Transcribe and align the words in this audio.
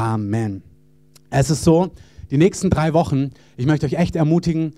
Amen. 0.00 0.62
Es 1.28 1.50
ist 1.50 1.62
so, 1.62 1.90
die 2.30 2.38
nächsten 2.38 2.70
drei 2.70 2.94
Wochen, 2.94 3.32
ich 3.58 3.66
möchte 3.66 3.84
euch 3.84 3.92
echt 3.92 4.16
ermutigen, 4.16 4.72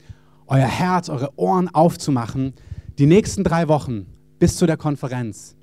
euer 0.49 0.67
Herz, 0.67 1.09
eure 1.09 1.39
Ohren 1.39 1.73
aufzumachen. 1.73 2.55
Die 2.99 3.07
nächsten 3.07 3.45
drei 3.45 3.69
Wochen 3.69 4.07
bis 4.41 4.57
zu 4.57 4.67
der 4.67 4.77
Konferenz 4.77 5.55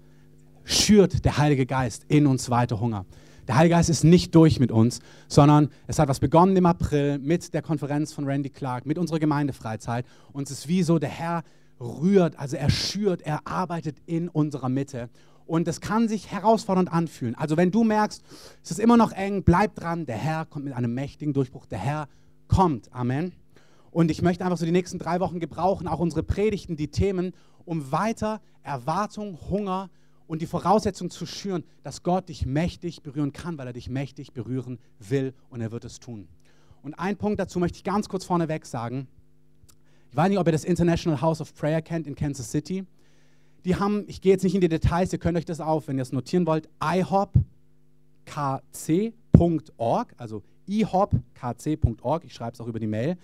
schürt 0.63 1.25
der 1.25 1.37
Heilige 1.37 1.65
Geist 1.65 2.05
in 2.07 2.25
uns 2.25 2.49
weiter 2.49 2.79
Hunger. 2.79 3.05
Der 3.49 3.57
Heilige 3.57 3.75
Geist 3.75 3.89
ist 3.89 4.05
nicht 4.05 4.33
durch 4.33 4.61
mit 4.61 4.71
uns, 4.71 5.01
sondern 5.27 5.67
es 5.87 5.99
hat 5.99 6.07
was 6.07 6.21
begonnen 6.21 6.55
im 6.55 6.65
April 6.65 7.19
mit 7.19 7.53
der 7.53 7.61
Konferenz 7.61 8.13
von 8.13 8.23
Randy 8.23 8.51
Clark, 8.51 8.85
mit 8.85 8.97
unserer 8.97 9.19
Gemeindefreizeit. 9.19 10.05
Und 10.31 10.43
es 10.43 10.51
ist 10.51 10.67
wie 10.69 10.83
so, 10.83 10.99
der 10.99 11.09
Herr 11.09 11.43
rührt, 11.81 12.39
also 12.39 12.55
er 12.55 12.69
schürt, 12.69 13.23
er 13.23 13.45
arbeitet 13.45 13.97
in 14.05 14.29
unserer 14.29 14.69
Mitte. 14.69 15.09
Und 15.49 15.67
das 15.67 15.81
kann 15.81 16.07
sich 16.07 16.31
herausfordernd 16.31 16.93
anfühlen. 16.93 17.33
Also 17.33 17.57
wenn 17.57 17.71
du 17.71 17.83
merkst, 17.83 18.23
es 18.63 18.69
ist 18.69 18.79
immer 18.79 18.97
noch 18.97 19.11
eng, 19.11 19.41
bleib 19.41 19.73
dran, 19.73 20.05
der 20.05 20.15
Herr 20.15 20.45
kommt 20.45 20.65
mit 20.65 20.75
einem 20.75 20.93
mächtigen 20.93 21.33
Durchbruch. 21.33 21.65
Der 21.65 21.79
Herr 21.79 22.07
kommt. 22.47 22.93
Amen. 22.93 23.33
Und 23.89 24.11
ich 24.11 24.21
möchte 24.21 24.45
einfach 24.45 24.59
so 24.59 24.65
die 24.65 24.71
nächsten 24.71 24.99
drei 24.99 25.19
Wochen 25.19 25.39
gebrauchen, 25.39 25.87
auch 25.87 25.97
unsere 25.97 26.21
Predigten, 26.21 26.75
die 26.75 26.89
Themen, 26.89 27.33
um 27.65 27.91
weiter 27.91 28.41
Erwartung, 28.61 29.39
Hunger 29.49 29.89
und 30.27 30.43
die 30.43 30.45
Voraussetzung 30.45 31.09
zu 31.09 31.25
schüren, 31.25 31.63
dass 31.81 32.03
Gott 32.03 32.29
dich 32.29 32.45
mächtig 32.45 33.01
berühren 33.01 33.33
kann, 33.33 33.57
weil 33.57 33.65
er 33.65 33.73
dich 33.73 33.89
mächtig 33.89 34.33
berühren 34.33 34.77
will 34.99 35.33
und 35.49 35.61
er 35.61 35.71
wird 35.71 35.83
es 35.83 35.99
tun. 35.99 36.27
Und 36.83 36.93
ein 36.93 37.17
Punkt 37.17 37.39
dazu 37.39 37.57
möchte 37.57 37.77
ich 37.77 37.83
ganz 37.83 38.07
kurz 38.07 38.23
vorneweg 38.23 38.67
sagen. 38.67 39.07
Ich 40.11 40.15
weiß 40.15 40.29
nicht, 40.29 40.37
ob 40.37 40.45
ihr 40.47 40.51
das 40.51 40.63
International 40.63 41.19
House 41.21 41.41
of 41.41 41.55
Prayer 41.55 41.81
kennt 41.81 42.05
in 42.05 42.13
Kansas 42.13 42.51
City. 42.51 42.85
Die 43.65 43.75
haben, 43.75 44.05
ich 44.07 44.21
gehe 44.21 44.31
jetzt 44.31 44.43
nicht 44.43 44.55
in 44.55 44.61
die 44.61 44.69
Details, 44.69 45.11
ihr 45.13 45.19
könnt 45.19 45.37
euch 45.37 45.45
das 45.45 45.59
auf, 45.59 45.87
wenn 45.87 45.97
ihr 45.97 46.03
es 46.03 46.11
notieren 46.11 46.45
wollt, 46.45 46.69
ihopkc.org, 46.83 47.43
also 50.17 50.43
ihopkc.org, 50.67 52.23
ich 52.25 52.33
schreibe 52.33 52.53
es 52.53 52.61
auch 52.61 52.67
über 52.67 52.79
die 52.79 52.87
Mail 52.87 53.17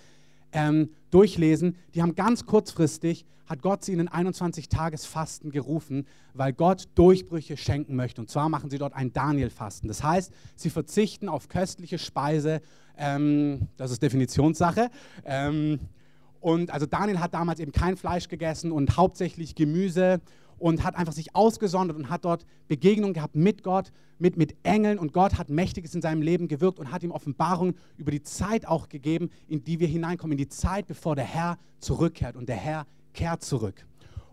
ähm, 0.55 0.89
durchlesen, 1.11 1.75
die 1.93 2.01
haben 2.01 2.15
ganz 2.15 2.45
kurzfristig, 2.45 3.25
hat 3.45 3.61
Gott 3.61 3.83
sie 3.83 3.91
in 3.91 3.99
den 3.99 4.09
21-Tages-Fasten 4.09 5.51
gerufen, 5.51 6.07
weil 6.33 6.51
Gott 6.53 6.87
Durchbrüche 6.95 7.57
schenken 7.57 7.95
möchte. 7.95 8.21
Und 8.21 8.29
zwar 8.29 8.49
machen 8.49 8.71
sie 8.71 8.79
dort 8.79 8.93
ein 8.93 9.13
Daniel-Fasten. 9.13 9.87
Das 9.87 10.03
heißt, 10.03 10.33
sie 10.55 10.71
verzichten 10.71 11.29
auf 11.29 11.47
köstliche 11.47 11.99
Speise, 11.99 12.61
ähm, 12.97 13.67
das 13.77 13.91
ist 13.91 14.01
Definitionssache. 14.01 14.89
Ähm, 15.25 15.79
und 16.45 16.69
also 16.69 16.85
Daniel 16.85 17.21
hat 17.21 17.33
damals 17.33 17.59
eben 17.59 17.71
kein 17.71 17.97
Fleisch 17.97 18.27
gegessen 18.27 18.71
und 18.71 18.97
hauptsächlich 18.97 19.55
Gemüse 19.55 20.21
und 20.59 20.83
hat 20.83 20.95
einfach 20.95 21.11
sich 21.11 21.35
ausgesondert 21.35 21.97
und 21.97 22.11
hat 22.11 22.23
dort 22.23 22.45
Begegnungen 22.67 23.15
gehabt 23.15 23.35
mit 23.35 23.63
Gott, 23.63 23.91
mit, 24.19 24.37
mit 24.37 24.55
Engeln 24.61 24.99
und 24.99 25.11
Gott 25.11 25.39
hat 25.39 25.49
Mächtiges 25.49 25.95
in 25.95 26.03
seinem 26.03 26.21
Leben 26.21 26.47
gewirkt 26.47 26.77
und 26.77 26.91
hat 26.91 27.01
ihm 27.01 27.09
Offenbarungen 27.09 27.73
über 27.97 28.11
die 28.11 28.21
Zeit 28.21 28.67
auch 28.67 28.89
gegeben, 28.89 29.31
in 29.47 29.63
die 29.63 29.79
wir 29.79 29.87
hineinkommen, 29.87 30.33
in 30.33 30.37
die 30.37 30.47
Zeit, 30.47 30.85
bevor 30.85 31.15
der 31.15 31.25
Herr 31.25 31.57
zurückkehrt 31.79 32.35
und 32.35 32.47
der 32.47 32.57
Herr 32.57 32.85
kehrt 33.15 33.43
zurück. 33.43 33.83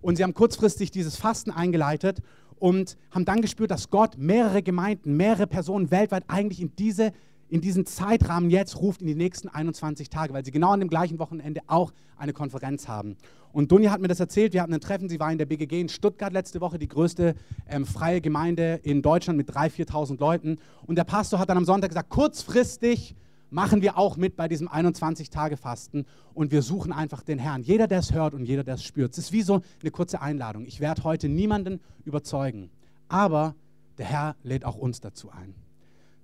Und 0.02 0.16
sie 0.16 0.22
haben 0.22 0.34
kurzfristig 0.34 0.90
dieses 0.90 1.16
Fasten 1.16 1.50
eingeleitet 1.50 2.20
und 2.56 2.98
haben 3.10 3.24
dann 3.24 3.40
gespürt, 3.40 3.70
dass 3.70 3.88
Gott 3.88 4.18
mehrere 4.18 4.62
Gemeinden, 4.62 5.16
mehrere 5.16 5.46
Personen 5.46 5.90
weltweit 5.90 6.24
eigentlich 6.28 6.60
in 6.60 6.76
diese 6.76 7.12
in 7.52 7.60
diesen 7.60 7.84
Zeitrahmen 7.84 8.48
jetzt 8.48 8.80
ruft 8.80 9.02
in 9.02 9.06
die 9.06 9.14
nächsten 9.14 9.46
21 9.46 10.08
Tage, 10.08 10.32
weil 10.32 10.42
sie 10.42 10.52
genau 10.52 10.70
an 10.70 10.80
dem 10.80 10.88
gleichen 10.88 11.18
Wochenende 11.18 11.60
auch 11.66 11.92
eine 12.16 12.32
Konferenz 12.32 12.88
haben. 12.88 13.18
Und 13.52 13.70
Dunja 13.70 13.90
hat 13.90 14.00
mir 14.00 14.08
das 14.08 14.20
erzählt, 14.20 14.54
wir 14.54 14.62
hatten 14.62 14.72
ein 14.72 14.80
Treffen, 14.80 15.10
sie 15.10 15.20
war 15.20 15.30
in 15.30 15.36
der 15.36 15.44
BGG 15.44 15.82
in 15.82 15.90
Stuttgart 15.90 16.32
letzte 16.32 16.62
Woche, 16.62 16.78
die 16.78 16.88
größte 16.88 17.34
ähm, 17.68 17.84
freie 17.84 18.22
Gemeinde 18.22 18.80
in 18.84 19.02
Deutschland 19.02 19.36
mit 19.36 19.50
3.000, 19.50 19.86
4.000 19.86 20.18
Leuten. 20.18 20.58
Und 20.86 20.96
der 20.96 21.04
Pastor 21.04 21.38
hat 21.38 21.50
dann 21.50 21.58
am 21.58 21.66
Sonntag 21.66 21.88
gesagt, 21.88 22.08
kurzfristig 22.08 23.16
machen 23.50 23.82
wir 23.82 23.98
auch 23.98 24.16
mit 24.16 24.34
bei 24.34 24.48
diesem 24.48 24.66
21-Tage-Fasten 24.66 26.06
und 26.32 26.52
wir 26.52 26.62
suchen 26.62 26.90
einfach 26.90 27.22
den 27.22 27.38
Herrn. 27.38 27.62
Jeder, 27.64 27.86
der 27.86 27.98
es 27.98 28.14
hört 28.14 28.32
und 28.32 28.46
jeder, 28.46 28.64
der 28.64 28.76
es 28.76 28.82
spürt. 28.82 29.12
Es 29.12 29.18
ist 29.18 29.32
wie 29.32 29.42
so 29.42 29.60
eine 29.82 29.90
kurze 29.90 30.22
Einladung. 30.22 30.64
Ich 30.64 30.80
werde 30.80 31.04
heute 31.04 31.28
niemanden 31.28 31.80
überzeugen, 32.06 32.70
aber 33.08 33.54
der 33.98 34.06
Herr 34.06 34.36
lädt 34.42 34.64
auch 34.64 34.78
uns 34.78 35.02
dazu 35.02 35.30
ein. 35.30 35.54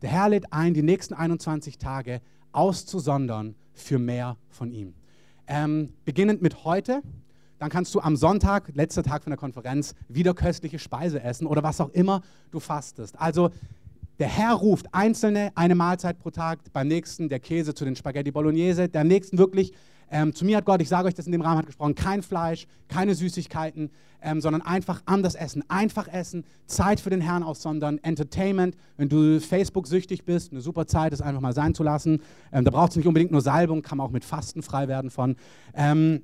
Der 0.03 0.11
Herr 0.11 0.29
lädt 0.29 0.53
ein, 0.53 0.75
die 0.75 0.83
nächsten 0.83 1.15
21 1.15 1.79
Tage 1.79 2.21
auszusondern 2.53 3.57
für 3.73 3.99
mehr 3.99 4.37
von 4.49 4.71
ihm. 4.71 4.95
Ähm, 5.47 5.93
beginnend 6.05 6.43
mit 6.43 6.65
heute, 6.65 7.03
dann 7.59 7.71
kannst 7.71 7.95
du 7.95 8.01
am 8.01 8.17
Sonntag, 8.17 8.71
letzter 8.75 9.03
Tag 9.03 9.25
von 9.25 9.31
der 9.31 9.39
Konferenz, 9.39 9.95
wieder 10.09 10.35
köstliche 10.35 10.79
Speise 10.79 11.23
essen 11.23 11.47
oder 11.47 11.63
was 11.63 11.81
auch 11.81 11.91
immer 11.91 12.23
du 12.51 12.61
fastest. 12.61 13.19
Also 13.19 13.51
der 14.19 14.29
Herr 14.29 14.55
ruft 14.55 14.87
Einzelne 14.93 15.53
eine 15.55 15.75
Mahlzeit 15.75 16.19
pro 16.19 16.31
Tag, 16.31 16.61
beim 16.73 16.89
nächsten 16.89 17.29
der 17.29 17.41
Käse 17.41 17.75
zu 17.75 17.85
den 17.85 17.97
Spaghetti 17.97 18.31
Bolognese, 18.31 18.89
der 18.89 19.05
nächsten 19.05 19.39
wirklich 19.39 19.73
ähm, 20.11 20.35
zu 20.35 20.45
mir 20.45 20.57
hat 20.57 20.65
Gott, 20.65 20.81
ich 20.81 20.89
sage 20.89 21.09
euch 21.09 21.15
das 21.15 21.27
in 21.27 21.33
dem 21.33 21.41
Rahmen, 21.41 21.59
hat 21.59 21.67
gesprochen, 21.67 21.95
kein 21.95 22.23
Fleisch, 22.23 22.67
keine 22.89 23.15
Süßigkeiten, 23.15 23.91
ähm, 24.23 24.41
sondern 24.41 24.63
einfach 24.63 25.03
anders 25.07 25.35
essen. 25.35 25.63
Einfach 25.69 26.09
essen, 26.09 26.45
Zeit 26.67 27.01
für 27.01 27.11
den 27.11 27.21
Herrn 27.21 27.43
aussondern, 27.43 27.99
Entertainment. 28.03 28.77
Wenn 28.97 29.09
du 29.09 29.41
Facebook-süchtig 29.41 30.25
bist, 30.25 30.53
eine 30.53 30.61
super 30.61 30.87
Zeit, 30.87 31.13
es 31.13 31.21
einfach 31.21 31.41
mal 31.41 31.55
sein 31.55 31.75
zu 31.75 31.83
lassen. 31.83 32.23
Ähm, 32.53 32.65
da 32.65 32.71
braucht 32.71 32.91
es 32.91 32.97
nicht 32.97 33.07
unbedingt 33.07 33.33
nur 33.33 33.43
Salbung, 33.43 33.83
kann 33.83 33.99
man 33.99 34.07
auch 34.07 34.13
mit 34.13 34.25
Fasten 34.25 34.63
frei 34.63 34.89
werden 34.89 35.11
von. 35.11 35.37
Ähm, 35.75 36.23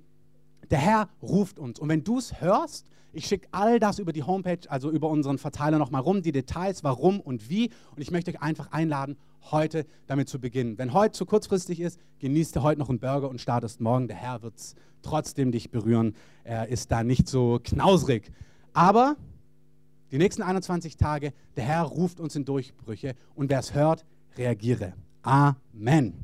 der 0.71 0.79
Herr 0.79 1.09
ruft 1.23 1.59
uns. 1.59 1.79
Und 1.79 1.89
wenn 1.89 2.05
du 2.05 2.19
es 2.19 2.41
hörst, 2.41 2.87
ich 3.13 3.27
schicke 3.27 3.47
all 3.53 3.79
das 3.79 3.99
über 3.99 4.13
die 4.13 4.25
Homepage, 4.25 4.69
also 4.69 4.91
über 4.91 5.09
unseren 5.09 5.39
Verteiler 5.39 5.79
nochmal 5.79 6.01
rum, 6.01 6.23
die 6.23 6.33
Details, 6.33 6.83
warum 6.83 7.21
und 7.21 7.49
wie. 7.49 7.71
Und 7.95 8.03
ich 8.03 8.11
möchte 8.11 8.31
euch 8.33 8.43
einfach 8.43 8.73
einladen, 8.73 9.17
heute 9.51 9.87
damit 10.07 10.29
zu 10.29 10.41
beginnen. 10.41 10.79
Wenn 10.79 10.93
heute 10.93 11.13
zu 11.13 11.27
kurzfristig 11.27 11.81
ist, 11.81 11.99
genießt 12.19 12.57
ihr 12.57 12.63
heute 12.63 12.79
noch 12.79 12.89
einen 12.89 13.01
Burger 13.01 13.29
und 13.29 13.41
startest 13.41 13.81
morgen. 13.81 14.09
Der 14.09 14.17
Herr 14.17 14.43
wird 14.43 14.57
es 14.57 14.75
trotzdem 15.03 15.53
dich 15.53 15.71
berühren. 15.71 16.15
Er 16.45 16.69
ist 16.69 16.91
da 16.91 17.05
nicht 17.05 17.29
so 17.29 17.61
knausrig. 17.63 18.33
Aber 18.73 19.17
die 20.11 20.19
nächsten 20.19 20.43
21 20.43 20.97
Tage, 20.97 21.33
der 21.57 21.65
Herr 21.65 21.83
ruft 21.83 22.21
uns 22.21 22.37
in 22.37 22.45
Durchbrüche 22.45 23.15
und 23.35 23.51
wer 23.51 23.59
es 23.59 23.75
hört, 23.75 24.05
reagiere. 24.37 24.95
Amen. 25.23 26.15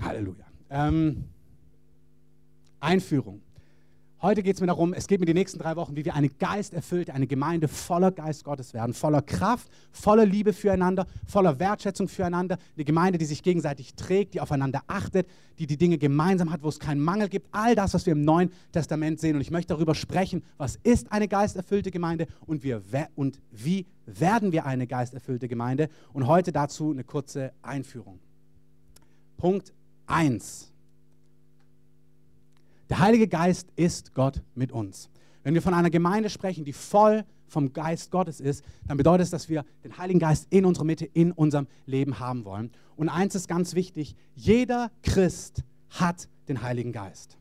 Halleluja. 0.00 0.44
Ähm, 0.70 1.24
Einführung. 2.80 3.42
Heute 4.20 4.42
geht 4.42 4.56
es 4.56 4.60
mir 4.60 4.66
darum, 4.66 4.94
es 4.94 5.06
geht 5.06 5.20
mir 5.20 5.26
die 5.26 5.34
nächsten 5.34 5.60
drei 5.60 5.76
Wochen, 5.76 5.94
wie 5.94 6.04
wir 6.04 6.16
eine 6.16 6.28
geisterfüllte, 6.28 7.14
eine 7.14 7.28
Gemeinde 7.28 7.68
voller 7.68 8.10
Geist 8.10 8.42
Gottes 8.42 8.74
werden, 8.74 8.92
voller 8.92 9.22
Kraft, 9.22 9.68
voller 9.92 10.26
Liebe 10.26 10.52
füreinander, 10.52 11.06
voller 11.24 11.60
Wertschätzung 11.60 12.08
füreinander, 12.08 12.58
eine 12.74 12.84
Gemeinde, 12.84 13.18
die 13.18 13.26
sich 13.26 13.44
gegenseitig 13.44 13.94
trägt, 13.94 14.34
die 14.34 14.40
aufeinander 14.40 14.82
achtet, 14.88 15.28
die 15.60 15.68
die 15.68 15.76
Dinge 15.76 15.98
gemeinsam 15.98 16.50
hat, 16.50 16.64
wo 16.64 16.68
es 16.68 16.80
keinen 16.80 17.00
Mangel 17.00 17.28
gibt, 17.28 17.46
all 17.52 17.76
das, 17.76 17.94
was 17.94 18.06
wir 18.06 18.12
im 18.12 18.22
Neuen 18.22 18.50
Testament 18.72 19.20
sehen. 19.20 19.36
Und 19.36 19.40
ich 19.40 19.52
möchte 19.52 19.72
darüber 19.74 19.94
sprechen, 19.94 20.42
was 20.56 20.74
ist 20.82 21.12
eine 21.12 21.28
geisterfüllte 21.28 21.92
Gemeinde 21.92 22.26
und, 22.44 22.64
wir, 22.64 22.82
und 23.14 23.40
wie 23.52 23.86
werden 24.04 24.50
wir 24.50 24.66
eine 24.66 24.88
geisterfüllte 24.88 25.46
Gemeinde. 25.46 25.90
Und 26.12 26.26
heute 26.26 26.50
dazu 26.50 26.90
eine 26.90 27.04
kurze 27.04 27.52
Einführung. 27.62 28.18
Punkt 29.36 29.72
1. 30.08 30.72
Der 32.88 33.00
Heilige 33.00 33.28
Geist 33.28 33.68
ist 33.76 34.14
Gott 34.14 34.42
mit 34.54 34.72
uns. 34.72 35.10
Wenn 35.42 35.54
wir 35.54 35.62
von 35.62 35.74
einer 35.74 35.90
Gemeinde 35.90 36.30
sprechen, 36.30 36.64
die 36.64 36.72
voll 36.72 37.24
vom 37.46 37.72
Geist 37.72 38.10
Gottes 38.10 38.40
ist, 38.40 38.64
dann 38.86 38.96
bedeutet 38.96 39.24
es, 39.24 39.30
dass 39.30 39.48
wir 39.48 39.64
den 39.84 39.96
Heiligen 39.98 40.18
Geist 40.18 40.46
in 40.50 40.64
unserer 40.64 40.84
Mitte, 40.84 41.04
in 41.04 41.32
unserem 41.32 41.66
Leben 41.86 42.18
haben 42.18 42.44
wollen. 42.44 42.70
Und 42.96 43.08
eins 43.08 43.34
ist 43.34 43.48
ganz 43.48 43.74
wichtig, 43.74 44.14
jeder 44.34 44.90
Christ 45.02 45.64
hat 45.90 46.28
den 46.48 46.62
Heiligen 46.62 46.92
Geist. 46.92 47.38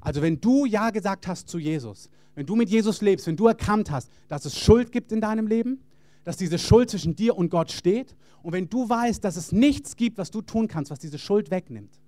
Also 0.00 0.22
wenn 0.22 0.40
du 0.40 0.64
Ja 0.64 0.90
gesagt 0.90 1.26
hast 1.26 1.48
zu 1.48 1.58
Jesus, 1.58 2.10
wenn 2.34 2.46
du 2.46 2.56
mit 2.56 2.70
Jesus 2.70 3.00
lebst, 3.00 3.26
wenn 3.26 3.36
du 3.36 3.46
erkannt 3.46 3.90
hast, 3.90 4.10
dass 4.28 4.44
es 4.44 4.58
Schuld 4.58 4.92
gibt 4.92 5.12
in 5.12 5.20
deinem 5.20 5.46
Leben, 5.46 5.82
dass 6.24 6.36
diese 6.36 6.58
Schuld 6.58 6.90
zwischen 6.90 7.16
dir 7.16 7.36
und 7.36 7.50
Gott 7.50 7.72
steht 7.72 8.14
und 8.42 8.52
wenn 8.52 8.68
du 8.68 8.88
weißt, 8.88 9.22
dass 9.24 9.36
es 9.36 9.52
nichts 9.52 9.96
gibt, 9.96 10.18
was 10.18 10.30
du 10.30 10.42
tun 10.42 10.68
kannst, 10.68 10.90
was 10.90 10.98
diese 10.98 11.18
Schuld 11.18 11.50
wegnimmt, 11.50 12.00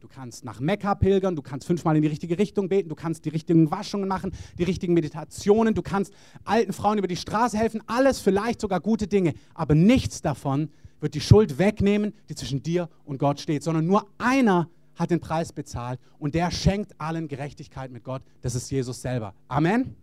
Du 0.00 0.08
kannst 0.08 0.46
nach 0.46 0.60
Mekka 0.60 0.94
pilgern, 0.94 1.36
du 1.36 1.42
kannst 1.42 1.66
fünfmal 1.66 1.94
in 1.94 2.00
die 2.00 2.08
richtige 2.08 2.38
Richtung 2.38 2.70
beten, 2.70 2.88
du 2.88 2.94
kannst 2.94 3.26
die 3.26 3.28
richtigen 3.28 3.70
Waschungen 3.70 4.08
machen, 4.08 4.32
die 4.58 4.64
richtigen 4.64 4.94
Meditationen, 4.94 5.74
du 5.74 5.82
kannst 5.82 6.14
alten 6.44 6.72
Frauen 6.72 6.96
über 6.96 7.06
die 7.06 7.16
Straße 7.16 7.58
helfen, 7.58 7.82
alles 7.86 8.18
vielleicht 8.18 8.62
sogar 8.62 8.80
gute 8.80 9.06
Dinge, 9.06 9.34
aber 9.52 9.74
nichts 9.74 10.22
davon 10.22 10.70
wird 11.00 11.14
die 11.14 11.20
Schuld 11.20 11.58
wegnehmen, 11.58 12.14
die 12.30 12.34
zwischen 12.34 12.62
dir 12.62 12.88
und 13.04 13.18
Gott 13.18 13.40
steht, 13.40 13.62
sondern 13.62 13.86
nur 13.86 14.06
einer 14.16 14.70
hat 14.94 15.10
den 15.10 15.20
Preis 15.20 15.52
bezahlt 15.52 16.00
und 16.18 16.34
der 16.34 16.50
schenkt 16.50 16.98
allen 16.98 17.28
Gerechtigkeit 17.28 17.90
mit 17.90 18.02
Gott, 18.02 18.22
das 18.40 18.54
ist 18.54 18.70
Jesus 18.70 19.02
selber. 19.02 19.34
Amen. 19.48 19.96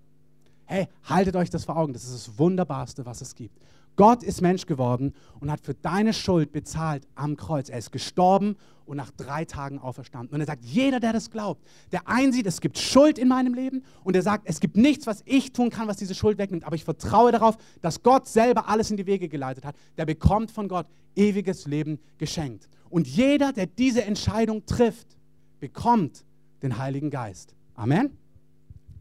Hey, 0.66 0.88
haltet 1.06 1.36
euch 1.36 1.50
das 1.50 1.66
vor 1.66 1.78
Augen. 1.78 1.94
Das 1.94 2.04
ist 2.04 2.28
das 2.28 2.38
Wunderbarste, 2.38 3.06
was 3.06 3.22
es 3.22 3.34
gibt. 3.34 3.58
Gott 3.98 4.24
ist 4.24 4.42
Mensch 4.42 4.66
geworden 4.66 5.14
und 5.42 5.52
hat 5.52 5.60
für 5.60 5.74
deine 5.74 6.14
Schuld 6.14 6.52
bezahlt 6.54 7.06
am 7.16 7.36
Kreuz. 7.36 7.68
Er 7.68 7.80
ist 7.80 7.92
gestorben 7.92 8.56
und 8.86 8.96
nach 8.96 9.12
drei 9.12 9.44
Tagen 9.44 9.80
auferstanden. 9.80 10.34
Und 10.34 10.40
er 10.40 10.46
sagt, 10.46 10.64
jeder, 10.64 11.00
der 11.00 11.14
das 11.14 11.30
glaubt, 11.30 11.62
der 11.92 12.08
einsieht, 12.08 12.46
es 12.46 12.62
gibt 12.62 12.78
Schuld 12.78 13.18
in 13.18 13.28
meinem 13.28 13.54
Leben 13.54 13.84
und 14.04 14.16
er 14.16 14.22
sagt, 14.22 14.48
es 14.48 14.60
gibt 14.60 14.78
nichts, 14.78 15.08
was 15.08 15.24
ich 15.26 15.52
tun 15.52 15.70
kann, 15.70 15.88
was 15.88 15.98
diese 15.98 16.16
Schuld 16.16 16.38
wegnimmt, 16.38 16.64
aber 16.64 16.76
ich 16.76 16.86
vertraue 16.86 17.32
darauf, 17.32 17.58
dass 17.82 18.02
Gott 18.04 18.28
selber 18.28 18.70
alles 18.70 18.90
in 18.92 18.98
die 18.98 19.06
Wege 19.08 19.28
geleitet 19.28 19.66
hat, 19.66 19.76
der 19.98 20.06
bekommt 20.06 20.52
von 20.52 20.68
Gott 20.68 20.88
ewiges 21.16 21.66
Leben 21.66 22.00
geschenkt. 22.18 22.70
Und 22.90 23.08
jeder, 23.08 23.52
der 23.52 23.66
diese 23.66 24.04
Entscheidung 24.06 24.66
trifft, 24.66 25.18
bekommt 25.60 26.24
den 26.62 26.78
Heiligen 26.78 27.10
Geist. 27.10 27.56
Amen. 27.74 28.16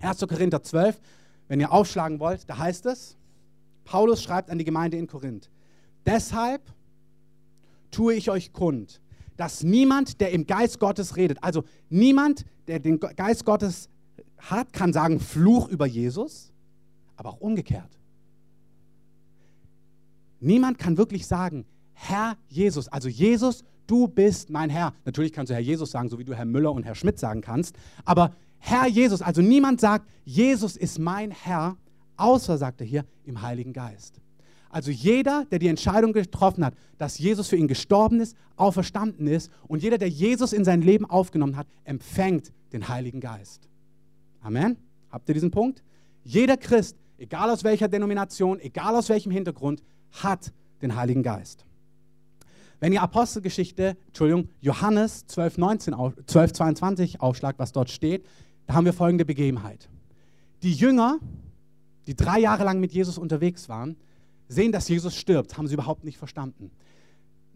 1. 0.00 0.20
Korinther 0.20 0.62
12, 0.62 1.00
wenn 1.48 1.60
ihr 1.60 1.70
aufschlagen 1.70 2.19
wollt, 2.19 2.48
da 2.48 2.58
heißt 2.58 2.87
es, 2.87 3.16
Paulus 3.87 4.23
schreibt 4.23 4.50
an 4.50 4.59
die 4.59 4.65
Gemeinde 4.65 4.99
in 4.99 5.06
Korinth, 5.06 5.49
deshalb 6.05 6.61
tue 7.91 8.15
ich 8.15 8.29
euch 8.29 8.53
kund, 8.53 9.00
dass 9.38 9.62
niemand, 9.62 10.21
der 10.21 10.33
im 10.33 10.47
Geist 10.47 10.79
Gottes 10.79 11.17
redet, 11.17 11.43
also 11.43 11.65
niemand, 11.88 12.44
der 12.67 12.81
den 12.81 13.00
Geist 13.00 13.47
Gottes 13.47 13.88
hat, 14.38 14.73
kann 14.73 14.93
sagen 14.93 15.21
Fluch 15.21 15.69
über 15.69 15.87
Jesus, 15.87 16.53
aber 17.17 17.31
auch 17.31 17.41
umgekehrt. 17.41 17.99
Niemand 20.41 20.79
kann 20.79 20.99
wirklich 20.99 21.27
sagen, 21.27 21.65
Herr 21.94 22.37
Jesus, 22.49 22.89
also 22.89 23.09
Jesus, 23.09 23.65
du 23.87 24.09
bist 24.09 24.50
mein 24.50 24.69
Herr. 24.69 24.93
Natürlich 25.05 25.32
kannst 25.32 25.50
du 25.50 25.55
Herr 25.55 25.62
Jesus 25.62 25.93
sagen, 25.93 26.09
so 26.09 26.19
wie 26.19 26.25
du 26.25 26.35
Herr 26.35 26.44
Müller 26.44 26.73
und 26.73 26.82
Herr 26.82 26.94
Schmidt 26.94 27.19
sagen 27.19 27.41
kannst, 27.41 27.77
aber 28.05 28.35
Herr 28.59 28.87
Jesus, 28.89 29.23
also 29.23 29.43
niemand 29.43 29.81
sagt, 29.81 30.09
Jesus 30.25 30.77
ist 30.77 30.99
mein 30.99 31.31
Herr, 31.31 31.77
außer, 32.17 32.59
sagt 32.59 32.81
er 32.81 32.87
hier, 32.87 33.05
im 33.25 33.43
Heiligen 33.43 33.73
Geist. 33.73 34.21
Also 34.71 34.91
jeder, 34.91 35.47
der 35.51 35.59
die 35.59 35.69
Entscheidung 35.69 36.13
getroffen 36.13 36.65
hat, 36.65 36.75
dass 36.99 37.19
Jesus 37.19 37.49
für 37.49 37.57
ihn 37.57 37.69
gestorben 37.69 38.21
ist, 38.21 38.37
auferstanden 38.57 39.27
ist 39.27 39.51
und 39.69 39.83
jeder, 39.83 39.97
der 39.97 40.09
Jesus 40.09 40.53
in 40.53 40.65
sein 40.65 40.83
Leben 40.83 41.07
aufgenommen 41.07 41.57
hat, 41.57 41.67
empfängt 41.85 42.53
den 42.73 42.89
Heiligen 42.89 43.21
Geist. 43.21 43.69
Amen. 44.43 44.77
Habt 45.11 45.29
ihr 45.29 45.35
diesen 45.35 45.51
Punkt? 45.51 45.83
Jeder 46.25 46.57
Christ, 46.57 46.97
egal 47.17 47.51
aus 47.51 47.65
welcher 47.65 47.89
Denomination, 47.89 48.61
egal 48.61 48.95
aus 48.97 49.09
welchem 49.09 49.33
Hintergrund, 49.33 49.83
hat 50.11 50.53
den 50.83 50.95
Heiligen 50.95 51.23
Geist. 51.23 51.65
Wenn 52.81 52.93
ihr 52.93 53.03
Apostelgeschichte, 53.03 53.97
Entschuldigung, 54.09 54.51
Johannes 54.61 55.27
12, 55.27 55.59
19, 55.59 55.95
12, 56.27 56.53
22 56.53 57.21
aufschlagt, 57.21 57.59
was 57.59 57.73
dort 57.73 57.91
steht, 57.91 58.27
da 58.67 58.75
haben 58.75 58.85
wir 58.85 58.93
folgende 58.93 59.25
Begebenheit. 59.25 59.89
Die 60.63 60.73
Jünger, 60.73 61.19
die 62.06 62.17
drei 62.17 62.41
Jahre 62.41 62.64
lang 62.64 62.81
mit 62.81 62.93
Jesus 62.93 63.19
unterwegs 63.19 63.69
waren, 63.69 63.97
sehen, 64.49 64.73
dass 64.73 64.88
Jesus 64.88 65.17
stirbt, 65.17 65.56
haben 65.56 65.67
sie 65.67 65.75
überhaupt 65.75 66.05
nicht 66.05 66.19
verstanden. 66.19 66.70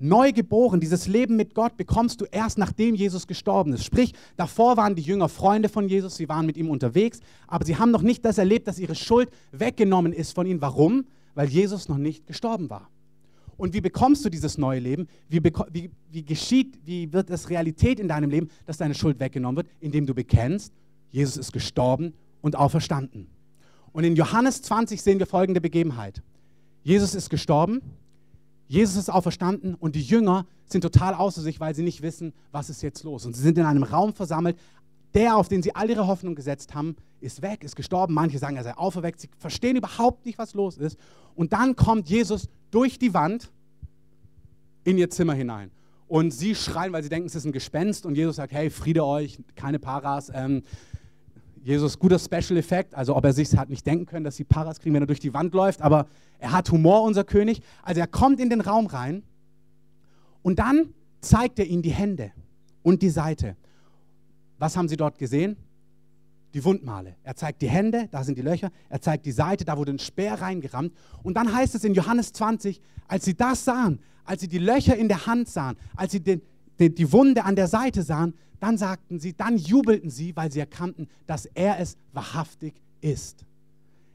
Neu 0.02 0.32
geboren, 0.32 0.80
dieses 0.80 1.06
Leben 1.06 1.36
mit 1.36 1.54
Gott 1.54 1.76
bekommst 1.76 2.22
du 2.22 2.24
erst 2.24 2.56
nachdem 2.56 2.94
Jesus 2.94 3.26
gestorben 3.26 3.74
ist. 3.74 3.84
Sprich, 3.84 4.14
davor 4.36 4.78
waren 4.78 4.94
die 4.94 5.02
Jünger 5.02 5.28
Freunde 5.28 5.68
von 5.68 5.88
Jesus, 5.88 6.16
sie 6.16 6.28
waren 6.28 6.46
mit 6.46 6.56
ihm 6.56 6.70
unterwegs, 6.70 7.20
aber 7.46 7.66
sie 7.66 7.76
haben 7.76 7.90
noch 7.90 8.00
nicht 8.00 8.24
das 8.24 8.38
erlebt, 8.38 8.66
dass 8.66 8.78
ihre 8.78 8.94
Schuld 8.94 9.28
weggenommen 9.52 10.14
ist 10.14 10.34
von 10.34 10.46
ihnen. 10.46 10.62
Warum? 10.62 11.04
Weil 11.34 11.48
Jesus 11.48 11.90
noch 11.90 11.98
nicht 11.98 12.26
gestorben 12.26 12.70
war. 12.70 12.88
Und 13.58 13.74
wie 13.74 13.82
bekommst 13.82 14.24
du 14.24 14.30
dieses 14.30 14.56
neue 14.56 14.80
Leben? 14.80 15.06
Wie, 15.28 15.42
wie, 15.70 15.90
wie 16.10 16.24
geschieht, 16.24 16.78
wie 16.86 17.12
wird 17.12 17.28
es 17.28 17.50
Realität 17.50 18.00
in 18.00 18.08
deinem 18.08 18.30
Leben, 18.30 18.48
dass 18.64 18.78
deine 18.78 18.94
Schuld 18.94 19.20
weggenommen 19.20 19.58
wird? 19.58 19.68
Indem 19.80 20.06
du 20.06 20.14
bekennst, 20.14 20.72
Jesus 21.10 21.36
ist 21.36 21.52
gestorben 21.52 22.14
und 22.40 22.56
auferstanden. 22.56 23.26
Und 23.92 24.04
in 24.04 24.16
Johannes 24.16 24.62
20 24.62 25.02
sehen 25.02 25.18
wir 25.18 25.26
folgende 25.26 25.60
Begebenheit. 25.60 26.22
Jesus 26.82 27.14
ist 27.14 27.30
gestorben, 27.30 27.82
Jesus 28.68 28.96
ist 28.96 29.10
auferstanden 29.10 29.74
und 29.74 29.96
die 29.96 30.02
Jünger 30.02 30.46
sind 30.64 30.82
total 30.82 31.14
außer 31.14 31.42
sich, 31.42 31.58
weil 31.58 31.74
sie 31.74 31.82
nicht 31.82 32.02
wissen, 32.02 32.32
was 32.52 32.70
ist 32.70 32.82
jetzt 32.82 33.02
los. 33.02 33.26
Und 33.26 33.34
sie 33.34 33.42
sind 33.42 33.58
in 33.58 33.64
einem 33.64 33.82
Raum 33.82 34.14
versammelt. 34.14 34.56
Der, 35.14 35.36
auf 35.36 35.48
den 35.48 35.60
sie 35.60 35.74
all 35.74 35.90
ihre 35.90 36.06
Hoffnung 36.06 36.36
gesetzt 36.36 36.72
haben, 36.72 36.94
ist 37.20 37.42
weg, 37.42 37.64
ist 37.64 37.74
gestorben. 37.74 38.14
Manche 38.14 38.38
sagen, 38.38 38.56
er 38.56 38.62
sei 38.62 38.74
auferweckt. 38.74 39.20
Sie 39.20 39.28
verstehen 39.38 39.76
überhaupt 39.76 40.24
nicht, 40.24 40.38
was 40.38 40.54
los 40.54 40.78
ist. 40.78 40.96
Und 41.34 41.52
dann 41.52 41.74
kommt 41.74 42.08
Jesus 42.08 42.48
durch 42.70 42.98
die 42.98 43.12
Wand 43.12 43.50
in 44.84 44.98
ihr 44.98 45.10
Zimmer 45.10 45.34
hinein. 45.34 45.72
Und 46.06 46.30
sie 46.32 46.54
schreien, 46.54 46.92
weil 46.92 47.02
sie 47.02 47.08
denken, 47.08 47.26
es 47.26 47.34
ist 47.34 47.44
ein 47.44 47.52
Gespenst. 47.52 48.06
Und 48.06 48.14
Jesus 48.14 48.36
sagt, 48.36 48.52
hey, 48.52 48.70
Friede 48.70 49.04
euch, 49.04 49.40
keine 49.56 49.80
Paras. 49.80 50.30
Ähm, 50.32 50.62
Jesus, 51.62 51.98
guter 51.98 52.18
Special 52.18 52.56
Effekt, 52.56 52.94
also 52.94 53.14
ob 53.14 53.24
er 53.24 53.32
sich 53.32 53.54
hat 53.56 53.68
nicht 53.68 53.86
denken 53.86 54.06
können, 54.06 54.24
dass 54.24 54.36
sie 54.36 54.44
Paras 54.44 54.80
kriegen, 54.80 54.94
wenn 54.94 55.02
er 55.02 55.06
durch 55.06 55.20
die 55.20 55.34
Wand 55.34 55.52
läuft, 55.52 55.82
aber 55.82 56.06
er 56.38 56.52
hat 56.52 56.70
Humor, 56.70 57.02
unser 57.02 57.24
König. 57.24 57.60
Also 57.82 58.00
er 58.00 58.06
kommt 58.06 58.40
in 58.40 58.48
den 58.48 58.62
Raum 58.62 58.86
rein 58.86 59.22
und 60.42 60.58
dann 60.58 60.94
zeigt 61.20 61.58
er 61.58 61.66
ihnen 61.66 61.82
die 61.82 61.90
Hände 61.90 62.32
und 62.82 63.02
die 63.02 63.10
Seite. 63.10 63.56
Was 64.58 64.76
haben 64.76 64.88
sie 64.88 64.96
dort 64.96 65.18
gesehen? 65.18 65.56
Die 66.54 66.64
Wundmale. 66.64 67.14
Er 67.22 67.36
zeigt 67.36 67.62
die 67.62 67.68
Hände, 67.68 68.08
da 68.10 68.24
sind 68.24 68.38
die 68.38 68.42
Löcher. 68.42 68.70
Er 68.88 69.00
zeigt 69.00 69.26
die 69.26 69.32
Seite, 69.32 69.64
da 69.64 69.76
wurde 69.76 69.92
ein 69.92 69.98
Speer 69.98 70.34
reingerammt. 70.40 70.94
Und 71.22 71.34
dann 71.34 71.54
heißt 71.54 71.74
es 71.74 71.84
in 71.84 71.94
Johannes 71.94 72.32
20, 72.32 72.80
als 73.06 73.24
sie 73.24 73.36
das 73.36 73.64
sahen, 73.64 74.00
als 74.24 74.40
sie 74.40 74.48
die 74.48 74.58
Löcher 74.58 74.96
in 74.96 75.08
der 75.08 75.26
Hand 75.26 75.48
sahen, 75.48 75.76
als 75.94 76.12
sie 76.12 76.20
den, 76.20 76.42
die, 76.78 76.92
die 76.92 77.12
Wunde 77.12 77.44
an 77.44 77.54
der 77.54 77.68
Seite 77.68 78.02
sahen, 78.02 78.34
dann 78.60 78.78
sagten 78.78 79.18
sie, 79.18 79.32
dann 79.32 79.56
jubelten 79.56 80.10
sie, 80.10 80.36
weil 80.36 80.52
sie 80.52 80.60
erkannten, 80.60 81.08
dass 81.26 81.46
er 81.46 81.80
es 81.80 81.96
wahrhaftig 82.12 82.74
ist. 83.00 83.44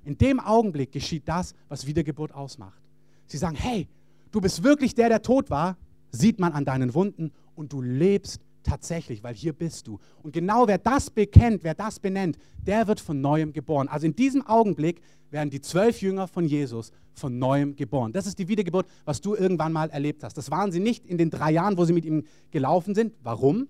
In 0.04 0.18
dem 0.18 0.40
Augenblick 0.40 0.92
geschieht 0.92 1.24
das, 1.26 1.56
was 1.68 1.88
Wiedergeburt 1.88 2.34
ausmacht. 2.34 2.80
Sie 3.26 3.38
sagen, 3.38 3.56
hey, 3.56 3.88
du 4.32 4.40
bist 4.40 4.64
wirklich 4.64 4.94
der, 4.94 5.10
der 5.10 5.22
tot 5.22 5.50
war, 5.50 5.78
sieht 6.12 6.40
man 6.40 6.54
an 6.54 6.64
deinen 6.64 6.94
Wunden 6.94 7.32
und 7.56 7.74
du 7.74 7.82
lebst 7.82 8.40
tatsächlich, 8.66 9.24
weil 9.24 9.34
hier 9.34 9.54
bist 9.54 9.88
du. 9.88 10.00
Und 10.24 10.34
genau 10.34 10.68
wer 10.68 10.78
das 10.78 11.10
bekennt, 11.10 11.64
wer 11.64 11.74
das 11.74 12.00
benennt, 12.00 12.38
der 12.66 12.88
wird 12.88 13.00
von 13.00 13.22
neuem 13.22 13.54
geboren. 13.54 13.88
Also 13.88 14.06
in 14.06 14.16
diesem 14.16 14.46
Augenblick 14.46 15.02
werden 15.32 15.50
die 15.50 15.62
zwölf 15.62 16.02
Jünger 16.02 16.28
von 16.28 16.46
Jesus 16.46 16.92
von 17.14 17.40
neuem 17.40 17.76
geboren. 17.76 18.12
Das 18.12 18.28
ist 18.28 18.38
die 18.40 18.48
Wiedergeburt, 18.48 18.88
was 19.06 19.22
du 19.22 19.36
irgendwann 19.36 19.72
mal 19.72 19.90
erlebt 19.90 20.24
hast. 20.24 20.38
Das 20.38 20.52
waren 20.52 20.72
sie 20.72 20.80
nicht 20.80 21.06
in 21.06 21.18
den 21.18 21.30
drei 21.30 21.52
Jahren, 21.52 21.78
wo 21.78 21.86
sie 21.86 21.94
mit 21.94 22.06
ihm 22.06 22.26
gelaufen 22.52 22.94
sind. 22.94 23.14
Warum? 23.24 23.68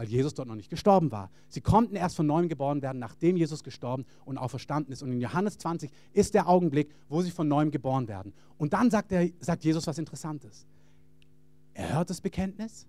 Weil 0.00 0.08
Jesus 0.08 0.32
dort 0.32 0.48
noch 0.48 0.54
nicht 0.54 0.70
gestorben 0.70 1.12
war. 1.12 1.30
Sie 1.50 1.60
konnten 1.60 1.94
erst 1.94 2.16
von 2.16 2.26
neuem 2.26 2.48
geboren 2.48 2.80
werden, 2.80 2.98
nachdem 2.98 3.36
Jesus 3.36 3.62
gestorben 3.62 4.06
und 4.24 4.38
auferstanden 4.38 4.94
ist. 4.94 5.02
Und 5.02 5.12
in 5.12 5.20
Johannes 5.20 5.58
20 5.58 5.90
ist 6.14 6.32
der 6.32 6.48
Augenblick, 6.48 6.94
wo 7.10 7.20
sie 7.20 7.30
von 7.30 7.48
neuem 7.48 7.70
geboren 7.70 8.08
werden. 8.08 8.32
Und 8.56 8.72
dann 8.72 8.90
sagt, 8.90 9.12
er, 9.12 9.28
sagt 9.40 9.62
Jesus 9.62 9.86
was 9.86 9.98
Interessantes. 9.98 10.64
Er 11.74 11.96
hört 11.96 12.08
das 12.08 12.22
Bekenntnis, 12.22 12.86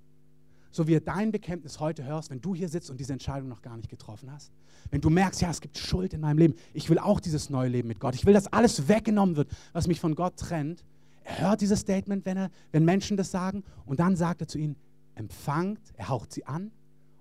so 0.71 0.87
wie 0.87 0.93
er 0.93 1.01
dein 1.01 1.33
Bekenntnis 1.33 1.81
heute 1.81 2.05
hörst, 2.05 2.29
wenn 2.29 2.39
du 2.39 2.55
hier 2.55 2.69
sitzt 2.69 2.89
und 2.89 2.97
diese 2.97 3.11
Entscheidung 3.11 3.49
noch 3.49 3.61
gar 3.61 3.75
nicht 3.75 3.89
getroffen 3.89 4.31
hast. 4.31 4.53
Wenn 4.89 5.01
du 5.01 5.09
merkst, 5.09 5.41
ja, 5.41 5.49
es 5.49 5.59
gibt 5.59 5.77
Schuld 5.77 6.13
in 6.13 6.21
meinem 6.21 6.37
Leben. 6.37 6.55
Ich 6.73 6.89
will 6.89 6.97
auch 6.97 7.19
dieses 7.19 7.49
neue 7.49 7.67
Leben 7.67 7.89
mit 7.89 7.99
Gott. 7.99 8.15
Ich 8.15 8.25
will, 8.25 8.33
dass 8.33 8.47
alles 8.53 8.87
weggenommen 8.87 9.35
wird, 9.35 9.49
was 9.73 9.85
mich 9.85 9.99
von 9.99 10.15
Gott 10.15 10.37
trennt. 10.37 10.85
Er 11.25 11.41
hört 11.41 11.59
dieses 11.59 11.81
Statement, 11.81 12.25
wenn, 12.25 12.37
er, 12.37 12.51
wenn 12.71 12.85
Menschen 12.85 13.17
das 13.17 13.31
sagen. 13.31 13.65
Und 13.85 13.99
dann 13.99 14.15
sagt 14.15 14.39
er 14.39 14.47
zu 14.47 14.57
ihnen, 14.57 14.77
empfangt, 15.15 15.81
er 15.97 16.07
haucht 16.07 16.31
sie 16.31 16.45
an 16.45 16.71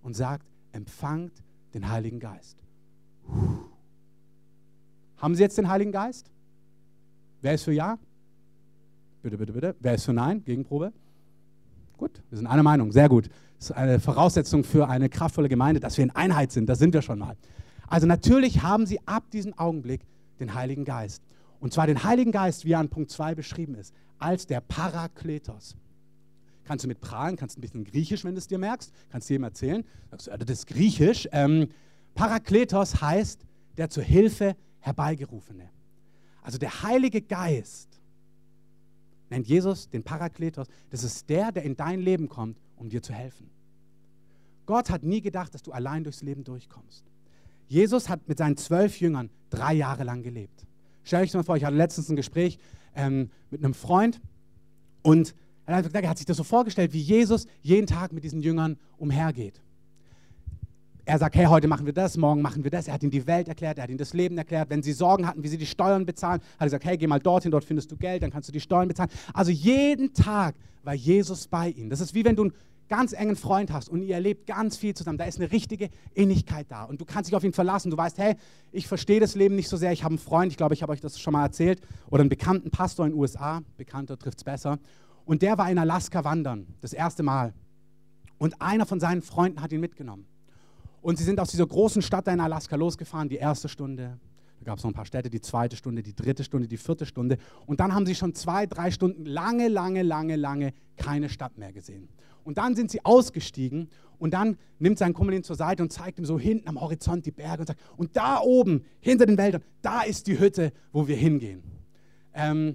und 0.02 0.14
sagt, 0.14 0.46
empfangt 0.72 1.42
den 1.74 1.88
Heiligen 1.88 2.20
Geist. 2.20 2.62
Haben 5.16 5.34
Sie 5.34 5.42
jetzt 5.42 5.58
den 5.58 5.68
Heiligen 5.68 5.92
Geist? 5.92 6.30
Wer 7.42 7.54
ist 7.54 7.64
für 7.64 7.72
Ja? 7.72 7.98
Bitte, 9.22 9.36
bitte, 9.36 9.52
bitte. 9.52 9.76
Wer 9.80 9.94
ist 9.94 10.04
für 10.04 10.12
Nein? 10.12 10.42
Gegenprobe? 10.44 10.92
Gut, 11.96 12.22
wir 12.30 12.38
sind 12.38 12.46
einer 12.46 12.62
Meinung. 12.62 12.92
Sehr 12.92 13.08
gut. 13.08 13.28
Das 13.58 13.70
ist 13.70 13.76
eine 13.76 14.00
Voraussetzung 14.00 14.64
für 14.64 14.88
eine 14.88 15.10
kraftvolle 15.10 15.50
Gemeinde, 15.50 15.80
dass 15.80 15.98
wir 15.98 16.04
in 16.04 16.10
Einheit 16.10 16.50
sind. 16.52 16.66
Das 16.66 16.78
sind 16.78 16.94
wir 16.94 17.02
schon 17.02 17.18
mal. 17.18 17.36
Also 17.86 18.06
natürlich 18.06 18.62
haben 18.62 18.86
Sie 18.86 19.06
ab 19.06 19.30
diesem 19.30 19.52
Augenblick 19.58 20.00
den 20.38 20.54
Heiligen 20.54 20.86
Geist. 20.86 21.22
Und 21.60 21.74
zwar 21.74 21.86
den 21.86 22.02
Heiligen 22.02 22.32
Geist, 22.32 22.64
wie 22.64 22.72
er 22.72 22.78
an 22.78 22.88
Punkt 22.88 23.10
2 23.10 23.34
beschrieben 23.34 23.74
ist, 23.74 23.94
als 24.18 24.46
der 24.46 24.62
Parakletos. 24.62 25.76
Kannst 26.70 26.84
du 26.84 26.88
mit 26.88 27.00
prahlen, 27.00 27.34
kannst 27.34 27.58
ein 27.58 27.62
bisschen 27.62 27.82
Griechisch, 27.82 28.22
wenn 28.22 28.36
du 28.36 28.38
es 28.38 28.46
dir 28.46 28.56
merkst, 28.56 28.92
kannst 29.08 29.28
du 29.28 29.34
jedem 29.34 29.42
erzählen. 29.42 29.84
Sagst 30.08 30.28
du, 30.28 30.38
das 30.38 30.50
ist 30.50 30.66
Griechisch. 30.68 31.28
Ähm, 31.32 31.66
Parakletos 32.14 33.00
heißt 33.00 33.44
der 33.76 33.90
zur 33.90 34.04
Hilfe 34.04 34.54
herbeigerufene. 34.78 35.68
Also 36.42 36.58
der 36.58 36.84
Heilige 36.84 37.22
Geist 37.22 38.00
nennt 39.30 39.48
Jesus 39.48 39.90
den 39.90 40.04
Parakletos. 40.04 40.68
Das 40.90 41.02
ist 41.02 41.28
der, 41.28 41.50
der 41.50 41.64
in 41.64 41.74
dein 41.76 41.98
Leben 41.98 42.28
kommt, 42.28 42.60
um 42.76 42.88
dir 42.88 43.02
zu 43.02 43.12
helfen. 43.12 43.50
Gott 44.64 44.90
hat 44.90 45.02
nie 45.02 45.22
gedacht, 45.22 45.52
dass 45.52 45.64
du 45.64 45.72
allein 45.72 46.04
durchs 46.04 46.22
Leben 46.22 46.44
durchkommst. 46.44 47.04
Jesus 47.66 48.08
hat 48.08 48.28
mit 48.28 48.38
seinen 48.38 48.56
zwölf 48.56 49.00
Jüngern 49.00 49.28
drei 49.50 49.74
Jahre 49.74 50.04
lang 50.04 50.22
gelebt. 50.22 50.68
Stell 51.02 51.24
euch 51.24 51.34
mal 51.34 51.42
vor, 51.42 51.56
ich 51.56 51.64
hatte 51.64 51.76
letztens 51.76 52.10
ein 52.10 52.14
Gespräch 52.14 52.60
ähm, 52.94 53.28
mit 53.50 53.64
einem 53.64 53.74
Freund 53.74 54.20
und 55.02 55.34
er 55.72 56.08
hat 56.08 56.18
sich 56.18 56.26
das 56.26 56.36
so 56.36 56.44
vorgestellt, 56.44 56.92
wie 56.92 57.00
Jesus 57.00 57.46
jeden 57.62 57.86
Tag 57.86 58.12
mit 58.12 58.24
diesen 58.24 58.40
Jüngern 58.40 58.76
umhergeht. 58.96 59.60
er 61.04 61.18
sagt, 61.18 61.34
hey, 61.34 61.46
heute 61.46 61.66
machen 61.66 61.86
wir 61.86 61.92
das, 61.92 62.16
morgen 62.16 62.40
machen 62.40 62.62
wir 62.62 62.70
das. 62.70 62.86
Er 62.86 62.94
hat 62.94 63.02
ihnen 63.02 63.10
die 63.10 63.26
Welt 63.26 63.48
erklärt, 63.48 63.78
er 63.78 63.84
hat 63.84 63.90
ihnen 63.90 63.98
das 63.98 64.12
Leben 64.12 64.38
erklärt. 64.38 64.70
Wenn 64.70 64.82
sie 64.82 64.92
Sorgen 64.92 65.26
hatten, 65.26 65.42
wie 65.42 65.48
sie 65.48 65.58
die 65.58 65.66
Steuern 65.66 66.06
bezahlen, 66.06 66.40
hat 66.40 66.60
er 66.60 66.66
gesagt, 66.66 66.84
hey, 66.84 66.96
geh 66.96 67.06
mal 67.06 67.18
dorthin, 67.18 67.50
dort 67.50 67.64
findest 67.64 67.90
du 67.90 67.96
Geld, 67.96 68.22
dann 68.22 68.30
kannst 68.30 68.48
du 68.48 68.52
die 68.52 68.60
Steuern 68.60 68.88
bezahlen. 68.88 69.10
Also 69.34 69.50
jeden 69.50 70.12
Tag 70.12 70.54
war 70.82 70.94
Jesus 70.94 71.48
bei 71.48 71.70
ihnen. 71.70 71.90
Das 71.90 72.00
ist 72.00 72.14
wie 72.14 72.24
wenn 72.24 72.36
du 72.36 72.42
einen 72.42 72.52
ganz 72.90 73.12
engen 73.12 73.36
Freund 73.36 73.72
hast 73.72 73.88
und 73.88 74.02
ihr 74.02 74.14
erlebt 74.14 74.46
ganz 74.46 74.76
viel 74.76 74.94
zusammen. 74.94 75.16
Da 75.16 75.24
ist 75.24 75.38
eine 75.38 75.50
richtige 75.50 75.88
Innigkeit 76.12 76.66
da 76.68 76.84
und 76.84 77.00
du 77.00 77.04
kannst 77.04 77.30
dich 77.30 77.36
auf 77.36 77.44
ihn 77.44 77.52
verlassen. 77.52 77.90
Du 77.90 77.96
weißt, 77.96 78.18
hey, 78.18 78.34
ich 78.72 78.86
verstehe 78.86 79.20
das 79.20 79.34
Leben 79.36 79.54
nicht 79.54 79.68
so 79.68 79.76
sehr. 79.76 79.92
Ich 79.92 80.02
habe 80.02 80.12
einen 80.12 80.18
Freund, 80.18 80.52
ich 80.52 80.58
glaube, 80.58 80.74
ich 80.74 80.82
habe 80.82 80.92
euch 80.92 81.00
das 81.00 81.18
schon 81.18 81.32
mal 81.32 81.44
erzählt, 81.44 81.80
oder 82.10 82.20
einen 82.20 82.28
bekannten 82.28 82.70
Pastor 82.70 83.06
in 83.06 83.12
den 83.12 83.20
USA, 83.20 83.62
bekannter 83.76 84.18
trifft 84.18 84.38
es 84.38 84.44
besser. 84.44 84.78
Und 85.30 85.42
der 85.42 85.56
war 85.58 85.70
in 85.70 85.78
Alaska 85.78 86.24
wandern, 86.24 86.66
das 86.80 86.92
erste 86.92 87.22
Mal. 87.22 87.54
Und 88.38 88.60
einer 88.60 88.84
von 88.84 88.98
seinen 88.98 89.22
Freunden 89.22 89.62
hat 89.62 89.70
ihn 89.70 89.78
mitgenommen. 89.78 90.26
Und 91.02 91.18
sie 91.18 91.22
sind 91.22 91.38
aus 91.38 91.52
dieser 91.52 91.68
großen 91.68 92.02
Stadt 92.02 92.26
da 92.26 92.32
in 92.32 92.40
Alaska 92.40 92.74
losgefahren, 92.74 93.28
die 93.28 93.36
erste 93.36 93.68
Stunde. 93.68 94.18
Da 94.58 94.64
gab 94.64 94.78
es 94.78 94.82
noch 94.82 94.90
ein 94.90 94.94
paar 94.94 95.06
Städte, 95.06 95.30
die 95.30 95.40
zweite 95.40 95.76
Stunde, 95.76 96.02
die 96.02 96.16
dritte 96.16 96.42
Stunde, 96.42 96.66
die 96.66 96.76
vierte 96.76 97.06
Stunde. 97.06 97.38
Und 97.66 97.78
dann 97.78 97.94
haben 97.94 98.06
sie 98.06 98.16
schon 98.16 98.34
zwei, 98.34 98.66
drei 98.66 98.90
Stunden 98.90 99.24
lange, 99.24 99.68
lange, 99.68 100.02
lange, 100.02 100.34
lange 100.34 100.72
keine 100.96 101.28
Stadt 101.28 101.56
mehr 101.58 101.72
gesehen. 101.72 102.08
Und 102.42 102.58
dann 102.58 102.74
sind 102.74 102.90
sie 102.90 103.04
ausgestiegen 103.04 103.88
und 104.18 104.34
dann 104.34 104.56
nimmt 104.80 104.98
sein 104.98 105.14
Kumpel 105.14 105.36
ihn 105.36 105.44
zur 105.44 105.54
Seite 105.54 105.84
und 105.84 105.92
zeigt 105.92 106.18
ihm 106.18 106.24
so 106.24 106.40
hinten 106.40 106.66
am 106.66 106.80
Horizont 106.80 107.24
die 107.24 107.30
Berge 107.30 107.60
und 107.60 107.66
sagt, 107.68 107.80
und 107.96 108.16
da 108.16 108.40
oben, 108.40 108.84
hinter 108.98 109.26
den 109.26 109.38
Wäldern, 109.38 109.62
da 109.80 110.02
ist 110.02 110.26
die 110.26 110.40
Hütte, 110.40 110.72
wo 110.90 111.06
wir 111.06 111.14
hingehen. 111.14 111.62
Ähm, 112.34 112.74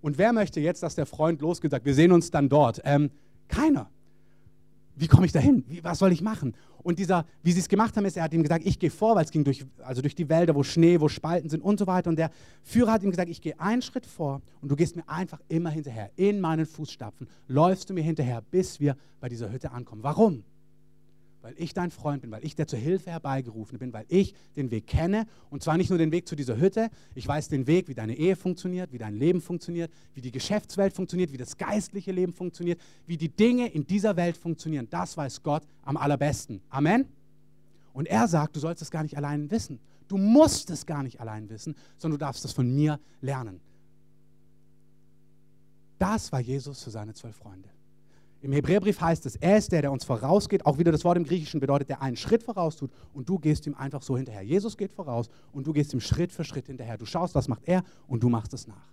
und 0.00 0.18
wer 0.18 0.32
möchte 0.32 0.60
jetzt, 0.60 0.82
dass 0.82 0.94
der 0.94 1.06
Freund 1.06 1.40
losgeht, 1.40 1.70
sagt, 1.70 1.84
wir 1.84 1.94
sehen 1.94 2.12
uns 2.12 2.30
dann 2.30 2.48
dort? 2.48 2.80
Ähm, 2.84 3.10
keiner 3.48 3.90
wie 4.98 5.06
komme 5.06 5.26
ich 5.26 5.32
da 5.32 5.38
hin? 5.38 5.64
Was 5.82 5.98
soll 5.98 6.12
ich 6.12 6.22
machen? 6.22 6.54
Und 6.82 6.98
dieser, 6.98 7.24
wie 7.42 7.52
sie 7.52 7.60
es 7.60 7.68
gemacht 7.68 7.96
haben, 7.96 8.04
ist, 8.04 8.16
er 8.16 8.24
hat 8.24 8.34
ihm 8.34 8.42
gesagt, 8.42 8.66
ich 8.66 8.78
gehe 8.78 8.90
vor, 8.90 9.14
weil 9.14 9.24
es 9.24 9.30
ging 9.30 9.44
durch, 9.44 9.64
also 9.78 10.00
durch 10.02 10.14
die 10.14 10.28
Wälder, 10.28 10.54
wo 10.54 10.62
Schnee, 10.62 11.00
wo 11.00 11.08
Spalten 11.08 11.48
sind 11.48 11.62
und 11.62 11.78
so 11.78 11.86
weiter. 11.86 12.10
Und 12.10 12.16
der 12.18 12.30
Führer 12.62 12.92
hat 12.92 13.02
ihm 13.02 13.10
gesagt, 13.10 13.30
ich 13.30 13.40
gehe 13.40 13.58
einen 13.60 13.82
Schritt 13.82 14.06
vor 14.06 14.42
und 14.60 14.70
du 14.70 14.76
gehst 14.76 14.96
mir 14.96 15.08
einfach 15.08 15.40
immer 15.48 15.70
hinterher. 15.70 16.10
In 16.16 16.40
meinen 16.40 16.66
Fußstapfen 16.66 17.28
läufst 17.46 17.90
du 17.90 17.94
mir 17.94 18.02
hinterher, 18.02 18.42
bis 18.50 18.80
wir 18.80 18.96
bei 19.20 19.28
dieser 19.28 19.52
Hütte 19.52 19.70
ankommen. 19.70 20.02
Warum? 20.02 20.42
Weil 21.48 21.54
ich 21.56 21.72
dein 21.72 21.90
Freund 21.90 22.20
bin, 22.20 22.30
weil 22.30 22.44
ich 22.44 22.56
der 22.56 22.66
zur 22.66 22.78
Hilfe 22.78 23.10
herbeigerufen 23.10 23.78
bin, 23.78 23.90
weil 23.94 24.04
ich 24.08 24.34
den 24.54 24.70
Weg 24.70 24.86
kenne 24.86 25.26
und 25.48 25.62
zwar 25.62 25.78
nicht 25.78 25.88
nur 25.88 25.98
den 25.98 26.12
Weg 26.12 26.28
zu 26.28 26.36
dieser 26.36 26.60
Hütte, 26.60 26.90
ich 27.14 27.26
weiß 27.26 27.48
den 27.48 27.66
Weg, 27.66 27.88
wie 27.88 27.94
deine 27.94 28.14
Ehe 28.14 28.36
funktioniert, 28.36 28.92
wie 28.92 28.98
dein 28.98 29.14
Leben 29.14 29.40
funktioniert, 29.40 29.90
wie 30.12 30.20
die 30.20 30.30
Geschäftswelt 30.30 30.92
funktioniert, 30.92 31.32
wie 31.32 31.38
das 31.38 31.56
geistliche 31.56 32.12
Leben 32.12 32.34
funktioniert, 32.34 32.78
wie 33.06 33.16
die 33.16 33.30
Dinge 33.30 33.66
in 33.66 33.86
dieser 33.86 34.14
Welt 34.16 34.36
funktionieren. 34.36 34.88
Das 34.90 35.16
weiß 35.16 35.42
Gott 35.42 35.62
am 35.84 35.96
allerbesten. 35.96 36.60
Amen. 36.68 37.06
Und 37.94 38.08
er 38.08 38.28
sagt, 38.28 38.54
du 38.54 38.60
sollst 38.60 38.82
es 38.82 38.90
gar 38.90 39.02
nicht 39.02 39.16
allein 39.16 39.50
wissen. 39.50 39.80
Du 40.06 40.18
musst 40.18 40.68
es 40.68 40.84
gar 40.84 41.02
nicht 41.02 41.18
allein 41.18 41.48
wissen, 41.48 41.74
sondern 41.96 42.18
du 42.18 42.26
darfst 42.26 42.44
es 42.44 42.52
von 42.52 42.70
mir 42.74 43.00
lernen. 43.22 43.58
Das 45.98 46.30
war 46.30 46.40
Jesus 46.40 46.82
für 46.82 46.90
seine 46.90 47.14
zwölf 47.14 47.36
Freunde. 47.36 47.70
Im 48.40 48.52
Hebräerbrief 48.52 49.00
heißt 49.00 49.26
es, 49.26 49.34
er 49.36 49.58
ist 49.58 49.72
der, 49.72 49.82
der 49.82 49.90
uns 49.90 50.04
vorausgeht. 50.04 50.64
Auch 50.64 50.78
wieder 50.78 50.92
das 50.92 51.04
Wort 51.04 51.16
im 51.16 51.24
Griechischen 51.24 51.58
bedeutet, 51.58 51.88
der 51.88 52.02
einen 52.02 52.16
Schritt 52.16 52.44
voraus 52.44 52.76
tut 52.76 52.92
und 53.12 53.28
du 53.28 53.38
gehst 53.38 53.66
ihm 53.66 53.74
einfach 53.74 54.02
so 54.02 54.16
hinterher. 54.16 54.42
Jesus 54.42 54.76
geht 54.76 54.92
voraus 54.92 55.28
und 55.52 55.66
du 55.66 55.72
gehst 55.72 55.92
ihm 55.92 56.00
Schritt 56.00 56.32
für 56.32 56.44
Schritt 56.44 56.66
hinterher. 56.66 56.96
Du 56.96 57.04
schaust, 57.04 57.34
was 57.34 57.48
macht 57.48 57.64
er 57.66 57.82
und 58.06 58.22
du 58.22 58.28
machst 58.28 58.54
es 58.54 58.68
nach. 58.68 58.92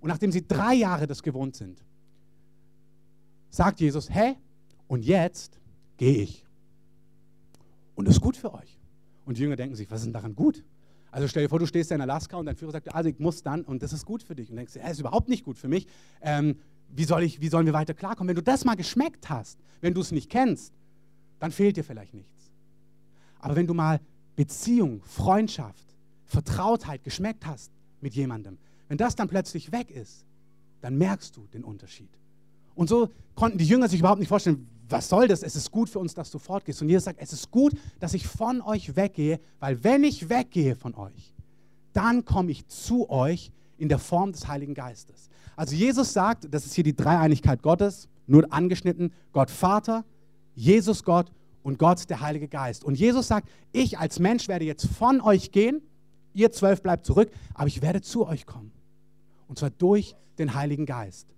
Und 0.00 0.08
nachdem 0.08 0.32
sie 0.32 0.46
drei 0.46 0.74
Jahre 0.74 1.06
das 1.06 1.22
gewohnt 1.22 1.54
sind, 1.54 1.84
sagt 3.50 3.80
Jesus, 3.80 4.10
hä? 4.10 4.36
Und 4.88 5.04
jetzt 5.04 5.60
gehe 5.96 6.22
ich. 6.22 6.44
Und 7.94 8.08
das 8.08 8.16
ist 8.16 8.20
gut 8.20 8.36
für 8.36 8.52
euch. 8.54 8.80
Und 9.24 9.36
die 9.36 9.42
Jünger 9.42 9.56
denken 9.56 9.76
sich, 9.76 9.88
was 9.90 10.00
ist 10.00 10.06
denn 10.06 10.12
daran 10.12 10.34
gut? 10.34 10.64
Also 11.12 11.28
stell 11.28 11.42
dir 11.44 11.48
vor, 11.48 11.58
du 11.58 11.66
stehst 11.66 11.90
in 11.92 12.00
Alaska 12.00 12.36
und 12.36 12.46
dein 12.46 12.56
Führer 12.56 12.72
sagt, 12.72 12.92
also 12.94 13.08
ich 13.08 13.18
muss 13.18 13.42
dann 13.42 13.62
und 13.62 13.82
das 13.82 13.92
ist 13.92 14.04
gut 14.04 14.22
für 14.22 14.34
dich. 14.34 14.50
Und 14.50 14.56
denkst, 14.56 14.76
er 14.76 14.90
ist 14.90 15.00
überhaupt 15.00 15.28
nicht 15.28 15.44
gut 15.44 15.58
für 15.58 15.68
mich. 15.68 15.86
Ähm, 16.22 16.56
wie, 16.94 17.04
soll 17.04 17.22
ich, 17.22 17.40
wie 17.40 17.48
sollen 17.48 17.66
wir 17.66 17.72
weiter 17.72 17.94
klarkommen? 17.94 18.28
Wenn 18.28 18.36
du 18.36 18.42
das 18.42 18.64
mal 18.64 18.76
geschmeckt 18.76 19.28
hast, 19.28 19.58
wenn 19.80 19.94
du 19.94 20.00
es 20.00 20.12
nicht 20.12 20.30
kennst, 20.30 20.72
dann 21.38 21.52
fehlt 21.52 21.76
dir 21.76 21.84
vielleicht 21.84 22.14
nichts. 22.14 22.50
Aber 23.40 23.56
wenn 23.56 23.66
du 23.66 23.74
mal 23.74 24.00
Beziehung, 24.36 25.02
Freundschaft, 25.02 25.96
Vertrautheit 26.26 27.02
geschmeckt 27.02 27.46
hast 27.46 27.72
mit 28.00 28.14
jemandem, 28.14 28.58
wenn 28.88 28.98
das 28.98 29.16
dann 29.16 29.28
plötzlich 29.28 29.72
weg 29.72 29.90
ist, 29.90 30.24
dann 30.80 30.96
merkst 30.98 31.36
du 31.36 31.46
den 31.52 31.64
Unterschied. 31.64 32.10
Und 32.74 32.88
so 32.88 33.10
konnten 33.34 33.58
die 33.58 33.66
Jünger 33.66 33.88
sich 33.88 34.00
überhaupt 34.00 34.20
nicht 34.20 34.28
vorstellen, 34.28 34.66
was 34.88 35.08
soll 35.08 35.28
das? 35.28 35.42
Es 35.42 35.56
ist 35.56 35.70
gut 35.70 35.88
für 35.88 35.98
uns, 35.98 36.14
dass 36.14 36.30
du 36.30 36.38
fortgehst. 36.38 36.82
Und 36.82 36.88
Jesus 36.88 37.04
sagt, 37.04 37.20
es 37.20 37.32
ist 37.32 37.50
gut, 37.50 37.74
dass 38.00 38.14
ich 38.14 38.26
von 38.26 38.60
euch 38.60 38.96
weggehe, 38.96 39.40
weil 39.60 39.82
wenn 39.84 40.04
ich 40.04 40.28
weggehe 40.28 40.74
von 40.74 40.94
euch, 40.94 41.34
dann 41.92 42.24
komme 42.24 42.50
ich 42.50 42.66
zu 42.66 43.08
euch 43.08 43.52
in 43.78 43.88
der 43.88 43.98
Form 43.98 44.32
des 44.32 44.46
Heiligen 44.48 44.74
Geistes. 44.74 45.29
Also 45.60 45.76
Jesus 45.76 46.14
sagt, 46.14 46.46
das 46.54 46.64
ist 46.64 46.72
hier 46.72 46.84
die 46.84 46.96
Dreieinigkeit 46.96 47.60
Gottes, 47.60 48.08
nur 48.26 48.50
angeschnitten, 48.50 49.12
Gott 49.30 49.50
Vater, 49.50 50.06
Jesus 50.54 51.04
Gott 51.04 51.30
und 51.62 51.78
Gott 51.78 52.08
der 52.08 52.22
Heilige 52.22 52.48
Geist. 52.48 52.82
Und 52.82 52.98
Jesus 52.98 53.28
sagt, 53.28 53.46
ich 53.70 53.98
als 53.98 54.18
Mensch 54.20 54.48
werde 54.48 54.64
jetzt 54.64 54.86
von 54.86 55.20
euch 55.20 55.52
gehen, 55.52 55.82
ihr 56.32 56.50
zwölf 56.50 56.82
bleibt 56.82 57.04
zurück, 57.04 57.30
aber 57.52 57.66
ich 57.66 57.82
werde 57.82 58.00
zu 58.00 58.26
euch 58.26 58.46
kommen. 58.46 58.72
Und 59.48 59.58
zwar 59.58 59.68
durch 59.68 60.16
den 60.38 60.54
Heiligen 60.54 60.86
Geist. 60.86 61.34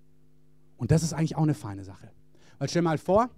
Und 0.77 0.93
das 0.93 1.03
ist 1.03 1.15
eigentlich 1.15 1.35
auch 1.35 1.43
eine 1.43 1.55
feine 1.55 1.83
Sache. 1.83 2.09
Weil 2.61 2.69
stell 2.69 2.83
mal 2.83 2.99
vor, 2.99 3.29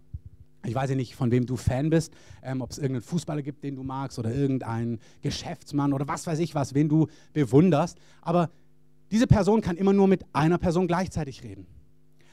ich 0.67 0.75
weiß 0.75 0.91
ja 0.91 0.97
nicht, 0.97 1.15
von 1.15 1.31
wem 1.31 1.47
du 1.47 1.57
Fan 1.57 1.89
bist, 1.89 2.13
ähm, 2.43 2.61
ob 2.61 2.73
es 2.73 2.77
irgendeinen 2.77 3.05
Fußballer 3.05 3.41
gibt, 3.41 3.65
den 3.65 3.77
du 3.77 3.83
magst 3.83 4.19
oder 4.19 4.35
irgendeinen 4.35 5.01
Geschäftsmann 5.23 5.95
oder 5.95 6.09
was 6.09 6.27
weiß 6.27 6.41
ich 6.41 6.55
was, 6.55 6.75
wen 6.75 6.91
du 6.91 7.07
bewunderst. 7.33 7.99
Aber 8.21 8.51
diese 9.15 9.29
Person 9.29 9.61
kann 9.61 9.77
immer 9.77 9.93
nur 9.93 10.09
mit 10.09 10.25
einer 10.33 10.59
Person 10.59 10.89
gleichzeitig 10.89 11.45
reden. 11.45 11.69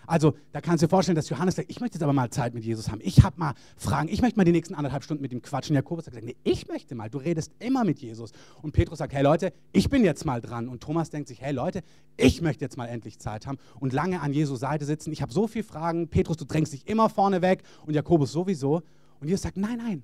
Also 0.08 0.34
da 0.52 0.62
kannst 0.62 0.82
du 0.82 0.88
dir 0.88 0.90
vorstellen, 0.90 1.16
dass 1.16 1.30
Johannes 1.30 1.56
sagt, 1.56 1.70
ich 1.70 1.80
möchte 1.80 1.98
jetzt 1.98 2.02
aber 2.02 2.12
mal 2.12 2.32
Zeit 2.32 2.56
mit 2.56 2.66
Jesus 2.66 2.90
haben. 2.90 3.02
Ich 3.04 3.22
habe 3.22 3.40
mal 3.40 3.54
Fragen, 3.78 4.10
ich 4.10 4.24
möchte 4.24 4.40
mal 4.40 4.46
die 4.46 4.52
nächsten 4.52 4.74
anderthalb 4.74 5.04
Stunden 5.04 5.22
mit 5.22 5.32
ihm 5.32 5.44
quatschen. 5.44 5.76
Jakobus 5.76 6.06
gesagt, 6.06 6.26
nee, 6.26 6.36
ich 6.44 6.68
möchte 6.68 6.96
mal, 6.96 7.08
du 7.08 7.20
redest 7.20 7.52
immer 7.60 7.84
mit 7.84 8.00
Jesus. 8.00 8.32
Und 8.64 8.72
Petrus 8.72 8.98
sagt, 8.98 9.14
hey 9.14 9.22
Leute, 9.22 9.54
ich 9.74 9.92
bin 9.92 10.04
jetzt 10.04 10.26
mal 10.26 10.42
dran. 10.42 10.70
Und 10.70 10.82
Thomas 10.82 11.12
denkt 11.12 11.28
sich, 11.28 11.40
hey 11.40 11.54
Leute, 11.54 11.84
ich 12.18 12.42
möchte 12.42 12.66
jetzt 12.66 12.78
mal 12.78 12.88
endlich 12.88 13.20
Zeit 13.20 13.46
haben 13.46 13.60
und 13.80 13.94
lange 13.94 14.22
an 14.22 14.34
Jesus 14.34 14.60
Seite 14.60 14.86
sitzen. 14.86 15.12
Ich 15.12 15.22
habe 15.22 15.32
so 15.32 15.46
viele 15.46 15.64
Fragen. 15.64 16.08
Petrus, 16.08 16.38
du 16.38 16.46
drängst 16.46 16.74
dich 16.74 16.88
immer 16.88 17.10
vorne 17.10 17.44
weg 17.44 17.62
und 17.86 17.94
Jakobus 17.94 18.32
sowieso. 18.32 18.82
Und 19.20 19.28
Jesus 19.28 19.44
sagt, 19.44 19.58
nein, 19.58 19.78
nein, 19.78 20.02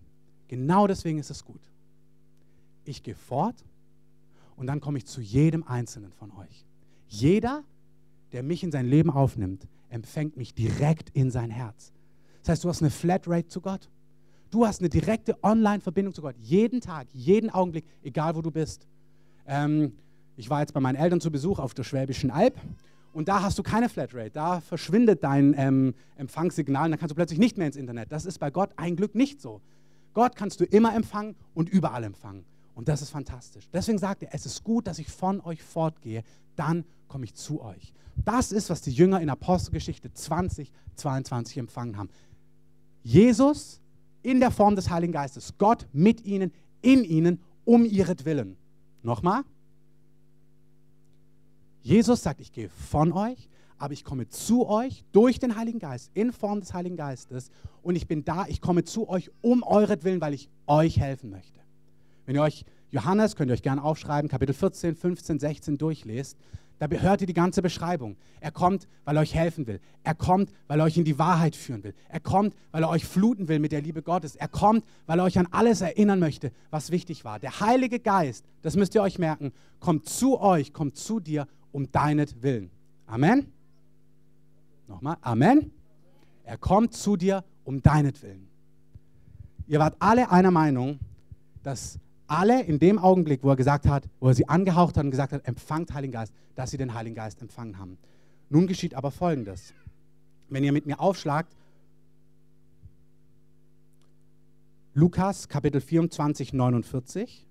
genau 0.48 0.86
deswegen 0.86 1.18
ist 1.18 1.32
es 1.32 1.44
gut. 1.44 1.72
Ich 2.86 3.02
gehe 3.02 3.16
fort 3.16 3.66
und 4.58 4.68
dann 4.68 4.80
komme 4.80 5.00
ich 5.00 5.08
zu 5.08 5.22
jedem 5.22 5.64
Einzelnen 5.64 6.12
von 6.12 6.32
euch. 6.34 6.67
Jeder, 7.08 7.64
der 8.32 8.44
mich 8.44 8.64
in 8.64 8.72
sein 8.72 8.86
Leben 8.86 9.10
aufnimmt, 9.10 9.68
empfängt 9.90 10.38
mich 10.38 10.54
direkt 10.54 11.10
in 11.12 11.32
sein 11.32 11.50
Herz. 11.50 11.94
Das 12.42 12.50
heißt, 12.50 12.64
du 12.64 12.70
hast 12.70 12.82
eine 12.82 12.92
Flatrate 12.92 13.48
zu 13.48 13.62
Gott. 13.62 13.90
Du 14.50 14.66
hast 14.66 14.80
eine 14.80 14.90
direkte 14.90 15.42
Online-Verbindung 15.44 16.14
zu 16.14 16.22
Gott. 16.22 16.36
Jeden 16.40 16.82
Tag, 16.82 17.08
jeden 17.14 17.50
Augenblick, 17.50 17.86
egal 18.04 18.36
wo 18.36 18.42
du 18.42 18.52
bist. 18.52 18.88
Ähm, 19.46 19.94
ich 20.36 20.50
war 20.50 20.62
jetzt 20.62 20.74
bei 20.74 20.80
meinen 20.80 20.96
Eltern 20.96 21.20
zu 21.20 21.32
Besuch 21.32 21.60
auf 21.60 21.74
der 21.74 21.84
Schwäbischen 21.84 22.32
Alb 22.32 22.60
und 23.14 23.28
da 23.28 23.42
hast 23.42 23.58
du 23.58 23.64
keine 23.64 23.90
Flatrate. 23.90 24.30
Da 24.30 24.62
verschwindet 24.62 25.24
dein 25.24 25.56
ähm, 25.58 25.96
Empfangssignal 26.16 26.86
und 26.86 26.92
dann 26.92 27.00
kannst 27.00 27.12
du 27.12 27.16
plötzlich 27.16 27.40
nicht 27.40 27.58
mehr 27.58 27.68
ins 27.68 27.76
Internet. 27.76 28.12
Das 28.12 28.26
ist 28.26 28.38
bei 28.38 28.52
Gott 28.52 28.70
ein 28.78 28.96
Glück 28.96 29.16
nicht 29.16 29.42
so. 29.42 29.62
Gott 30.14 30.36
kannst 30.36 30.60
du 30.60 30.66
immer 30.66 30.96
empfangen 30.96 31.36
und 31.54 31.70
überall 31.70 32.04
empfangen. 32.04 32.46
Und 32.76 32.88
das 32.88 33.02
ist 33.02 33.10
fantastisch. 33.10 33.68
Deswegen 33.74 33.98
sagt 33.98 34.22
er, 34.22 34.36
es 34.36 34.46
ist 34.46 34.64
gut, 34.64 34.86
dass 34.86 35.00
ich 35.00 35.10
von 35.10 35.42
euch 35.42 35.64
fortgehe, 35.64 36.24
dann 36.56 36.86
komme 37.08 37.26
ich 37.26 37.34
zu 37.36 37.62
euch. 37.62 37.94
Das 38.26 38.52
ist, 38.52 38.70
was 38.70 38.82
die 38.82 38.92
Jünger 38.92 39.22
in 39.22 39.30
Apostelgeschichte 39.30 40.12
20, 40.12 40.72
22 40.96 41.58
empfangen 41.58 41.98
haben. 41.98 42.10
Jesus 43.04 43.82
in 44.24 44.40
der 44.40 44.52
Form 44.52 44.76
des 44.76 44.90
Heiligen 44.90 45.14
Geistes, 45.14 45.54
Gott 45.58 45.88
mit 45.94 46.26
ihnen, 46.26 46.52
in 46.82 47.04
ihnen, 47.04 47.40
um 47.64 47.86
ihretwillen. 47.86 48.58
Nochmal. 49.04 49.44
Jesus 51.82 52.24
sagt, 52.24 52.42
ich 52.42 52.52
gehe 52.52 52.70
von 52.70 53.14
euch, 53.14 53.50
aber 53.78 53.94
ich 53.94 54.04
komme 54.04 54.28
zu 54.28 54.68
euch 54.68 55.06
durch 55.12 55.40
den 55.40 55.56
Heiligen 55.56 55.80
Geist, 55.80 56.12
in 56.14 56.34
Form 56.34 56.60
des 56.60 56.74
Heiligen 56.74 56.98
Geistes. 56.98 57.50
Und 57.82 57.96
ich 57.96 58.08
bin 58.08 58.26
da, 58.26 58.46
ich 58.48 58.60
komme 58.60 58.84
zu 58.84 59.08
euch 59.08 59.32
um 59.42 59.64
euretwillen, 59.64 60.20
weil 60.20 60.34
ich 60.34 60.50
euch 60.66 61.00
helfen 61.00 61.30
möchte. 61.30 61.60
Wenn 62.26 62.36
ihr 62.36 62.42
euch 62.42 62.66
Johannes, 62.90 63.36
könnt 63.36 63.52
ihr 63.52 63.54
euch 63.54 63.62
gerne 63.62 63.84
aufschreiben, 63.84 64.30
Kapitel 64.30 64.54
14, 64.54 64.96
15, 64.96 65.40
16 65.40 65.78
durchlest, 65.78 66.38
da 66.80 66.88
hört 66.88 67.22
ihr 67.22 67.28
die 67.28 67.34
ganze 67.34 67.62
Beschreibung. 67.62 68.18
Er 68.40 68.52
kommt, 68.52 68.88
weil 69.04 69.18
er 69.18 69.22
euch 69.22 69.34
helfen 69.34 69.66
will. 69.66 69.80
Er 70.04 70.14
kommt, 70.14 70.52
weil 70.68 70.80
er 70.80 70.86
euch 70.86 70.98
in 70.98 71.06
die 71.06 71.18
Wahrheit 71.18 71.56
führen 71.56 71.84
will. 71.84 71.96
Er 72.08 72.20
kommt, 72.20 72.54
weil 72.72 72.84
er 72.84 72.90
euch 72.90 73.06
fluten 73.06 73.48
will 73.48 73.60
mit 73.60 73.72
der 73.72 73.82
Liebe 73.82 74.04
Gottes. 74.04 74.36
Er 74.36 74.48
kommt, 74.48 74.86
weil 75.08 75.20
er 75.20 75.26
euch 75.26 75.40
an 75.40 75.48
alles 75.52 75.82
erinnern 75.82 76.20
möchte, 76.20 76.52
was 76.70 76.92
wichtig 76.92 77.26
war. 77.26 77.40
Der 77.40 77.60
Heilige 77.60 78.00
Geist, 78.00 78.46
das 78.62 78.76
müsst 78.76 78.94
ihr 78.94 79.02
euch 79.02 79.18
merken, 79.18 79.54
kommt 79.80 80.08
zu 80.08 80.40
euch, 80.40 80.72
kommt 80.72 80.98
zu 80.98 81.20
dir 81.20 81.48
um 81.72 81.92
deinetwillen. 81.92 82.70
Amen. 83.08 83.52
Nochmal, 84.88 85.18
Amen. 85.22 85.72
Er 86.44 86.58
kommt 86.58 86.94
zu 86.94 87.18
dir 87.18 87.44
um 87.64 87.82
deinetwillen. 87.82 88.48
ihr 89.68 89.80
wart 89.80 89.96
alle 90.00 90.32
einer 90.32 90.52
Meinung, 90.52 91.00
dass 91.64 92.00
alle 92.28 92.62
in 92.64 92.80
dem 92.80 93.00
Augenblick, 93.00 93.44
wo 93.44 93.50
er 93.50 93.56
gesagt 93.56 93.88
hat, 93.88 94.08
wo 94.20 94.28
er 94.28 94.34
sie 94.34 94.48
angehaucht 94.48 94.98
hat 94.98 95.06
und 95.06 95.12
gesagt 95.12 95.34
hat, 95.34 95.48
empfangt 95.48 95.94
Heiligen 95.94 96.14
Geist, 96.14 96.34
dass 96.56 96.72
sie 96.72 96.78
den 96.78 96.94
Heiligen 96.94 97.16
Geist 97.16 97.42
empfangen 97.42 97.78
haben. 97.80 97.98
Nun 98.50 98.68
geschieht 98.68 98.94
aber 98.94 99.12
Folgendes. 99.12 99.74
Wenn 100.50 100.64
ihr 100.64 100.72
mit 100.72 100.86
mir 100.86 101.00
aufschlagt, 101.00 101.56
Lukas 104.94 105.48
Kapitel 105.48 105.80
24, 105.80 106.54
49. 106.54 107.46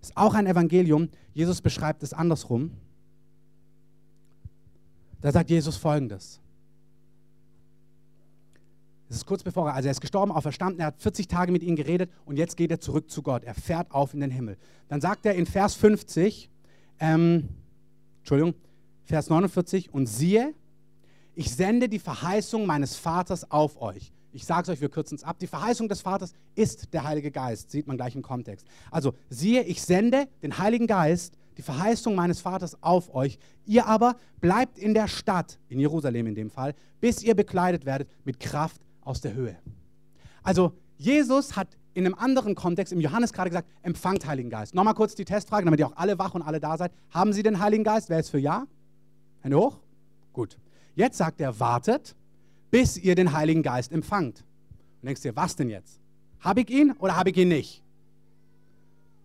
Ist 0.00 0.16
auch 0.16 0.34
ein 0.34 0.46
Evangelium. 0.46 1.08
Jesus 1.34 1.60
beschreibt 1.60 2.04
es 2.04 2.12
andersrum. 2.12 2.70
Da 5.20 5.32
sagt 5.32 5.50
Jesus 5.50 5.76
folgendes. 5.76 6.40
Es 9.08 9.16
ist 9.16 9.26
kurz 9.26 9.42
bevor 9.42 9.68
er, 9.68 9.74
also 9.74 9.88
er 9.88 9.92
ist 9.92 10.00
gestorben, 10.00 10.32
auferstanden, 10.32 10.80
er 10.80 10.86
hat 10.86 11.00
40 11.00 11.28
Tage 11.28 11.50
mit 11.50 11.62
ihnen 11.62 11.76
geredet 11.76 12.10
und 12.26 12.36
jetzt 12.36 12.56
geht 12.56 12.70
er 12.70 12.80
zurück 12.80 13.10
zu 13.10 13.22
Gott. 13.22 13.44
Er 13.44 13.54
fährt 13.54 13.90
auf 13.90 14.12
in 14.12 14.20
den 14.20 14.30
Himmel. 14.30 14.58
Dann 14.88 15.00
sagt 15.00 15.24
er 15.24 15.34
in 15.34 15.46
Vers 15.46 15.74
50, 15.74 16.50
ähm, 17.00 17.48
Entschuldigung, 18.18 18.54
Vers 19.04 19.30
49, 19.30 19.94
und 19.94 20.06
siehe, 20.06 20.54
ich 21.34 21.54
sende 21.54 21.88
die 21.88 21.98
Verheißung 21.98 22.66
meines 22.66 22.96
Vaters 22.96 23.50
auf 23.50 23.80
euch. 23.80 24.12
Ich 24.32 24.44
sage 24.44 24.62
es 24.62 24.68
euch, 24.68 24.80
wir 24.82 24.90
kürzen 24.90 25.14
es 25.14 25.24
ab. 25.24 25.38
Die 25.38 25.46
Verheißung 25.46 25.88
des 25.88 26.02
Vaters 26.02 26.34
ist 26.54 26.92
der 26.92 27.04
Heilige 27.04 27.30
Geist, 27.30 27.70
sieht 27.70 27.86
man 27.86 27.96
gleich 27.96 28.14
im 28.14 28.22
Kontext. 28.22 28.66
Also 28.90 29.14
siehe, 29.30 29.62
ich 29.62 29.80
sende 29.80 30.28
den 30.42 30.58
Heiligen 30.58 30.86
Geist, 30.86 31.38
die 31.56 31.62
Verheißung 31.62 32.14
meines 32.14 32.40
Vaters 32.40 32.82
auf 32.82 33.14
euch. 33.14 33.38
Ihr 33.64 33.86
aber 33.86 34.16
bleibt 34.40 34.78
in 34.78 34.94
der 34.94 35.08
Stadt, 35.08 35.58
in 35.68 35.80
Jerusalem 35.80 36.26
in 36.26 36.34
dem 36.34 36.50
Fall, 36.50 36.74
bis 37.00 37.22
ihr 37.22 37.34
bekleidet 37.34 37.86
werdet 37.86 38.08
mit 38.24 38.38
Kraft 38.38 38.82
aus 39.08 39.20
der 39.22 39.32
Höhe. 39.32 39.56
Also 40.42 40.72
Jesus 40.98 41.56
hat 41.56 41.68
in 41.94 42.04
einem 42.04 42.14
anderen 42.14 42.54
Kontext 42.54 42.92
im 42.92 43.00
Johannes 43.00 43.32
gerade 43.32 43.50
gesagt, 43.50 43.68
empfangt 43.82 44.26
Heiligen 44.26 44.50
Geist. 44.50 44.74
Nochmal 44.74 44.94
kurz 44.94 45.14
die 45.14 45.24
Testfrage, 45.24 45.64
damit 45.64 45.80
ihr 45.80 45.86
auch 45.86 45.96
alle 45.96 46.18
wach 46.18 46.34
und 46.34 46.42
alle 46.42 46.60
da 46.60 46.76
seid. 46.76 46.92
Haben 47.10 47.32
Sie 47.32 47.42
den 47.42 47.58
Heiligen 47.58 47.84
Geist? 47.84 48.10
Wer 48.10 48.20
ist 48.20 48.28
für 48.28 48.38
Ja? 48.38 48.66
Hände 49.40 49.56
hoch? 49.56 49.78
Gut. 50.32 50.58
Jetzt 50.94 51.16
sagt 51.16 51.40
er, 51.40 51.58
wartet, 51.58 52.14
bis 52.70 52.96
ihr 52.96 53.14
den 53.14 53.32
Heiligen 53.32 53.62
Geist 53.62 53.92
empfangt. 53.92 54.44
Und 55.00 55.06
denkst 55.06 55.22
dir, 55.22 55.34
was 55.34 55.56
denn 55.56 55.70
jetzt? 55.70 56.00
Habe 56.40 56.60
ich 56.60 56.70
ihn 56.70 56.92
oder 56.98 57.16
habe 57.16 57.30
ich 57.30 57.36
ihn 57.36 57.48
nicht? 57.48 57.82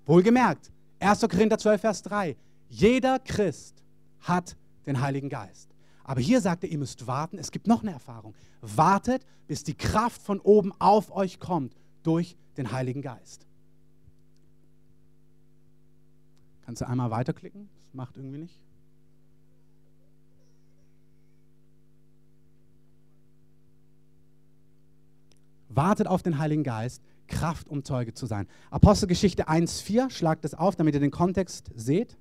Wohlgemerkt, 0.06 0.72
1. 1.00 1.22
Korinther 1.22 1.58
12, 1.58 1.82
Vers 1.82 2.02
3. 2.04 2.36
Jeder 2.70 3.20
Christ 3.20 3.84
hat 4.22 4.56
den 4.86 5.02
Heiligen 5.02 5.30
Geist. 5.30 5.73
Aber 6.04 6.20
hier 6.20 6.42
sagt 6.42 6.64
er, 6.64 6.70
ihr 6.70 6.78
müsst 6.78 7.08
warten. 7.08 7.38
Es 7.38 7.52
gibt 7.52 7.68
noch 7.68 7.82
eine 7.82 7.92
Erfahrung. 7.92 8.36
Wartet, 8.62 9.26
bis 9.48 9.64
die 9.64 9.76
Kraft 9.76 10.22
von 10.22 10.40
oben 10.40 10.74
auf 10.80 11.12
euch 11.16 11.40
kommt 11.40 11.76
durch 12.04 12.38
den 12.58 12.72
Heiligen 12.72 13.02
Geist. 13.02 13.48
Kannst 16.66 16.82
du 16.82 16.88
einmal 16.88 17.12
weiterklicken? 17.12 17.70
Das 17.76 17.94
macht 17.94 18.18
irgendwie 18.18 18.40
nicht. 18.40 18.60
Wartet 25.70 26.08
auf 26.08 26.22
den 26.22 26.38
Heiligen 26.38 26.64
Geist, 26.64 27.02
Kraft, 27.28 27.68
um 27.68 27.84
Zeuge 27.84 28.14
zu 28.14 28.28
sein. 28.28 28.48
Apostelgeschichte 28.70 29.50
1,4, 29.50 30.10
schlagt 30.12 30.46
es 30.46 30.54
auf, 30.54 30.76
damit 30.76 30.94
ihr 30.94 31.00
den 31.00 31.12
Kontext 31.12 31.72
seht. 31.76 32.18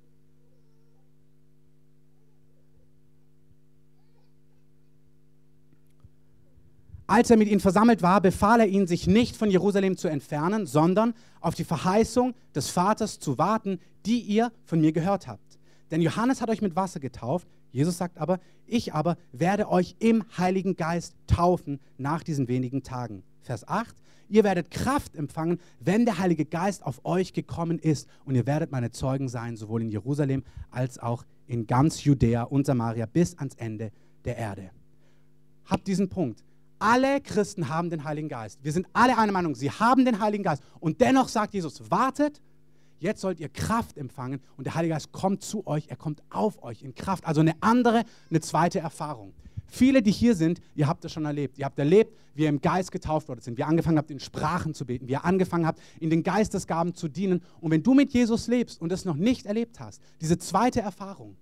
Als 7.13 7.29
er 7.29 7.37
mit 7.37 7.47
ihnen 7.47 7.59
versammelt 7.59 8.01
war, 8.01 8.21
befahl 8.21 8.59
er 8.59 8.67
ihnen, 8.67 8.87
sich 8.87 9.05
nicht 9.05 9.37
von 9.37 9.51
Jerusalem 9.51 9.97
zu 9.97 10.07
entfernen, 10.07 10.65
sondern 10.65 11.13
auf 11.41 11.53
die 11.53 11.63
Verheißung 11.63 12.33
des 12.55 12.71
Vaters 12.71 13.19
zu 13.19 13.37
warten, 13.37 13.77
die 14.07 14.19
ihr 14.19 14.51
von 14.65 14.81
mir 14.81 14.93
gehört 14.93 15.27
habt. 15.27 15.59
Denn 15.91 16.01
Johannes 16.01 16.41
hat 16.41 16.49
euch 16.49 16.63
mit 16.63 16.75
Wasser 16.75 16.99
getauft, 16.99 17.47
Jesus 17.71 17.99
sagt 17.99 18.17
aber, 18.17 18.39
ich 18.65 18.95
aber 18.95 19.17
werde 19.31 19.69
euch 19.69 19.95
im 19.99 20.23
Heiligen 20.39 20.75
Geist 20.75 21.15
taufen 21.27 21.79
nach 21.99 22.23
diesen 22.23 22.47
wenigen 22.47 22.81
Tagen. 22.81 23.21
Vers 23.41 23.67
8, 23.67 23.95
ihr 24.27 24.43
werdet 24.43 24.71
Kraft 24.71 25.15
empfangen, 25.15 25.59
wenn 25.79 26.05
der 26.05 26.17
Heilige 26.17 26.45
Geist 26.45 26.83
auf 26.83 27.05
euch 27.05 27.33
gekommen 27.33 27.77
ist 27.77 28.07
und 28.25 28.33
ihr 28.33 28.47
werdet 28.47 28.71
meine 28.71 28.89
Zeugen 28.89 29.29
sein, 29.29 29.55
sowohl 29.55 29.83
in 29.83 29.89
Jerusalem 29.89 30.43
als 30.71 30.97
auch 30.97 31.25
in 31.45 31.67
ganz 31.67 32.05
Judäa 32.05 32.41
und 32.41 32.65
Samaria 32.65 33.05
bis 33.05 33.37
ans 33.37 33.53
Ende 33.53 33.91
der 34.25 34.37
Erde. 34.37 34.71
Habt 35.65 35.85
diesen 35.85 36.09
Punkt. 36.09 36.43
Alle 36.83 37.21
Christen 37.21 37.69
haben 37.69 37.89
den 37.89 38.03
Heiligen 38.03 38.27
Geist. 38.27 38.59
Wir 38.61 38.73
sind 38.73 38.87
alle 38.91 39.17
einer 39.17 39.31
Meinung, 39.31 39.55
sie 39.55 39.71
haben 39.71 40.03
den 40.03 40.19
Heiligen 40.19 40.43
Geist. 40.43 40.61
Und 40.81 40.99
dennoch 40.99 41.29
sagt 41.29 41.53
Jesus, 41.53 41.89
wartet, 41.89 42.41
jetzt 42.99 43.21
sollt 43.21 43.39
ihr 43.39 43.47
Kraft 43.47 43.97
empfangen 43.97 44.41
und 44.57 44.65
der 44.65 44.75
Heilige 44.75 44.93
Geist 44.93 45.13
kommt 45.13 45.43
zu 45.43 45.65
euch, 45.65 45.87
er 45.87 45.95
kommt 45.95 46.21
auf 46.29 46.61
euch 46.61 46.81
in 46.81 46.93
Kraft. 46.93 47.25
Also 47.25 47.39
eine 47.39 47.53
andere, 47.61 48.03
eine 48.29 48.41
zweite 48.41 48.79
Erfahrung. 48.79 49.33
Viele, 49.65 50.01
die 50.01 50.11
hier 50.11 50.35
sind, 50.35 50.59
ihr 50.75 50.89
habt 50.89 51.05
das 51.05 51.13
schon 51.13 51.23
erlebt. 51.23 51.57
Ihr 51.57 51.63
habt 51.63 51.79
erlebt, 51.79 52.17
wie 52.35 52.43
ihr 52.43 52.49
im 52.49 52.59
Geist 52.59 52.91
getauft 52.91 53.29
worden 53.29 53.39
sind, 53.39 53.57
wie 53.57 53.61
ihr 53.61 53.67
angefangen 53.67 53.97
habt, 53.97 54.11
in 54.11 54.19
Sprachen 54.19 54.73
zu 54.73 54.85
beten, 54.85 55.07
wie 55.07 55.13
ihr 55.13 55.23
angefangen 55.23 55.65
habt, 55.65 55.79
in 56.01 56.09
den 56.09 56.21
Geistesgaben 56.21 56.95
zu 56.95 57.07
dienen. 57.07 57.43
Und 57.61 57.71
wenn 57.71 57.81
du 57.81 57.93
mit 57.93 58.11
Jesus 58.11 58.47
lebst 58.47 58.81
und 58.81 58.91
das 58.91 59.05
noch 59.05 59.15
nicht 59.15 59.45
erlebt 59.45 59.79
hast, 59.79 60.01
diese 60.19 60.37
zweite 60.37 60.81
Erfahrung, 60.81 61.37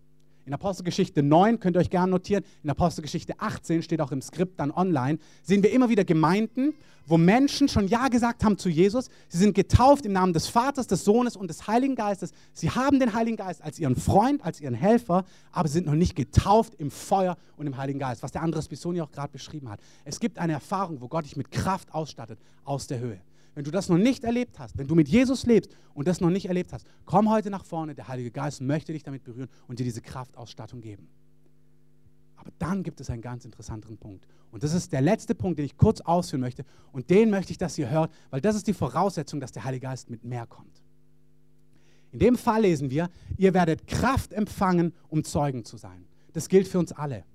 in 0.45 0.53
Apostelgeschichte 0.53 1.23
9 1.23 1.59
könnt 1.59 1.77
ihr 1.77 1.79
euch 1.79 1.89
gerne 1.89 2.11
notieren, 2.11 2.43
in 2.63 2.69
Apostelgeschichte 2.69 3.39
18 3.39 3.83
steht 3.83 4.01
auch 4.01 4.11
im 4.11 4.21
Skript 4.21 4.59
dann 4.59 4.71
online, 4.71 5.19
sehen 5.43 5.63
wir 5.63 5.71
immer 5.71 5.89
wieder 5.89 6.03
Gemeinden, 6.03 6.73
wo 7.05 7.17
Menschen 7.17 7.67
schon 7.67 7.87
Ja 7.87 8.07
gesagt 8.07 8.43
haben 8.43 8.57
zu 8.57 8.69
Jesus. 8.69 9.09
Sie 9.27 9.37
sind 9.37 9.53
getauft 9.53 10.05
im 10.05 10.13
Namen 10.13 10.33
des 10.33 10.47
Vaters, 10.47 10.87
des 10.87 11.03
Sohnes 11.03 11.35
und 11.35 11.49
des 11.49 11.67
Heiligen 11.67 11.95
Geistes. 11.95 12.31
Sie 12.53 12.69
haben 12.69 12.99
den 12.99 13.13
Heiligen 13.13 13.37
Geist 13.37 13.61
als 13.61 13.79
ihren 13.79 13.95
Freund, 13.95 14.43
als 14.43 14.61
ihren 14.61 14.75
Helfer, 14.75 15.25
aber 15.51 15.67
sind 15.67 15.85
noch 15.87 15.93
nicht 15.93 16.15
getauft 16.15 16.75
im 16.75 16.91
Feuer 16.91 17.37
und 17.57 17.67
im 17.67 17.77
Heiligen 17.77 17.99
Geist, 17.99 18.23
was 18.23 18.31
der 18.31 18.41
Andres 18.41 18.67
Bisoni 18.67 19.01
auch 19.01 19.11
gerade 19.11 19.31
beschrieben 19.31 19.69
hat. 19.69 19.79
Es 20.05 20.19
gibt 20.19 20.39
eine 20.39 20.53
Erfahrung, 20.53 21.01
wo 21.01 21.07
Gott 21.07 21.25
dich 21.25 21.35
mit 21.35 21.51
Kraft 21.51 21.93
ausstattet 21.93 22.39
aus 22.63 22.87
der 22.87 22.99
Höhe. 22.99 23.21
Wenn 23.53 23.63
du 23.63 23.71
das 23.71 23.89
noch 23.89 23.97
nicht 23.97 24.23
erlebt 24.23 24.59
hast, 24.59 24.77
wenn 24.77 24.87
du 24.87 24.95
mit 24.95 25.09
Jesus 25.09 25.45
lebst 25.45 25.75
und 25.93 26.07
das 26.07 26.21
noch 26.21 26.29
nicht 26.29 26.45
erlebt 26.45 26.71
hast, 26.71 26.85
komm 27.05 27.29
heute 27.29 27.49
nach 27.49 27.65
vorne. 27.65 27.93
Der 27.95 28.07
Heilige 28.07 28.31
Geist 28.31 28.61
möchte 28.61 28.93
dich 28.93 29.03
damit 29.03 29.23
berühren 29.23 29.49
und 29.67 29.79
dir 29.79 29.83
diese 29.83 30.01
Kraftausstattung 30.01 30.81
geben. 30.81 31.09
Aber 32.37 32.51
dann 32.57 32.81
gibt 32.81 32.99
es 33.01 33.09
einen 33.09 33.21
ganz 33.21 33.45
interessanten 33.45 33.97
Punkt. 33.97 34.25
Und 34.51 34.63
das 34.63 34.73
ist 34.73 34.91
der 34.91 35.01
letzte 35.01 35.35
Punkt, 35.35 35.59
den 35.59 35.65
ich 35.65 35.77
kurz 35.77 36.01
ausführen 36.01 36.41
möchte. 36.41 36.65
Und 36.91 37.09
den 37.09 37.29
möchte 37.29 37.51
ich, 37.51 37.57
dass 37.57 37.77
ihr 37.77 37.89
hört, 37.89 38.11
weil 38.31 38.41
das 38.41 38.55
ist 38.55 38.67
die 38.67 38.73
Voraussetzung, 38.73 39.39
dass 39.39 39.51
der 39.51 39.63
Heilige 39.63 39.85
Geist 39.85 40.09
mit 40.09 40.23
mehr 40.23 40.47
kommt. 40.47 40.81
In 42.11 42.19
dem 42.19 42.37
Fall 42.37 42.63
lesen 42.63 42.89
wir, 42.89 43.09
ihr 43.37 43.53
werdet 43.53 43.85
Kraft 43.85 44.33
empfangen, 44.33 44.93
um 45.07 45.23
Zeugen 45.23 45.63
zu 45.65 45.77
sein. 45.77 46.05
Das 46.33 46.49
gilt 46.49 46.67
für 46.67 46.79
uns 46.79 46.91
alle. 46.91 47.25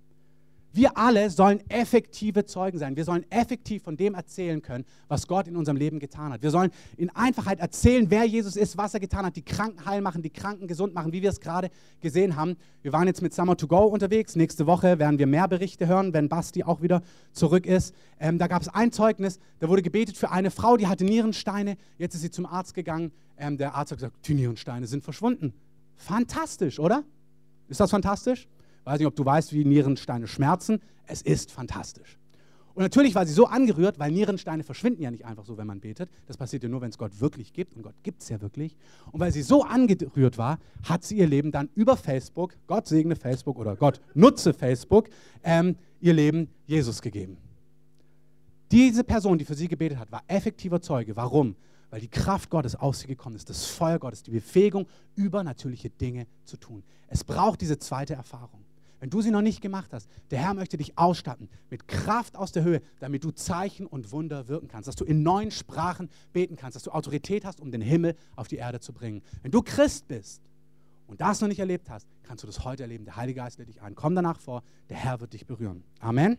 Wir 0.76 0.98
alle 0.98 1.30
sollen 1.30 1.60
effektive 1.70 2.44
Zeugen 2.44 2.78
sein. 2.78 2.96
Wir 2.96 3.06
sollen 3.06 3.24
effektiv 3.30 3.82
von 3.82 3.96
dem 3.96 4.12
erzählen 4.12 4.60
können, 4.60 4.84
was 5.08 5.26
Gott 5.26 5.48
in 5.48 5.56
unserem 5.56 5.78
Leben 5.78 5.98
getan 6.00 6.34
hat. 6.34 6.42
Wir 6.42 6.50
sollen 6.50 6.70
in 6.98 7.08
Einfachheit 7.16 7.60
erzählen, 7.60 8.10
wer 8.10 8.26
Jesus 8.26 8.56
ist, 8.56 8.76
was 8.76 8.92
er 8.92 9.00
getan 9.00 9.24
hat, 9.24 9.36
die 9.36 9.42
Kranken 9.42 9.86
heil 9.86 10.02
machen, 10.02 10.20
die 10.20 10.28
Kranken 10.28 10.68
gesund 10.68 10.92
machen, 10.92 11.14
wie 11.14 11.22
wir 11.22 11.30
es 11.30 11.40
gerade 11.40 11.70
gesehen 12.02 12.36
haben. 12.36 12.56
Wir 12.82 12.92
waren 12.92 13.06
jetzt 13.06 13.22
mit 13.22 13.32
Summer 13.32 13.56
to 13.56 13.66
Go 13.66 13.86
unterwegs. 13.86 14.36
Nächste 14.36 14.66
Woche 14.66 14.98
werden 14.98 15.18
wir 15.18 15.26
mehr 15.26 15.48
Berichte 15.48 15.86
hören, 15.86 16.12
wenn 16.12 16.28
Basti 16.28 16.62
auch 16.62 16.82
wieder 16.82 17.00
zurück 17.32 17.64
ist. 17.64 17.94
Ähm, 18.20 18.36
da 18.36 18.46
gab 18.46 18.60
es 18.60 18.68
ein 18.68 18.92
Zeugnis, 18.92 19.38
da 19.60 19.70
wurde 19.70 19.80
gebetet 19.80 20.18
für 20.18 20.30
eine 20.30 20.50
Frau, 20.50 20.76
die 20.76 20.88
hatte 20.88 21.06
Nierensteine. 21.06 21.78
Jetzt 21.96 22.16
ist 22.16 22.20
sie 22.20 22.30
zum 22.30 22.44
Arzt 22.44 22.74
gegangen. 22.74 23.12
Ähm, 23.38 23.56
der 23.56 23.74
Arzt 23.76 23.92
hat 23.92 23.98
gesagt, 23.98 24.28
die 24.28 24.34
Nierensteine 24.34 24.86
sind 24.86 25.02
verschwunden. 25.02 25.54
Fantastisch, 25.96 26.78
oder? 26.78 27.02
Ist 27.68 27.80
das 27.80 27.90
fantastisch? 27.90 28.46
Weiß 28.86 28.98
nicht, 28.98 29.08
ob 29.08 29.16
du 29.16 29.24
weißt, 29.24 29.52
wie 29.52 29.64
Nierensteine 29.64 30.26
schmerzen. 30.26 30.80
Es 31.06 31.22
ist 31.22 31.52
fantastisch. 31.52 32.18
Und 32.76 32.82
natürlich 32.82 33.14
war 33.14 33.24
sie 33.24 33.32
so 33.32 33.46
angerührt, 33.46 33.98
weil 33.98 34.12
Nierensteine 34.12 34.62
verschwinden 34.62 35.02
ja 35.02 35.10
nicht 35.10 35.24
einfach 35.24 35.46
so, 35.46 35.56
wenn 35.56 35.66
man 35.66 35.80
betet. 35.80 36.10
Das 36.26 36.36
passiert 36.36 36.62
ja 36.62 36.68
nur, 36.68 36.82
wenn 36.82 36.90
es 36.90 36.98
Gott 36.98 37.22
wirklich 37.22 37.54
gibt. 37.54 37.74
Und 37.74 37.82
Gott 37.82 37.94
gibt 38.02 38.22
es 38.22 38.28
ja 38.28 38.38
wirklich. 38.42 38.76
Und 39.12 39.18
weil 39.18 39.32
sie 39.32 39.40
so 39.40 39.62
angerührt 39.62 40.36
war, 40.36 40.58
hat 40.82 41.02
sie 41.02 41.16
ihr 41.16 41.26
Leben 41.26 41.52
dann 41.52 41.70
über 41.74 41.96
Facebook, 41.96 42.54
Gott 42.66 42.86
segne 42.86 43.16
Facebook 43.16 43.58
oder 43.58 43.76
Gott 43.76 44.02
nutze 44.12 44.52
Facebook, 44.52 45.08
ähm, 45.42 45.76
ihr 46.00 46.12
Leben 46.12 46.50
Jesus 46.66 47.00
gegeben. 47.00 47.38
Diese 48.70 49.04
Person, 49.04 49.38
die 49.38 49.46
für 49.46 49.54
sie 49.54 49.68
gebetet 49.68 49.98
hat, 49.98 50.12
war 50.12 50.22
effektiver 50.26 50.82
Zeuge. 50.82 51.16
Warum? 51.16 51.56
Weil 51.88 52.02
die 52.02 52.08
Kraft 52.08 52.50
Gottes 52.50 52.76
aus 52.76 53.00
sie 53.00 53.06
gekommen 53.06 53.36
ist, 53.36 53.48
das 53.48 53.64
Feuer 53.64 53.98
Gottes, 53.98 54.22
die 54.22 54.32
Befähigung, 54.32 54.86
übernatürliche 55.14 55.88
Dinge 55.88 56.26
zu 56.44 56.58
tun. 56.58 56.82
Es 57.08 57.24
braucht 57.24 57.62
diese 57.62 57.78
zweite 57.78 58.12
Erfahrung. 58.12 58.65
Wenn 58.98 59.10
du 59.10 59.20
sie 59.20 59.30
noch 59.30 59.42
nicht 59.42 59.60
gemacht 59.60 59.92
hast, 59.92 60.08
der 60.30 60.38
Herr 60.38 60.54
möchte 60.54 60.76
dich 60.76 60.96
ausstatten 60.96 61.48
mit 61.70 61.86
Kraft 61.86 62.36
aus 62.36 62.52
der 62.52 62.64
Höhe, 62.64 62.80
damit 62.98 63.24
du 63.24 63.30
Zeichen 63.30 63.86
und 63.86 64.10
Wunder 64.10 64.48
wirken 64.48 64.68
kannst, 64.68 64.88
dass 64.88 64.96
du 64.96 65.04
in 65.04 65.22
neuen 65.22 65.50
Sprachen 65.50 66.08
beten 66.32 66.56
kannst, 66.56 66.76
dass 66.76 66.82
du 66.82 66.90
Autorität 66.90 67.44
hast, 67.44 67.60
um 67.60 67.70
den 67.70 67.82
Himmel 67.82 68.16
auf 68.36 68.48
die 68.48 68.56
Erde 68.56 68.80
zu 68.80 68.92
bringen. 68.92 69.22
Wenn 69.42 69.50
du 69.50 69.62
Christ 69.62 70.08
bist 70.08 70.42
und 71.06 71.20
das 71.20 71.40
noch 71.40 71.48
nicht 71.48 71.60
erlebt 71.60 71.90
hast, 71.90 72.08
kannst 72.22 72.42
du 72.42 72.46
das 72.46 72.64
heute 72.64 72.84
erleben. 72.84 73.04
Der 73.04 73.16
Heilige 73.16 73.40
Geist 73.40 73.58
lädt 73.58 73.68
dich 73.68 73.82
ein. 73.82 73.94
Komm 73.94 74.14
danach 74.14 74.40
vor, 74.40 74.62
der 74.88 74.96
Herr 74.96 75.20
wird 75.20 75.34
dich 75.34 75.46
berühren. 75.46 75.84
Amen. 76.00 76.38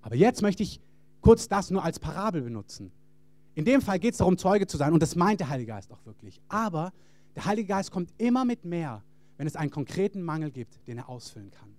Aber 0.00 0.16
jetzt 0.16 0.42
möchte 0.42 0.62
ich 0.62 0.80
kurz 1.20 1.48
das 1.48 1.70
nur 1.70 1.84
als 1.84 1.98
Parabel 1.98 2.42
benutzen. 2.42 2.92
In 3.54 3.64
dem 3.64 3.82
Fall 3.82 3.98
geht 3.98 4.12
es 4.12 4.18
darum, 4.18 4.36
Zeuge 4.36 4.66
zu 4.66 4.76
sein 4.76 4.92
und 4.92 5.02
das 5.02 5.16
meint 5.16 5.40
der 5.40 5.48
Heilige 5.48 5.72
Geist 5.72 5.92
auch 5.92 6.04
wirklich. 6.04 6.40
Aber 6.48 6.92
der 7.36 7.44
Heilige 7.44 7.68
Geist 7.68 7.90
kommt 7.90 8.12
immer 8.18 8.44
mit 8.44 8.64
mehr, 8.64 9.02
wenn 9.36 9.46
es 9.46 9.56
einen 9.56 9.70
konkreten 9.70 10.22
Mangel 10.22 10.50
gibt, 10.50 10.86
den 10.86 10.98
er 10.98 11.08
ausfüllen 11.08 11.50
kann. 11.50 11.74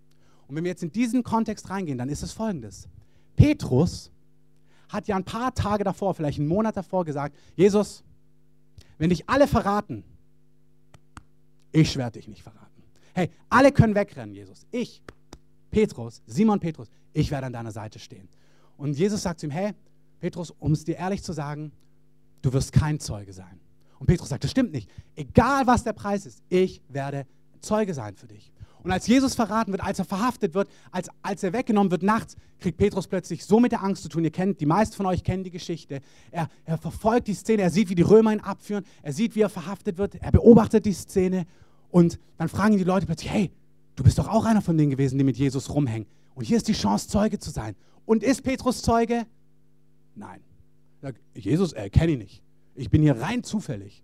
Und 0.47 0.55
wenn 0.55 0.63
wir 0.63 0.71
jetzt 0.71 0.83
in 0.83 0.91
diesen 0.91 1.23
Kontext 1.23 1.69
reingehen, 1.69 1.97
dann 1.97 2.09
ist 2.09 2.23
es 2.23 2.31
folgendes. 2.31 2.87
Petrus 3.35 4.11
hat 4.89 5.07
ja 5.07 5.15
ein 5.15 5.23
paar 5.23 5.53
Tage 5.53 5.83
davor, 5.83 6.13
vielleicht 6.13 6.39
einen 6.39 6.47
Monat 6.47 6.77
davor 6.77 7.05
gesagt, 7.05 7.35
Jesus, 7.55 8.03
wenn 8.97 9.09
dich 9.09 9.27
alle 9.29 9.47
verraten, 9.47 10.03
ich 11.71 11.97
werde 11.97 12.19
dich 12.19 12.27
nicht 12.27 12.43
verraten. 12.43 12.83
Hey, 13.13 13.29
alle 13.49 13.71
können 13.71 13.95
wegrennen, 13.95 14.33
Jesus. 14.33 14.65
Ich, 14.71 15.01
Petrus, 15.71 16.21
Simon 16.25 16.59
Petrus, 16.59 16.89
ich 17.13 17.31
werde 17.31 17.47
an 17.47 17.53
deiner 17.53 17.71
Seite 17.71 17.99
stehen. 17.99 18.29
Und 18.77 18.97
Jesus 18.97 19.23
sagt 19.23 19.39
zu 19.39 19.47
ihm, 19.47 19.51
hey, 19.51 19.73
Petrus, 20.19 20.51
um 20.51 20.73
es 20.73 20.83
dir 20.83 20.97
ehrlich 20.97 21.23
zu 21.23 21.33
sagen, 21.33 21.71
du 22.41 22.53
wirst 22.53 22.71
kein 22.71 22.99
Zeuge 22.99 23.33
sein. 23.33 23.59
Und 23.99 24.07
Petrus 24.07 24.29
sagt, 24.29 24.43
das 24.43 24.51
stimmt 24.51 24.71
nicht. 24.71 24.89
Egal 25.15 25.67
was 25.67 25.83
der 25.83 25.93
Preis 25.93 26.25
ist, 26.25 26.43
ich 26.49 26.81
werde 26.89 27.25
Zeuge 27.65 27.93
sein 27.93 28.15
für 28.15 28.27
dich. 28.27 28.51
Und 28.83 28.91
als 28.91 29.07
Jesus 29.07 29.33
verraten 29.33 29.71
wird, 29.71 29.83
als 29.83 29.97
er 29.97 30.05
verhaftet 30.05 30.53
wird, 30.53 30.69
als, 30.91 31.09
als 31.23 31.41
er 31.41 31.53
weggenommen 31.53 31.89
wird 31.89 32.03
nachts, 32.03 32.35
kriegt 32.59 32.77
Petrus 32.77 33.07
plötzlich 33.07 33.43
so 33.43 33.59
mit 33.59 33.71
der 33.71 33.83
Angst 33.83 34.03
zu 34.03 34.09
tun. 34.09 34.23
Ihr 34.23 34.31
kennt, 34.31 34.61
die 34.61 34.67
meisten 34.67 34.95
von 34.95 35.07
euch 35.07 35.23
kennen 35.23 35.43
die 35.43 35.49
Geschichte. 35.49 36.01
Er, 36.29 36.49
er 36.65 36.77
verfolgt 36.77 37.27
die 37.27 37.33
Szene, 37.33 37.63
er 37.63 37.71
sieht, 37.71 37.89
wie 37.89 37.95
die 37.95 38.03
Römer 38.03 38.31
ihn 38.31 38.41
abführen, 38.41 38.85
er 39.01 39.11
sieht, 39.11 39.35
wie 39.35 39.41
er 39.41 39.49
verhaftet 39.49 39.97
wird, 39.97 40.15
er 40.21 40.31
beobachtet 40.31 40.85
die 40.85 40.93
Szene 40.93 41.47
und 41.89 42.19
dann 42.37 42.47
fragen 42.47 42.73
ihn 42.73 42.77
die 42.77 42.83
Leute 42.83 43.07
plötzlich, 43.07 43.31
hey, 43.31 43.51
du 43.95 44.03
bist 44.03 44.19
doch 44.19 44.27
auch 44.27 44.45
einer 44.45 44.61
von 44.61 44.77
denen 44.77 44.91
gewesen, 44.91 45.17
die 45.17 45.23
mit 45.23 45.37
Jesus 45.37 45.73
rumhängen. 45.73 46.07
Und 46.35 46.45
hier 46.45 46.57
ist 46.57 46.67
die 46.67 46.73
Chance, 46.73 47.07
Zeuge 47.07 47.39
zu 47.39 47.49
sein. 47.49 47.75
Und 48.05 48.21
ist 48.21 48.43
Petrus 48.43 48.83
Zeuge? 48.83 49.25
Nein. 50.13 50.41
Jesus, 51.33 51.73
äh, 51.73 51.89
kenne 51.89 52.11
ich 52.11 52.17
nicht. 52.17 52.43
Ich 52.75 52.89
bin 52.89 53.01
hier 53.01 53.19
rein 53.19 53.43
zufällig. 53.43 54.03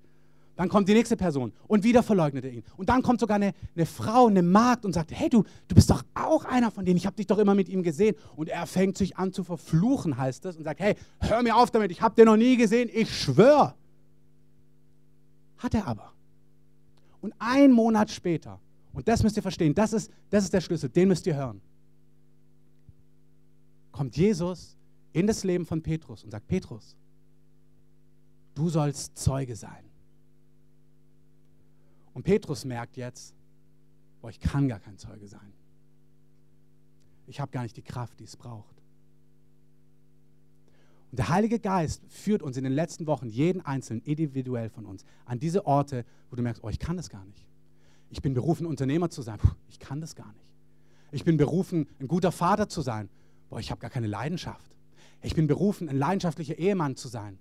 Dann 0.55 0.69
kommt 0.69 0.89
die 0.89 0.93
nächste 0.93 1.17
Person 1.17 1.53
und 1.67 1.83
wieder 1.83 2.03
verleugnet 2.03 2.45
er 2.45 2.51
ihn. 2.51 2.63
Und 2.77 2.89
dann 2.89 3.01
kommt 3.01 3.19
sogar 3.19 3.35
eine, 3.35 3.53
eine 3.75 3.85
Frau, 3.85 4.27
eine 4.27 4.43
Magd 4.43 4.85
und 4.85 4.93
sagt, 4.93 5.11
hey 5.11 5.29
du, 5.29 5.43
du 5.67 5.75
bist 5.75 5.89
doch 5.89 6.03
auch 6.13 6.45
einer 6.45 6.71
von 6.71 6.85
denen, 6.85 6.97
ich 6.97 7.05
habe 7.05 7.15
dich 7.15 7.27
doch 7.27 7.37
immer 7.37 7.55
mit 7.55 7.69
ihm 7.69 7.83
gesehen. 7.83 8.15
Und 8.35 8.49
er 8.49 8.67
fängt 8.67 8.97
sich 8.97 9.17
an 9.17 9.31
zu 9.31 9.43
verfluchen, 9.43 10.17
heißt 10.17 10.45
es, 10.45 10.57
und 10.57 10.63
sagt, 10.63 10.79
hey, 10.79 10.95
hör 11.19 11.41
mir 11.41 11.55
auf 11.55 11.71
damit, 11.71 11.91
ich 11.91 12.01
habe 12.01 12.15
den 12.15 12.25
noch 12.25 12.37
nie 12.37 12.57
gesehen, 12.57 12.89
ich 12.93 13.17
schwöre. 13.17 13.75
Hat 15.57 15.73
er 15.73 15.87
aber. 15.87 16.11
Und 17.21 17.33
ein 17.39 17.71
Monat 17.71 18.11
später, 18.11 18.59
und 18.93 19.07
das 19.07 19.23
müsst 19.23 19.37
ihr 19.37 19.43
verstehen, 19.43 19.73
das 19.73 19.93
ist, 19.93 20.11
das 20.29 20.43
ist 20.43 20.53
der 20.53 20.61
Schlüssel, 20.61 20.89
den 20.89 21.07
müsst 21.07 21.25
ihr 21.27 21.35
hören, 21.35 21.61
kommt 23.91 24.17
Jesus 24.17 24.75
in 25.13 25.27
das 25.27 25.43
Leben 25.43 25.65
von 25.65 25.81
Petrus 25.81 26.23
und 26.23 26.31
sagt, 26.31 26.47
Petrus, 26.47 26.95
du 28.55 28.69
sollst 28.69 29.17
Zeuge 29.17 29.55
sein. 29.55 29.90
Und 32.13 32.23
Petrus 32.23 32.65
merkt 32.65 32.97
jetzt, 32.97 33.33
boah, 34.21 34.29
ich 34.29 34.39
kann 34.39 34.67
gar 34.67 34.79
kein 34.79 34.97
Zeuge 34.97 35.27
sein. 35.27 35.53
Ich 37.27 37.39
habe 37.39 37.51
gar 37.51 37.63
nicht 37.63 37.77
die 37.77 37.81
Kraft, 37.81 38.19
die 38.19 38.25
es 38.25 38.35
braucht. 38.35 38.75
Und 41.11 41.17
der 41.17 41.29
Heilige 41.29 41.59
Geist 41.59 42.01
führt 42.07 42.41
uns 42.41 42.57
in 42.57 42.63
den 42.63 42.73
letzten 42.73 43.05
Wochen, 43.05 43.27
jeden 43.27 43.61
Einzelnen 43.61 44.01
individuell 44.03 44.69
von 44.69 44.85
uns, 44.85 45.05
an 45.25 45.39
diese 45.39 45.65
Orte, 45.65 46.05
wo 46.29 46.35
du 46.35 46.41
merkst, 46.41 46.63
oh, 46.63 46.69
ich 46.69 46.79
kann 46.79 46.97
das 46.97 47.09
gar 47.09 47.25
nicht. 47.25 47.47
Ich 48.09 48.21
bin 48.21 48.33
berufen, 48.33 48.65
Unternehmer 48.65 49.09
zu 49.09 49.21
sein. 49.21 49.37
Puh, 49.37 49.51
ich 49.69 49.79
kann 49.79 50.01
das 50.01 50.15
gar 50.15 50.31
nicht. 50.33 50.53
Ich 51.11 51.23
bin 51.23 51.37
berufen, 51.37 51.87
ein 51.99 52.07
guter 52.07 52.31
Vater 52.31 52.69
zu 52.69 52.81
sein. 52.81 53.09
Boah, 53.49 53.59
ich 53.59 53.71
habe 53.71 53.81
gar 53.81 53.89
keine 53.89 54.07
Leidenschaft. 54.07 54.75
Ich 55.21 55.35
bin 55.35 55.47
berufen, 55.47 55.89
ein 55.89 55.97
leidenschaftlicher 55.97 56.57
Ehemann 56.57 56.95
zu 56.95 57.07
sein 57.07 57.37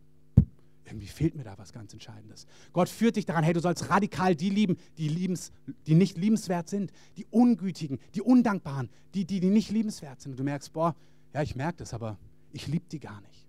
irgendwie 0.91 1.07
fehlt 1.07 1.35
mir 1.35 1.45
da 1.45 1.57
was 1.57 1.73
ganz 1.73 1.93
Entscheidendes. 1.93 2.47
Gott 2.73 2.89
führt 2.89 3.17
dich 3.17 3.27
daran, 3.27 3.45
hey, 3.45 3.53
du 3.53 3.61
sollst 3.61 3.89
radikal 3.91 4.35
die 4.35 4.51
lieben, 4.51 4.77
die, 4.99 5.09
liebens, 5.09 5.53
die 5.87 5.95
nicht 5.95 6.19
liebenswert 6.19 6.69
sind, 6.69 6.93
die 7.17 7.27
Ungütigen, 7.31 7.99
die 8.15 8.23
Undankbaren, 8.23 8.91
die, 9.15 9.25
die, 9.25 9.41
die 9.41 9.51
nicht 9.51 9.71
liebenswert 9.71 10.21
sind. 10.21 10.33
Und 10.33 10.39
du 10.39 10.45
merkst, 10.45 10.73
boah, 10.73 10.95
ja, 11.33 11.43
ich 11.43 11.57
merke 11.57 11.79
das, 11.79 11.95
aber 11.95 12.19
ich 12.53 12.67
liebe 12.67 12.87
die 12.91 13.01
gar 13.01 13.21
nicht. 13.21 13.47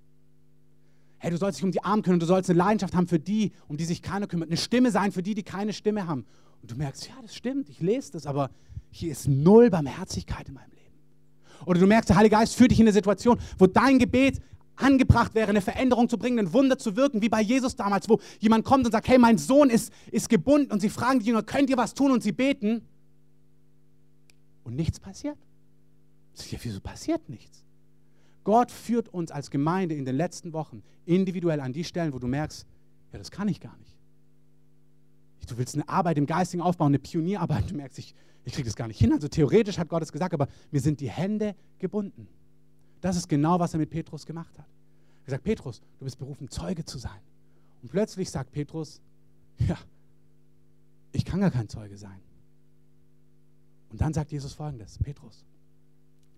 Hey, 1.17 1.29
du 1.29 1.37
sollst 1.37 1.59
dich 1.59 1.63
um 1.63 1.71
die 1.71 1.83
Armen 1.83 2.01
kümmern, 2.01 2.19
du 2.19 2.25
sollst 2.25 2.49
eine 2.49 2.57
Leidenschaft 2.57 2.95
haben 2.95 3.07
für 3.07 3.19
die, 3.19 3.51
um 3.67 3.77
die 3.77 3.85
sich 3.85 4.01
keiner 4.01 4.27
kümmert, 4.27 4.49
eine 4.49 4.57
Stimme 4.57 4.91
sein 4.91 5.11
für 5.11 5.21
die, 5.21 5.35
die 5.35 5.43
keine 5.43 5.73
Stimme 5.73 6.07
haben. 6.07 6.25
Und 6.61 6.71
du 6.71 6.75
merkst, 6.75 7.07
ja, 7.07 7.15
das 7.21 7.35
stimmt, 7.35 7.69
ich 7.69 7.79
lese 7.79 8.13
das, 8.13 8.25
aber 8.25 8.49
hier 8.89 9.11
ist 9.11 9.27
null 9.27 9.69
Barmherzigkeit 9.69 10.47
in 10.47 10.55
meinem 10.55 10.71
Leben. 10.71 10.81
Oder 11.65 11.79
du 11.79 11.87
merkst, 11.87 12.09
der 12.09 12.17
Heilige 12.17 12.35
Geist 12.35 12.55
führt 12.55 12.71
dich 12.71 12.79
in 12.79 12.85
eine 12.85 12.93
Situation, 12.93 13.39
wo 13.57 13.67
dein 13.67 13.99
Gebet 13.99 14.41
angebracht 14.81 15.35
wäre, 15.35 15.49
eine 15.49 15.61
Veränderung 15.61 16.09
zu 16.09 16.17
bringen, 16.17 16.39
ein 16.39 16.53
Wunder 16.53 16.77
zu 16.77 16.95
wirken, 16.95 17.21
wie 17.21 17.29
bei 17.29 17.41
Jesus 17.41 17.75
damals, 17.75 18.09
wo 18.09 18.19
jemand 18.39 18.65
kommt 18.65 18.85
und 18.85 18.91
sagt, 18.91 19.07
hey, 19.07 19.17
mein 19.17 19.37
Sohn 19.37 19.69
ist, 19.69 19.93
ist 20.11 20.29
gebunden 20.29 20.71
und 20.71 20.79
sie 20.79 20.89
fragen 20.89 21.19
die 21.19 21.27
Jünger, 21.27 21.43
könnt 21.43 21.69
ihr 21.69 21.77
was 21.77 21.93
tun 21.93 22.11
und 22.11 22.23
sie 22.23 22.31
beten 22.31 22.81
und 24.63 24.75
nichts 24.75 24.99
passiert. 24.99 25.37
Ja, 26.49 26.57
wieso 26.61 26.79
passiert 26.79 27.29
nichts? 27.29 27.63
Gott 28.43 28.71
führt 28.71 29.09
uns 29.09 29.31
als 29.31 29.51
Gemeinde 29.51 29.95
in 29.95 30.05
den 30.05 30.15
letzten 30.15 30.53
Wochen 30.53 30.81
individuell 31.05 31.59
an 31.59 31.73
die 31.73 31.83
Stellen, 31.83 32.13
wo 32.13 32.19
du 32.19 32.27
merkst, 32.27 32.65
ja, 33.11 33.19
das 33.19 33.29
kann 33.29 33.47
ich 33.47 33.59
gar 33.59 33.77
nicht. 33.77 33.95
Du 35.47 35.57
willst 35.57 35.75
eine 35.75 35.87
Arbeit 35.89 36.17
im 36.17 36.25
Geistigen 36.25 36.61
aufbauen, 36.63 36.87
eine 36.87 36.99
Pionierarbeit, 36.99 37.69
du 37.69 37.75
merkst, 37.75 37.99
ich, 37.99 38.15
ich 38.45 38.53
kriege 38.53 38.65
das 38.65 38.75
gar 38.75 38.87
nicht 38.87 38.99
hin. 38.99 39.11
Also 39.11 39.27
theoretisch 39.27 39.77
hat 39.77 39.89
Gott 39.89 40.01
es 40.01 40.11
gesagt, 40.11 40.33
aber 40.33 40.47
mir 40.71 40.79
sind 40.79 41.01
die 41.01 41.09
Hände 41.09 41.55
gebunden. 41.77 42.27
Das 43.01 43.17
ist 43.17 43.27
genau, 43.27 43.59
was 43.59 43.73
er 43.73 43.79
mit 43.79 43.89
Petrus 43.89 44.25
gemacht 44.25 44.57
hat. 44.57 44.67
Er 45.25 45.31
sagt, 45.31 45.43
Petrus, 45.43 45.81
du 45.99 46.05
bist 46.05 46.17
berufen, 46.17 46.49
Zeuge 46.49 46.85
zu 46.85 46.97
sein. 46.97 47.19
Und 47.81 47.91
plötzlich 47.91 48.29
sagt 48.29 48.51
Petrus, 48.51 49.01
ja, 49.57 49.77
ich 51.11 51.25
kann 51.25 51.41
gar 51.41 51.51
kein 51.51 51.67
Zeuge 51.67 51.97
sein. 51.97 52.19
Und 53.89 53.99
dann 53.99 54.13
sagt 54.13 54.31
Jesus 54.31 54.53
folgendes, 54.53 54.97
Petrus, 54.99 55.43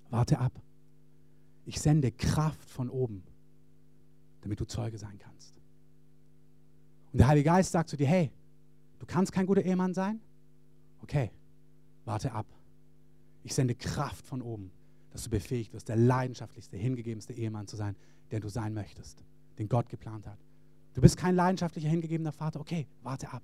warte 0.09 0.39
ab. 0.39 0.51
Ich 1.65 1.79
sende 1.79 2.11
Kraft 2.11 2.69
von 2.69 2.89
oben, 2.89 3.23
damit 4.41 4.59
du 4.59 4.65
Zeuge 4.65 4.97
sein 4.97 5.17
kannst. 5.19 5.53
Und 7.11 7.19
der 7.19 7.27
Heilige 7.27 7.45
Geist 7.45 7.71
sagt 7.71 7.89
zu 7.89 7.97
dir, 7.97 8.07
hey, 8.07 8.31
du 8.99 9.05
kannst 9.05 9.31
kein 9.31 9.45
guter 9.45 9.61
Ehemann 9.61 9.93
sein? 9.93 10.19
Okay, 11.01 11.31
warte 12.05 12.31
ab. 12.31 12.47
Ich 13.43 13.53
sende 13.53 13.75
Kraft 13.75 14.25
von 14.25 14.41
oben, 14.41 14.71
dass 15.13 15.23
du 15.23 15.29
befähigt 15.29 15.73
wirst, 15.73 15.87
der 15.87 15.95
leidenschaftlichste, 15.95 16.75
hingegebenste 16.75 17.33
Ehemann 17.33 17.67
zu 17.67 17.75
sein, 17.75 17.95
der 18.31 18.39
du 18.39 18.49
sein 18.49 18.73
möchtest, 18.73 19.23
den 19.59 19.69
Gott 19.69 19.87
geplant 19.87 20.27
hat. 20.27 20.39
Du 20.95 21.01
bist 21.01 21.17
kein 21.17 21.35
leidenschaftlicher, 21.35 21.87
hingegebener 21.87 22.31
Vater. 22.31 22.59
Okay, 22.59 22.87
warte 23.03 23.31
ab. 23.31 23.43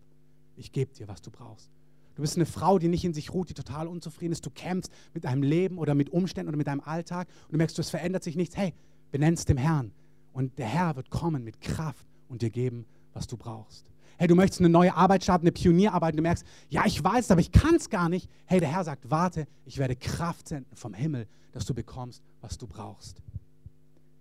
Ich 0.55 0.71
gebe 0.71 0.93
dir, 0.93 1.07
was 1.07 1.21
du 1.21 1.29
brauchst. 1.31 1.69
Du 2.15 2.21
bist 2.21 2.35
eine 2.35 2.47
Frau, 2.47 2.79
die 2.79 2.87
nicht 2.87 3.05
in 3.05 3.13
sich 3.13 3.33
ruht, 3.33 3.49
die 3.49 3.53
total 3.53 3.87
unzufrieden 3.87 4.33
ist. 4.33 4.45
Du 4.45 4.49
kämpfst 4.49 4.91
mit 5.13 5.23
deinem 5.23 5.43
Leben 5.43 5.77
oder 5.77 5.95
mit 5.95 6.09
Umständen 6.09 6.49
oder 6.49 6.57
mit 6.57 6.67
deinem 6.67 6.81
Alltag 6.81 7.27
und 7.45 7.53
du 7.53 7.57
merkst, 7.57 7.77
es 7.79 7.91
verändert 7.91 8.23
sich 8.23 8.35
nichts. 8.35 8.57
Hey, 8.57 8.73
benennst 9.11 9.47
dem 9.47 9.57
Herrn. 9.57 9.91
Und 10.33 10.57
der 10.57 10.67
Herr 10.67 10.95
wird 10.95 11.11
kommen 11.11 11.43
mit 11.43 11.61
Kraft 11.61 12.05
und 12.27 12.41
dir 12.41 12.49
geben, 12.49 12.85
was 13.13 13.27
du 13.27 13.37
brauchst. 13.37 13.89
Hey, 14.19 14.27
du 14.27 14.35
möchtest 14.35 14.59
eine 14.59 14.67
neue 14.67 14.93
Arbeit 14.93 15.23
starten, 15.23 15.45
eine 15.45 15.53
Pionierarbeit 15.53 16.11
und 16.11 16.17
du 16.17 16.23
merkst, 16.23 16.45
ja, 16.67 16.85
ich 16.85 17.01
weiß 17.01 17.31
aber 17.31 17.39
ich 17.39 17.53
kann 17.53 17.75
es 17.75 17.89
gar 17.89 18.09
nicht. 18.09 18.29
Hey, 18.45 18.59
der 18.59 18.69
Herr 18.69 18.83
sagt, 18.83 19.09
warte, 19.09 19.47
ich 19.63 19.77
werde 19.77 19.95
Kraft 19.95 20.49
senden 20.49 20.75
vom 20.75 20.93
Himmel, 20.93 21.25
dass 21.53 21.65
du 21.65 21.73
bekommst, 21.73 22.21
was 22.41 22.57
du 22.57 22.67
brauchst. 22.67 23.23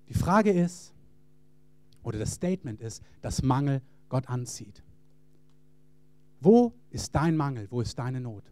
Die 0.09 0.15
Frage 0.15 0.53
ist, 0.53 0.95
oder 2.05 2.17
das 2.17 2.35
Statement 2.35 2.81
ist, 2.81 3.03
dass 3.23 3.43
Mangel 3.43 3.83
Gott 4.09 4.29
anzieht. 4.29 4.85
Wo 6.41 6.73
ist 6.91 7.13
dein 7.17 7.37
Mangel? 7.37 7.67
Wo 7.69 7.81
ist 7.81 7.99
deine 7.99 8.21
Not? 8.21 8.45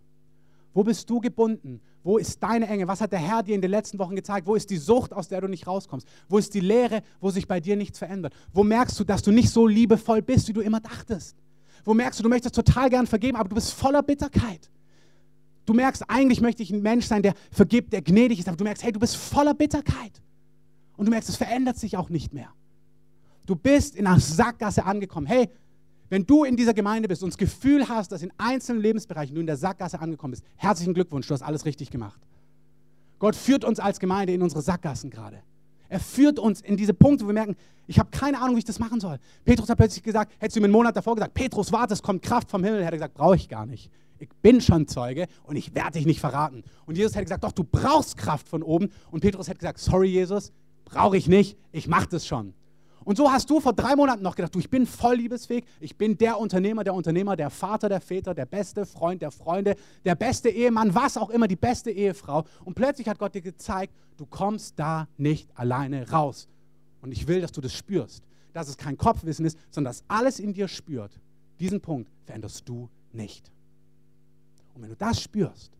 Wo 0.75 0.83
bist 0.83 1.09
du 1.09 1.21
gebunden? 1.21 1.81
Wo 2.07 2.19
ist 2.19 2.41
deine 2.41 2.69
Enge? 2.69 2.87
Was 2.87 3.01
hat 3.01 3.11
der 3.11 3.19
Herr 3.19 3.43
dir 3.43 3.57
in 3.57 3.61
den 3.61 3.73
letzten 3.73 3.99
Wochen 3.99 4.15
gezeigt? 4.15 4.47
Wo 4.47 4.55
ist 4.55 4.71
die 4.71 4.77
Sucht, 4.77 5.13
aus 5.13 5.27
der 5.27 5.41
du 5.41 5.49
nicht 5.49 5.67
rauskommst? 5.67 6.07
Wo 6.29 6.39
ist 6.39 6.55
die 6.55 6.61
Leere, 6.61 7.03
wo 7.21 7.31
sich 7.31 7.49
bei 7.49 7.59
dir 7.59 7.75
nichts 7.75 7.99
verändert? 7.99 8.33
Wo 8.53 8.63
merkst 8.63 9.01
du, 9.01 9.03
dass 9.03 9.25
du 9.25 9.33
nicht 9.33 9.51
so 9.51 9.67
liebevoll 9.67 10.23
bist, 10.23 10.47
wie 10.47 10.53
du 10.53 10.61
immer 10.61 10.79
dachtest? 10.79 11.37
Wo 11.85 11.95
merkst 11.95 12.21
du, 12.21 12.23
du 12.23 12.29
möchtest 12.29 12.55
total 12.55 12.91
gern 12.91 13.09
vergeben, 13.09 13.37
aber 13.37 13.49
du 13.49 13.57
bist 13.57 13.73
voller 13.73 14.05
Bitterkeit? 14.05 14.71
Du 15.65 15.75
merkst, 15.75 16.09
eigentlich 16.09 16.41
möchte 16.41 16.63
ich 16.63 16.71
ein 16.71 16.81
Mensch 16.81 17.07
sein, 17.07 17.23
der 17.23 17.35
vergibt, 17.51 17.93
der 17.93 18.03
gnädig 18.03 18.39
ist, 18.39 18.47
aber 18.47 18.57
du 18.57 18.63
merkst, 18.63 18.85
hey, 18.85 18.93
du 18.93 19.01
bist 19.01 19.17
voller 19.17 19.55
Bitterkeit. 19.55 20.23
Und 20.97 21.07
du 21.07 21.11
merkst, 21.11 21.29
es 21.29 21.37
verändert 21.37 21.77
sich 21.77 21.97
auch 21.97 22.09
nicht 22.09 22.33
mehr. 22.33 22.51
Du 23.47 23.57
bist 23.57 23.97
in 23.97 24.07
einer 24.07 24.21
Sackgasse 24.21 24.85
angekommen. 24.85 25.27
Hey, 25.27 25.49
wenn 26.09 26.27
du 26.27 26.45
in 26.45 26.57
dieser 26.57 26.75
Gemeinde 26.75 27.09
bist 27.09 27.23
und 27.23 27.31
das 27.31 27.39
Gefühl 27.39 27.89
hast, 27.89 28.13
dass 28.13 28.23
in 28.23 28.33
einzelnen 28.39 28.81
Lebensbereichen 28.81 29.35
du 29.35 29.41
in 29.41 29.47
der 29.47 29.57
Sackgasse 29.57 30.01
angekommen 30.01 30.33
bist, 30.33 30.45
herzlichen 30.57 30.95
Glückwunsch, 30.95 31.27
du 31.27 31.35
hast 31.35 31.43
alles 31.43 31.65
richtig 31.65 31.91
gemacht. 31.91 32.21
Gott 33.19 33.35
führt 33.35 33.65
uns 33.65 33.81
als 33.81 33.99
Gemeinde 33.99 34.33
in 34.33 34.43
unsere 34.43 34.63
Sackgassen 34.63 35.11
gerade. 35.11 35.43
Er 35.89 36.01
führt 36.01 36.39
uns 36.39 36.61
in 36.61 36.77
diese 36.77 36.95
Punkte, 36.95 37.25
wo 37.25 37.29
wir 37.29 37.35
merken, 37.35 37.57
ich 37.87 37.99
habe 37.99 38.11
keine 38.11 38.41
Ahnung, 38.41 38.57
wie 38.57 38.59
ich 38.59 38.65
das 38.65 38.79
machen 38.79 39.01
soll. 39.01 39.19
Petrus 39.45 39.69
hat 39.69 39.79
plötzlich 39.79 40.03
gesagt, 40.03 40.33
hättest 40.39 40.57
du 40.57 40.61
mir 40.61 40.67
einen 40.67 40.73
Monat 40.73 40.97
davor 40.97 41.15
gesagt, 41.15 41.35
Petrus, 41.35 41.71
warte, 41.73 41.95
es 41.95 42.03
kommt 42.03 42.23
Kraft 42.23 42.51
vom 42.51 42.65
Himmel. 42.65 42.81
Er 42.81 42.87
hätte 42.87 42.97
gesagt, 42.97 43.15
brauche 43.15 43.37
ich 43.37 43.49
gar 43.49 43.67
nicht. 43.67 43.91
Ich 44.19 44.29
bin 44.43 44.61
schon 44.61 44.89
Zeuge 44.89 45.27
und 45.45 45.57
ich 45.57 45.75
werde 45.75 45.93
dich 45.93 46.07
nicht 46.07 46.21
verraten. 46.21 46.65
Und 46.87 46.97
Jesus 46.97 47.15
hätte 47.15 47.25
gesagt, 47.25 47.45
doch, 47.45 47.53
du 47.53 47.65
brauchst 47.65 48.17
Kraft 48.17 48.49
von 48.49 48.63
oben. 48.63 48.91
Und 49.11 49.21
Petrus 49.21 49.49
hätte 49.49 49.59
gesagt, 49.59 49.79
sorry 49.79 50.09
Jesus, 50.09 50.53
brauche 50.85 51.17
ich 51.17 51.29
nicht, 51.29 51.57
ich 51.71 51.87
mache 51.87 52.09
das 52.09 52.27
schon. 52.27 52.55
Und 53.07 53.15
so 53.15 53.31
hast 53.31 53.49
du 53.49 53.61
vor 53.61 53.73
drei 53.73 53.95
Monaten 53.95 54.25
noch 54.25 54.35
gedacht, 54.35 54.53
du, 54.53 54.59
ich 54.59 54.69
bin 54.69 54.85
voll 54.85 55.15
liebesfähig, 55.15 55.65
ich 55.79 55.97
bin 55.97 56.19
der 56.19 56.41
Unternehmer, 56.41 56.83
der 56.83 56.93
Unternehmer, 56.93 57.37
der 57.37 57.51
Vater 57.51 57.89
der 57.89 58.01
Väter, 58.01 58.35
der 58.35 58.47
beste 58.47 58.85
Freund 58.85 59.23
der 59.23 59.31
Freunde, 59.31 59.77
der 60.05 60.17
beste 60.17 60.49
Ehemann, 60.49 60.93
was 60.93 61.17
auch 61.17 61.31
immer, 61.31 61.47
die 61.47 61.55
beste 61.55 61.93
Ehefrau. 61.93 62.43
Und 62.65 62.75
plötzlich 62.75 63.09
hat 63.09 63.21
Gott 63.21 63.37
dir 63.37 63.43
gezeigt, 63.43 63.95
du 64.17 64.27
kommst 64.27 64.77
da 64.81 65.07
nicht 65.19 65.49
alleine 65.57 66.11
raus. 66.11 66.49
Und 67.01 67.13
ich 67.13 67.29
will, 67.29 67.41
dass 67.41 67.53
du 67.53 67.61
das 67.61 67.73
spürst, 67.73 68.25
dass 68.53 68.67
es 68.67 68.77
kein 68.77 68.99
Kopfwissen 68.99 69.47
ist, 69.47 69.57
sondern 69.71 69.93
dass 69.93 70.03
alles 70.09 70.41
in 70.41 70.53
dir 70.53 70.67
spürt. 70.67 71.21
Diesen 71.61 71.81
Punkt 71.81 72.11
veränderst 72.25 72.69
du 72.69 72.91
nicht. 73.13 73.53
Und 74.75 74.83
wenn 74.83 74.91
du 74.91 74.97
das 74.97 75.23
spürst, 75.23 75.71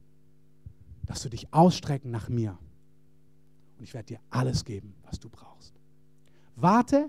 dass 1.07 1.23
du 1.23 1.29
dich 1.29 1.53
ausstrecken 1.53 2.13
nach 2.13 2.29
mir 2.29 2.57
und 3.79 3.83
ich 3.83 3.95
werde 3.95 4.07
dir 4.07 4.21
alles 4.31 4.65
geben, 4.65 4.95
was 5.03 5.19
du 5.19 5.29
brauchst. 5.29 5.76
Warte, 6.57 7.09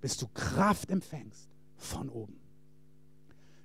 bis 0.00 0.16
du 0.16 0.26
Kraft 0.32 0.90
empfängst 0.90 1.50
von 1.76 2.08
oben. 2.08 2.36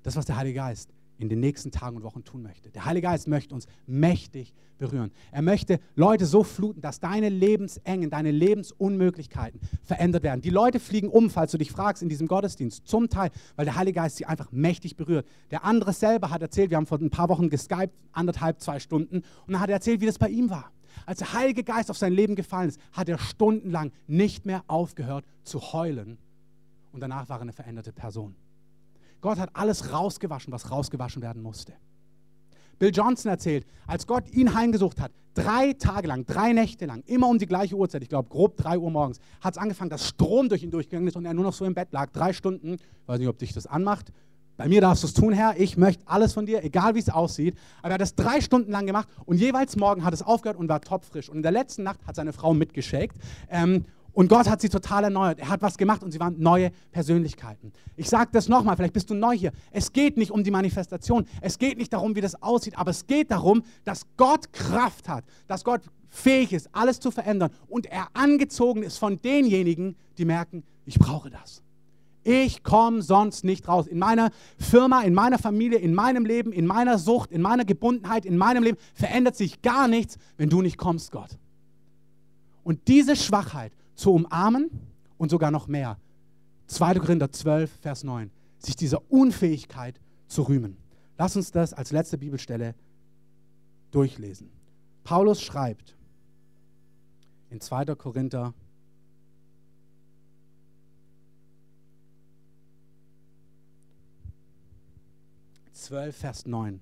Das, 0.02 0.16
was 0.16 0.26
der 0.26 0.38
Heilige 0.38 0.58
Geist 0.58 0.90
in 1.20 1.30
den 1.30 1.40
nächsten 1.40 1.72
Tagen 1.72 1.96
und 1.98 2.04
Wochen 2.04 2.24
tun 2.24 2.42
möchte. 2.42 2.70
Der 2.72 2.86
Heilige 2.86 3.08
Geist 3.08 3.28
möchte 3.28 3.54
uns 3.54 3.68
mächtig 3.86 4.54
berühren. 4.78 5.12
Er 5.32 5.42
möchte 5.42 5.80
Leute 5.96 6.26
so 6.26 6.44
fluten, 6.44 6.82
dass 6.82 7.00
deine 7.00 7.30
Lebensengen, 7.30 8.10
deine 8.10 8.32
Lebensunmöglichkeiten 8.32 9.62
verändert 9.84 10.24
werden. 10.24 10.42
Die 10.42 10.50
Leute 10.50 10.80
fliegen 10.80 11.08
um, 11.08 11.30
falls 11.30 11.52
du 11.52 11.58
dich 11.58 11.72
fragst, 11.72 12.04
in 12.04 12.10
diesem 12.10 12.28
Gottesdienst, 12.28 12.88
zum 12.88 13.10
Teil, 13.10 13.30
weil 13.56 13.66
der 13.66 13.76
Heilige 13.76 13.98
Geist 13.98 14.18
sie 14.18 14.26
einfach 14.26 14.52
mächtig 14.52 14.98
berührt. 14.98 15.28
Der 15.52 15.64
andere 15.64 15.94
selber 15.94 16.32
hat 16.32 16.42
erzählt, 16.42 16.72
wir 16.72 16.78
haben 16.78 16.88
vor 16.88 17.00
ein 17.00 17.12
paar 17.12 17.30
Wochen 17.30 17.50
geskypt, 17.50 17.94
anderthalb, 18.12 18.60
zwei 18.60 18.80
Stunden, 18.80 19.18
und 19.18 19.54
dann 19.54 19.62
hat 19.62 19.70
er 19.70 19.76
erzählt, 19.76 20.02
wie 20.02 20.08
das 20.08 20.18
bei 20.18 20.30
ihm 20.30 20.50
war. 20.50 20.72
Als 21.06 21.20
der 21.20 21.34
Heilige 21.34 21.64
Geist 21.64 21.90
auf 21.90 21.98
sein 21.98 22.14
Leben 22.14 22.36
gefallen 22.36 22.70
ist, 22.70 22.80
hat 22.92 23.10
er 23.10 23.18
stundenlang 23.18 23.92
nicht 24.08 24.46
mehr 24.46 24.64
aufgehört 24.68 25.26
zu 25.44 25.60
heulen. 25.74 26.18
Und 26.92 27.00
danach 27.00 27.30
war 27.30 27.38
er 27.38 27.44
eine 27.44 27.54
veränderte 27.54 27.92
Person. 27.92 28.36
Gott 29.22 29.40
hat 29.40 29.50
alles 29.54 29.92
rausgewaschen, 29.92 30.52
was 30.52 30.70
rausgewaschen 30.70 31.22
werden 31.22 31.42
musste. 31.42 31.74
Bill 32.78 32.92
Johnson 32.94 33.32
erzählt, 33.32 33.66
als 33.88 34.06
Gott 34.06 34.30
ihn 34.32 34.54
heimgesucht 34.54 35.00
hat, 35.00 35.12
drei 35.34 35.74
Tage 35.74 36.08
lang, 36.08 36.26
drei 36.26 36.54
Nächte 36.54 36.86
lang, 36.86 37.04
immer 37.06 37.28
um 37.30 37.38
die 37.38 37.46
gleiche 37.46 37.76
Uhrzeit, 37.76 38.04
ich 38.04 38.10
glaube 38.10 38.30
grob 38.30 38.58
drei 38.58 38.78
Uhr 38.78 38.92
morgens, 38.92 39.20
hat 39.42 39.54
es 39.54 39.58
angefangen, 39.58 39.90
dass 39.90 40.08
Strom 40.08 40.50
durch 40.50 40.64
ihn 40.64 40.72
durchgegangen 40.72 41.08
ist 41.08 41.16
und 41.16 41.26
er 41.26 41.34
nur 41.34 41.46
noch 41.46 41.54
so 41.54 41.66
im 41.66 41.74
Bett 41.74 41.92
lag, 41.92 42.12
drei 42.12 42.34
Stunden. 42.34 42.78
Weiß 43.06 43.20
nicht, 43.20 43.30
ob 43.30 43.38
dich 43.38 43.54
das 43.54 43.68
anmacht. 43.68 44.12
Bei 44.56 44.68
mir 44.68 44.82
darfst 44.82 45.04
du 45.04 45.08
es 45.08 45.14
tun, 45.14 45.34
Herr. 45.34 45.60
Ich 45.60 45.78
möchte 45.78 46.04
alles 46.08 46.34
von 46.34 46.46
dir, 46.46 46.64
egal 46.64 46.94
wie 46.94 47.00
es 47.00 47.10
aussieht. 47.10 47.58
Aber 47.82 47.90
er 47.90 47.94
hat 47.96 48.02
das 48.02 48.16
drei 48.16 48.40
Stunden 48.40 48.72
lang 48.72 48.86
gemacht 48.86 49.08
und 49.26 49.38
jeweils 49.38 49.76
morgen 49.76 50.04
hat 50.04 50.14
es 50.14 50.22
aufgehört 50.22 50.58
und 50.58 50.70
war 50.70 50.82
topfrisch. 50.82 51.30
Und 51.30 51.38
in 51.38 51.44
der 51.44 51.52
letzten 51.52 51.84
Nacht 51.84 52.06
hat 52.06 52.16
seine 52.16 52.34
Frau 52.34 52.54
mitgeschickt. 52.54 53.18
Ähm, 53.50 53.86
und 54.14 54.30
Gott 54.30 54.48
hat 54.48 54.62
sie 54.62 54.70
total 54.70 55.06
erneuert. 55.06 55.40
Er 55.40 55.50
hat 55.50 55.64
was 55.64 55.76
gemacht 55.76 56.04
und 56.04 56.12
sie 56.12 56.20
waren 56.20 56.40
neue 56.40 56.72
Persönlichkeiten. 56.92 57.74
Ich 57.96 58.10
sage 58.10 58.30
das 58.32 58.48
nochmal, 58.48 58.76
vielleicht 58.76 58.94
bist 58.94 59.10
du 59.10 59.16
neu 59.16 59.36
hier. 59.36 59.52
Es 59.72 59.92
geht 59.92 60.18
nicht 60.18 60.30
um 60.30 60.44
die 60.44 60.52
Manifestation. 60.52 61.26
Es 61.42 61.58
geht 61.58 61.80
nicht 61.80 61.92
darum, 61.92 62.16
wie 62.16 62.22
das 62.22 62.40
aussieht. 62.42 62.78
Aber 62.78 62.92
es 62.92 63.08
geht 63.08 63.32
darum, 63.32 63.64
dass 63.86 64.06
Gott 64.16 64.54
Kraft 64.54 65.10
hat. 65.10 65.24
Dass 65.48 65.64
Gott 65.64 65.82
fähig 66.10 66.54
ist, 66.54 66.70
alles 66.74 67.00
zu 67.00 67.10
verändern. 67.10 67.50
Und 67.68 67.88
er 67.88 68.08
angezogen 68.14 68.84
ist 68.84 69.00
von 69.00 69.20
denjenigen, 69.20 69.96
die 70.20 70.26
merken, 70.26 70.64
ich 70.86 71.00
brauche 71.00 71.32
das. 71.32 71.64
Ich 72.24 72.64
komme 72.64 73.02
sonst 73.02 73.44
nicht 73.44 73.68
raus. 73.68 73.88
In 73.88 74.00
meiner 74.00 74.32
Firma, 74.58 75.02
in 75.02 75.14
meiner 75.14 75.38
Familie, 75.38 75.80
in 75.80 75.94
meinem 75.94 76.26
Leben, 76.26 76.54
in 76.54 76.66
meiner 76.66 76.98
Sucht, 76.98 77.32
in 77.32 77.42
meiner 77.42 77.66
Gebundenheit, 77.66 78.26
in 78.26 78.38
meinem 78.38 78.64
Leben 78.64 78.78
verändert 78.94 79.36
sich 79.36 79.62
gar 79.62 79.88
nichts, 79.88 80.18
wenn 80.38 80.50
du 80.50 80.62
nicht 80.62 80.78
kommst, 80.78 81.12
Gott. 81.12 81.38
Und 82.64 82.88
diese 82.88 83.16
Schwachheit 83.16 83.74
zu 83.96 84.14
umarmen 84.14 84.70
und 85.18 85.30
sogar 85.30 85.52
noch 85.52 85.68
mehr. 85.68 85.98
2. 86.68 86.96
Korinther 86.96 87.32
12, 87.32 87.72
Vers 87.82 88.04
9. 88.04 88.32
Sich 88.58 88.78
dieser 88.78 89.02
Unfähigkeit 89.12 90.00
zu 90.28 90.44
rühmen. 90.44 90.78
Lass 91.18 91.36
uns 91.36 91.52
das 91.52 91.74
als 91.74 91.92
letzte 91.92 92.18
Bibelstelle 92.18 92.74
durchlesen. 93.92 94.50
Paulus 95.04 95.42
schreibt 95.42 95.98
in 97.50 97.60
2. 97.60 97.96
Korinther 97.96 98.54
12, 105.84 106.16
Vers 106.16 106.46
9. 106.46 106.80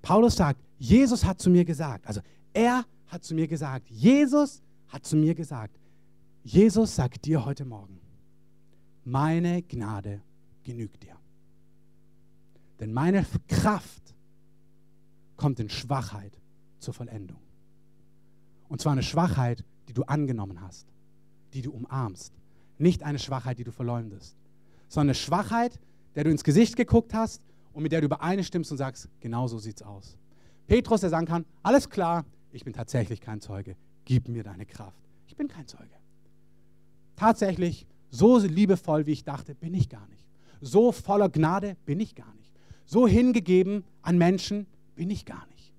Paulus 0.00 0.36
sagt, 0.36 0.60
Jesus 0.78 1.24
hat 1.24 1.40
zu 1.40 1.50
mir 1.50 1.64
gesagt, 1.64 2.06
also 2.06 2.20
er 2.52 2.84
hat 3.08 3.24
zu 3.24 3.34
mir 3.34 3.48
gesagt, 3.48 3.90
Jesus 3.90 4.62
hat 4.88 5.04
zu 5.04 5.16
mir 5.16 5.34
gesagt, 5.34 5.78
Jesus 6.42 6.94
sagt 6.94 7.24
dir 7.26 7.44
heute 7.44 7.64
Morgen, 7.64 8.00
meine 9.04 9.62
Gnade 9.62 10.22
genügt 10.62 11.02
dir. 11.02 11.16
Denn 12.78 12.92
meine 12.92 13.26
Kraft 13.48 14.14
kommt 15.36 15.58
in 15.60 15.68
Schwachheit 15.68 16.40
zur 16.78 16.94
Vollendung. 16.94 17.40
Und 18.68 18.80
zwar 18.80 18.92
eine 18.92 19.02
Schwachheit, 19.02 19.64
die 19.88 19.92
du 19.92 20.04
angenommen 20.04 20.60
hast, 20.60 20.86
die 21.52 21.62
du 21.62 21.72
umarmst. 21.72 22.32
Nicht 22.78 23.02
eine 23.02 23.18
Schwachheit, 23.18 23.58
die 23.58 23.64
du 23.64 23.72
verleumdest, 23.72 24.36
sondern 24.88 25.08
eine 25.08 25.14
Schwachheit, 25.14 25.78
der 26.14 26.24
du 26.24 26.30
ins 26.30 26.44
Gesicht 26.44 26.76
geguckt 26.76 27.12
hast 27.12 27.42
und 27.72 27.82
mit 27.82 27.92
der 27.92 28.00
du 28.00 28.06
übereinstimmst 28.06 28.70
und 28.70 28.78
sagst, 28.78 29.08
genau 29.20 29.46
so 29.46 29.58
sieht's 29.58 29.82
aus. 29.82 30.16
Petrus, 30.66 31.00
der 31.00 31.10
sagen 31.10 31.26
kann, 31.26 31.44
alles 31.62 31.90
klar, 31.90 32.24
ich 32.52 32.64
bin 32.64 32.72
tatsächlich 32.72 33.20
kein 33.20 33.40
Zeuge, 33.40 33.76
gib 34.04 34.28
mir 34.28 34.42
deine 34.42 34.66
Kraft. 34.66 35.02
Ich 35.26 35.36
bin 35.36 35.48
kein 35.48 35.66
Zeuge. 35.66 35.94
Tatsächlich, 37.16 37.86
so 38.10 38.38
liebevoll, 38.38 39.06
wie 39.06 39.12
ich 39.12 39.24
dachte, 39.24 39.54
bin 39.54 39.74
ich 39.74 39.88
gar 39.88 40.06
nicht. 40.08 40.26
So 40.60 40.92
voller 40.92 41.28
Gnade 41.28 41.76
bin 41.86 42.00
ich 42.00 42.14
gar 42.14 42.34
nicht. 42.34 42.52
So 42.84 43.06
hingegeben 43.06 43.84
an 44.02 44.18
Menschen 44.18 44.66
bin 44.96 45.10
ich 45.10 45.24
gar 45.24 45.46
nicht. 45.48 45.74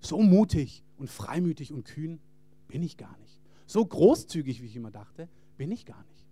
So 0.00 0.20
mutig 0.20 0.82
und 0.96 1.10
freimütig 1.10 1.72
und 1.72 1.84
kühn 1.84 2.20
bin 2.68 2.82
ich 2.82 2.96
gar 2.96 3.16
nicht. 3.18 3.40
So 3.66 3.84
großzügig, 3.84 4.62
wie 4.62 4.66
ich 4.66 4.76
immer 4.76 4.90
dachte, 4.90 5.28
bin 5.56 5.70
ich 5.70 5.84
gar 5.84 6.02
nicht. 6.04 6.26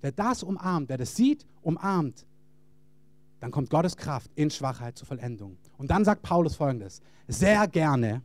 Wer 0.00 0.12
das 0.12 0.42
umarmt, 0.42 0.88
wer 0.88 0.98
das 0.98 1.16
sieht, 1.16 1.46
umarmt, 1.62 2.26
dann 3.44 3.50
kommt 3.50 3.68
Gottes 3.68 3.98
Kraft 3.98 4.30
in 4.36 4.50
Schwachheit 4.50 4.96
zur 4.96 5.06
Vollendung. 5.06 5.58
Und 5.76 5.90
dann 5.90 6.02
sagt 6.02 6.22
Paulus 6.22 6.56
folgendes: 6.56 7.02
Sehr 7.28 7.68
gerne 7.68 8.22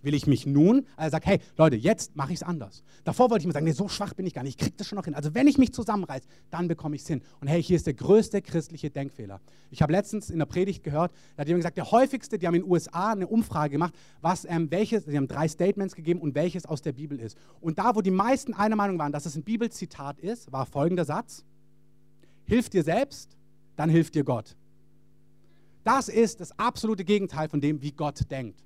will 0.00 0.14
ich 0.14 0.28
mich 0.28 0.46
nun, 0.46 0.86
er 0.96 1.10
sagt, 1.10 1.26
hey 1.26 1.40
Leute, 1.56 1.74
jetzt 1.74 2.14
mache 2.14 2.32
ich 2.32 2.36
es 2.36 2.42
anders. 2.44 2.84
Davor 3.02 3.30
wollte 3.30 3.42
ich 3.42 3.46
mir 3.48 3.52
sagen, 3.52 3.66
nee, 3.66 3.72
so 3.72 3.88
schwach 3.88 4.14
bin 4.14 4.24
ich 4.24 4.34
gar 4.34 4.44
nicht, 4.44 4.60
ich 4.60 4.64
kriege 4.64 4.76
das 4.76 4.86
schon 4.86 4.96
noch 4.96 5.06
hin. 5.06 5.16
Also 5.16 5.34
wenn 5.34 5.48
ich 5.48 5.58
mich 5.58 5.72
zusammenreiße, 5.72 6.26
dann 6.50 6.68
bekomme 6.68 6.94
ich 6.94 7.02
es 7.02 7.08
hin. 7.08 7.20
Und 7.40 7.48
hey, 7.48 7.60
hier 7.60 7.74
ist 7.74 7.86
der 7.86 7.94
größte 7.94 8.42
christliche 8.42 8.90
Denkfehler. 8.90 9.40
Ich 9.72 9.82
habe 9.82 9.92
letztens 9.92 10.30
in 10.30 10.38
der 10.38 10.46
Predigt 10.46 10.84
gehört, 10.84 11.12
da 11.36 11.40
hat 11.40 11.48
jemand 11.48 11.62
gesagt, 11.62 11.76
der 11.76 11.90
häufigste, 11.90 12.38
die 12.38 12.46
haben 12.46 12.54
in 12.54 12.62
den 12.62 12.70
USA 12.70 13.12
eine 13.12 13.26
Umfrage 13.26 13.72
gemacht, 13.72 13.94
was, 14.20 14.44
ähm, 14.44 14.70
welches, 14.70 15.04
sie 15.04 15.16
haben 15.16 15.26
drei 15.26 15.48
Statements 15.48 15.96
gegeben 15.96 16.20
und 16.20 16.36
welches 16.36 16.64
aus 16.64 16.80
der 16.80 16.92
Bibel 16.92 17.18
ist. 17.18 17.36
Und 17.60 17.78
da, 17.78 17.96
wo 17.96 18.02
die 18.02 18.12
meisten 18.12 18.54
einer 18.54 18.76
Meinung 18.76 18.98
waren, 19.00 19.10
dass 19.10 19.26
es 19.26 19.34
ein 19.34 19.42
Bibelzitat 19.42 20.20
ist, 20.20 20.52
war 20.52 20.66
folgender 20.66 21.04
Satz, 21.04 21.44
hilf 22.44 22.68
dir 22.68 22.82
selbst, 22.82 23.36
dann 23.82 23.90
hilft 23.90 24.14
dir 24.14 24.22
Gott. 24.22 24.54
Das 25.82 26.08
ist 26.08 26.40
das 26.40 26.56
absolute 26.56 27.04
Gegenteil 27.04 27.48
von 27.48 27.60
dem, 27.60 27.82
wie 27.82 27.90
Gott 27.90 28.30
denkt. 28.30 28.62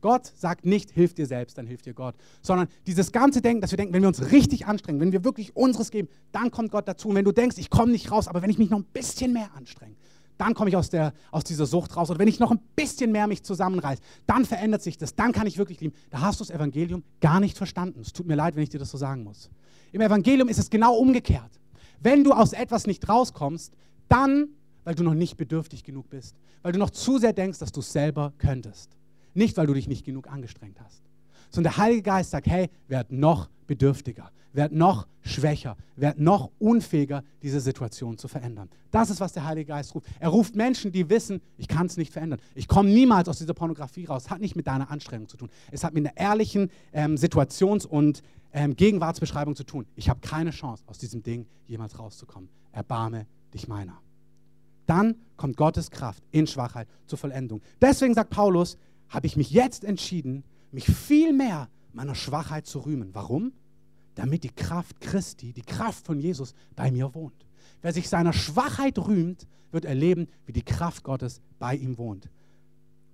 Gott 0.00 0.32
sagt 0.34 0.64
nicht, 0.64 0.90
hilf 0.90 1.12
dir 1.12 1.26
selbst, 1.26 1.58
dann 1.58 1.66
hilft 1.66 1.84
dir 1.84 1.92
Gott, 1.92 2.14
sondern 2.40 2.68
dieses 2.86 3.12
ganze 3.12 3.42
Denken, 3.42 3.60
dass 3.60 3.72
wir 3.72 3.76
denken, 3.76 3.92
wenn 3.92 4.00
wir 4.00 4.08
uns 4.08 4.32
richtig 4.32 4.66
anstrengen, 4.66 5.00
wenn 5.00 5.12
wir 5.12 5.22
wirklich 5.22 5.54
unseres 5.54 5.90
geben, 5.90 6.08
dann 6.32 6.50
kommt 6.50 6.70
Gott 6.70 6.88
dazu. 6.88 7.10
Und 7.10 7.14
wenn 7.14 7.26
du 7.26 7.32
denkst, 7.32 7.58
ich 7.58 7.68
komme 7.68 7.92
nicht 7.92 8.10
raus, 8.10 8.26
aber 8.26 8.40
wenn 8.40 8.48
ich 8.48 8.56
mich 8.56 8.70
noch 8.70 8.78
ein 8.78 8.84
bisschen 8.84 9.34
mehr 9.34 9.50
anstrenge, 9.54 9.96
dann 10.38 10.54
komme 10.54 10.70
ich 10.70 10.76
aus, 10.76 10.88
der, 10.88 11.12
aus 11.30 11.44
dieser 11.44 11.66
Sucht 11.66 11.94
raus. 11.94 12.08
Oder 12.08 12.18
wenn 12.18 12.28
ich 12.28 12.40
noch 12.40 12.50
ein 12.50 12.60
bisschen 12.74 13.12
mehr 13.12 13.26
mich 13.26 13.42
zusammenreiße, 13.42 14.00
dann 14.26 14.46
verändert 14.46 14.80
sich 14.80 14.96
das, 14.96 15.14
dann 15.14 15.32
kann 15.32 15.46
ich 15.46 15.58
wirklich 15.58 15.80
lieben. 15.80 15.94
Da 16.08 16.22
hast 16.22 16.40
du 16.40 16.44
das 16.44 16.54
Evangelium 16.54 17.02
gar 17.20 17.38
nicht 17.38 17.58
verstanden. 17.58 18.00
Es 18.00 18.14
tut 18.14 18.26
mir 18.26 18.34
leid, 18.34 18.56
wenn 18.56 18.62
ich 18.62 18.70
dir 18.70 18.78
das 18.78 18.90
so 18.90 18.96
sagen 18.96 19.24
muss. 19.24 19.50
Im 19.92 20.00
Evangelium 20.00 20.48
ist 20.48 20.58
es 20.58 20.70
genau 20.70 20.96
umgekehrt. 20.96 21.50
Wenn 22.00 22.24
du 22.24 22.32
aus 22.32 22.52
etwas 22.52 22.86
nicht 22.86 23.08
rauskommst, 23.08 23.72
dann, 24.08 24.48
weil 24.84 24.94
du 24.94 25.02
noch 25.02 25.14
nicht 25.14 25.36
bedürftig 25.36 25.84
genug 25.84 26.08
bist, 26.10 26.36
weil 26.62 26.72
du 26.72 26.78
noch 26.78 26.90
zu 26.90 27.18
sehr 27.18 27.32
denkst, 27.32 27.58
dass 27.58 27.72
du 27.72 27.80
es 27.80 27.92
selber 27.92 28.32
könntest. 28.38 28.96
Nicht, 29.34 29.56
weil 29.56 29.66
du 29.66 29.74
dich 29.74 29.88
nicht 29.88 30.04
genug 30.04 30.28
angestrengt 30.28 30.80
hast. 30.80 31.02
Sondern 31.50 31.74
der 31.74 31.82
Heilige 31.82 32.02
Geist 32.02 32.30
sagt, 32.30 32.46
hey, 32.46 32.70
werd 32.88 33.12
noch 33.12 33.48
bedürftiger, 33.66 34.30
werd 34.52 34.72
noch 34.72 35.06
schwächer, 35.22 35.76
werd 35.96 36.18
noch 36.18 36.50
unfähiger, 36.58 37.22
diese 37.42 37.60
Situation 37.60 38.16
zu 38.16 38.28
verändern. 38.28 38.68
Das 38.90 39.10
ist, 39.10 39.20
was 39.20 39.32
der 39.32 39.44
Heilige 39.44 39.66
Geist 39.66 39.94
ruft. 39.94 40.06
Er 40.18 40.30
ruft 40.30 40.56
Menschen, 40.56 40.92
die 40.92 41.08
wissen, 41.10 41.40
ich 41.58 41.68
kann 41.68 41.86
es 41.86 41.96
nicht 41.96 42.12
verändern. 42.12 42.40
Ich 42.54 42.66
komme 42.66 42.88
niemals 42.88 43.28
aus 43.28 43.38
dieser 43.38 43.54
Pornografie 43.54 44.06
raus. 44.06 44.30
Hat 44.30 44.40
nicht 44.40 44.56
mit 44.56 44.66
deiner 44.66 44.90
Anstrengung 44.90 45.28
zu 45.28 45.36
tun. 45.36 45.50
Es 45.70 45.84
hat 45.84 45.94
mit 45.94 46.06
einer 46.06 46.16
ehrlichen 46.16 46.70
ähm, 46.92 47.16
Situations- 47.16 47.86
und 47.86 48.22
ähm, 48.52 48.74
Gegenwartsbeschreibung 48.74 49.54
zu 49.54 49.64
tun. 49.64 49.86
Ich 49.94 50.08
habe 50.08 50.20
keine 50.20 50.50
Chance, 50.50 50.82
aus 50.86 50.98
diesem 50.98 51.22
Ding 51.22 51.46
jemals 51.66 51.98
rauszukommen. 51.98 52.48
Erbarme 52.72 53.26
dich 53.54 53.68
meiner. 53.68 54.00
Dann 54.86 55.16
kommt 55.36 55.56
Gottes 55.56 55.90
Kraft 55.90 56.22
in 56.30 56.46
Schwachheit 56.46 56.88
zur 57.06 57.18
Vollendung. 57.18 57.60
Deswegen 57.80 58.14
sagt 58.14 58.30
Paulus, 58.30 58.78
habe 59.08 59.26
ich 59.26 59.36
mich 59.36 59.50
jetzt 59.50 59.84
entschieden, 59.84 60.44
mich 60.72 60.86
viel 60.86 61.32
mehr 61.32 61.68
meiner 61.92 62.14
Schwachheit 62.14 62.66
zu 62.66 62.80
rühmen. 62.80 63.10
Warum? 63.12 63.52
Damit 64.14 64.44
die 64.44 64.50
Kraft 64.50 65.00
Christi, 65.00 65.52
die 65.52 65.62
Kraft 65.62 66.06
von 66.06 66.20
Jesus 66.20 66.54
bei 66.74 66.90
mir 66.90 67.14
wohnt. 67.14 67.46
Wer 67.82 67.92
sich 67.92 68.08
seiner 68.08 68.32
Schwachheit 68.32 68.98
rühmt, 68.98 69.46
wird 69.72 69.84
erleben, 69.84 70.28
wie 70.46 70.52
die 70.52 70.64
Kraft 70.64 71.02
Gottes 71.02 71.40
bei 71.58 71.74
ihm 71.74 71.98
wohnt. 71.98 72.30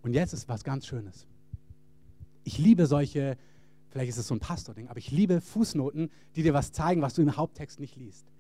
Und 0.03 0.15
jetzt 0.15 0.33
ist 0.33 0.49
was 0.49 0.65
ganz 0.65 0.87
Schönes. 0.87 1.27
Ich 2.45 2.59
liebe 2.59 2.87
solche, 2.87 3.37
vielleicht 3.91 4.11
ist 4.11 4.19
es 4.19 4.27
so 4.27 4.35
ein 4.35 4.41
Pastor-Ding, 4.41 4.89
aber 4.89 4.99
ich 4.99 5.11
liebe 5.11 5.41
Fußnoten, 5.41 6.11
die 6.35 6.43
dir 6.43 6.55
was 6.55 6.73
zeigen, 6.73 7.03
was 7.03 7.15
du 7.15 7.23
im 7.23 7.37
Haupttext 7.37 7.81
nicht 7.81 7.97
liest. 7.97 8.32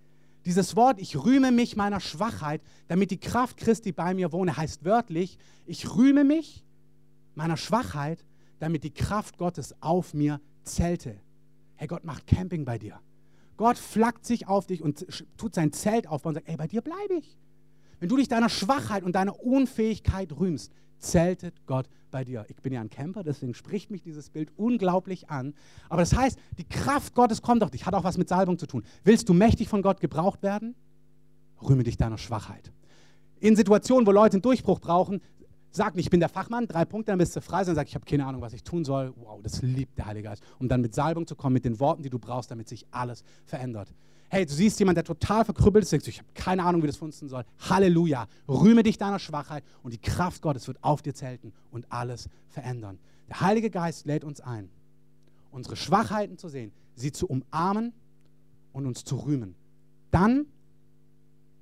Dieses 0.44 0.74
Wort, 0.74 1.00
ich 1.00 1.16
rühme 1.16 1.52
mich 1.52 1.76
meiner 1.76 2.00
Schwachheit, 2.00 2.62
damit 2.88 3.11
die 3.11 3.20
Kraft 3.20 3.57
Christi 3.57 3.92
bei 3.92 4.12
mir 4.14 4.33
wohne, 4.33 4.57
heißt 4.57 4.85
wörtlich, 4.85 5.38
ich 5.66 5.94
rühme 5.94 6.24
mich 6.24 6.64
meiner 7.35 7.57
Schwachheit, 7.57 8.24
damit 8.59 8.85
die 8.85 8.92
Kraft 8.92 9.38
Gottes 9.38 9.74
auf 9.81 10.14
mir 10.14 10.40
zelte. 10.64 11.20
Hey, 11.76 11.87
Gott 11.87 12.05
macht 12.05 12.26
Camping 12.26 12.64
bei 12.64 12.78
dir. 12.78 13.00
Gott 13.57 13.78
flackt 13.78 14.26
sich 14.26 14.48
auf 14.48 14.66
dich 14.66 14.83
und 14.83 15.07
tut 15.37 15.55
sein 15.55 15.72
Zelt 15.72 16.09
auf 16.09 16.24
und 16.26 16.35
sagt, 16.35 16.48
ey, 16.48 16.57
bei 16.57 16.66
dir 16.66 16.81
bleibe 16.81 17.14
ich. 17.14 17.38
Wenn 18.00 18.09
du 18.09 18.16
dich 18.16 18.28
deiner 18.28 18.48
Schwachheit 18.48 19.05
und 19.05 19.14
deiner 19.14 19.38
Unfähigkeit 19.40 20.33
rühmst, 20.33 20.72
zeltet 20.98 21.55
Gott 21.66 21.88
bei 22.12 22.25
dir. 22.25 22.46
Ich 22.48 22.57
bin 22.57 22.72
ja 22.72 22.81
ein 22.81 22.90
Camper, 22.90 23.25
deswegen 23.25 23.55
spricht 23.55 23.90
mich 23.90 24.03
dieses 24.03 24.31
Bild 24.31 24.53
unglaublich 24.57 25.31
an. 25.31 25.55
Aber 25.88 26.03
das 26.03 26.14
heißt, 26.14 26.38
die 26.59 26.64
Kraft 26.64 27.16
Gottes 27.16 27.42
kommt 27.42 27.64
auf 27.64 27.70
dich, 27.70 27.85
hat 27.85 27.94
auch 27.94 28.05
was 28.05 28.16
mit 28.18 28.29
Salbung 28.29 28.59
zu 28.59 28.66
tun. 28.66 28.85
Willst 29.03 29.29
du 29.29 29.35
mächtig 29.35 29.68
von 29.68 29.83
Gott 29.83 30.01
gebraucht 30.01 30.44
werden? 30.44 30.77
Rühme 31.61 31.83
dich 31.83 31.96
deiner 31.96 32.18
Schwachheit. 32.18 32.70
In 33.40 33.57
Situationen, 33.57 34.07
wo 34.07 34.12
Leute 34.12 34.35
einen 34.35 34.42
Durchbruch 34.42 34.79
brauchen, 34.79 35.20
sag 35.72 35.96
nicht, 35.96 36.07
ich 36.07 36.11
bin 36.11 36.20
der 36.20 36.29
Fachmann, 36.29 36.68
drei 36.68 36.85
Punkte, 36.85 37.11
dann 37.11 37.18
bist 37.18 37.35
du 37.35 37.40
frei, 37.40 37.64
sondern 37.64 37.77
sag, 37.77 37.88
ich 37.88 37.94
habe 37.94 38.05
keine 38.05 38.27
Ahnung, 38.27 38.42
was 38.42 38.53
ich 38.53 38.62
tun 38.62 38.85
soll. 38.85 39.12
Wow, 39.16 39.40
das 39.42 39.62
liebt 39.62 39.98
der 39.98 40.07
Heilige 40.07 40.29
Geist. 40.29 40.42
Um 40.61 40.68
dann 40.68 40.81
mit 40.81 40.94
Salbung 40.94 41.27
zu 41.27 41.35
kommen, 41.35 41.55
mit 41.55 41.64
den 41.64 41.81
Worten, 41.81 42.03
die 42.03 42.11
du 42.11 42.18
brauchst, 42.18 42.51
damit 42.51 42.68
sich 42.68 42.87
alles 42.92 43.25
verändert. 43.44 43.92
Hey, 44.32 44.46
du 44.46 44.54
siehst 44.54 44.78
jemanden, 44.78 44.94
der 44.94 45.04
total 45.04 45.44
verkrüppelt 45.44 45.84
ist, 45.84 46.08
ich 46.08 46.18
habe 46.18 46.28
keine 46.32 46.64
Ahnung, 46.64 46.82
wie 46.82 46.86
das 46.86 46.96
funktionieren 46.96 47.28
soll. 47.28 47.44
Halleluja. 47.68 48.28
Rühme 48.48 48.82
dich 48.82 48.96
deiner 48.96 49.18
Schwachheit 49.18 49.62
und 49.82 49.92
die 49.92 50.00
Kraft 50.00 50.40
Gottes 50.40 50.66
wird 50.66 50.82
auf 50.82 51.02
dir 51.02 51.12
zelten 51.12 51.52
und 51.70 51.84
alles 51.92 52.30
verändern. 52.48 52.98
Der 53.28 53.42
Heilige 53.42 53.68
Geist 53.68 54.06
lädt 54.06 54.24
uns 54.24 54.40
ein, 54.40 54.70
unsere 55.50 55.76
Schwachheiten 55.76 56.38
zu 56.38 56.48
sehen, 56.48 56.72
sie 56.94 57.12
zu 57.12 57.26
umarmen 57.26 57.92
und 58.72 58.86
uns 58.86 59.04
zu 59.04 59.16
rühmen. 59.16 59.54
Dann 60.10 60.46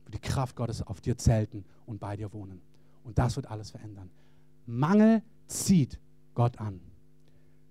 wird 0.05 0.15
die 0.15 0.21
Kraft 0.21 0.55
Gottes 0.55 0.81
auf 0.81 1.01
dir 1.01 1.19
zelten 1.19 1.65
und 1.87 1.99
bei 1.99 2.17
dir 2.17 2.33
wohnen. 2.33 2.63
Und 3.03 3.19
das 3.19 3.35
wird 3.35 3.51
alles 3.51 3.73
verändern. 3.73 4.11
Mangel 4.67 5.25
zieht 5.49 5.99
Gott 6.35 6.61
an. 6.61 6.79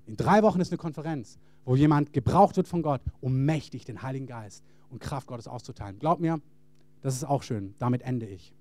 In 0.07 0.17
drei 0.17 0.43
Wochen 0.43 0.59
ist 0.59 0.73
eine 0.73 0.77
Konferenz, 0.77 1.39
wo 1.63 1.77
jemand 1.77 2.11
gebraucht 2.11 2.57
wird 2.57 2.67
von 2.67 2.81
Gott, 2.81 3.01
um 3.21 3.45
mächtig 3.45 3.85
den 3.85 4.01
Heiligen 4.01 4.27
Geist 4.27 4.61
und 4.89 4.99
Kraft 4.99 5.27
Gottes 5.27 5.47
auszuteilen. 5.47 5.99
Glaub 5.99 6.19
mir, 6.19 6.41
das 7.01 7.15
ist 7.15 7.23
auch 7.23 7.43
schön. 7.43 7.75
Damit 7.79 8.01
ende 8.01 8.25
ich. 8.25 8.53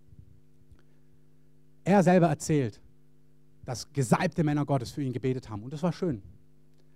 Er 1.84 2.02
selber 2.02 2.28
erzählt, 2.28 2.80
dass 3.64 3.92
gesalbte 3.92 4.44
Männer 4.44 4.64
Gottes 4.64 4.90
für 4.90 5.02
ihn 5.02 5.12
gebetet 5.12 5.48
haben. 5.48 5.62
Und 5.62 5.72
das 5.72 5.82
war 5.82 5.92
schön. 5.92 6.22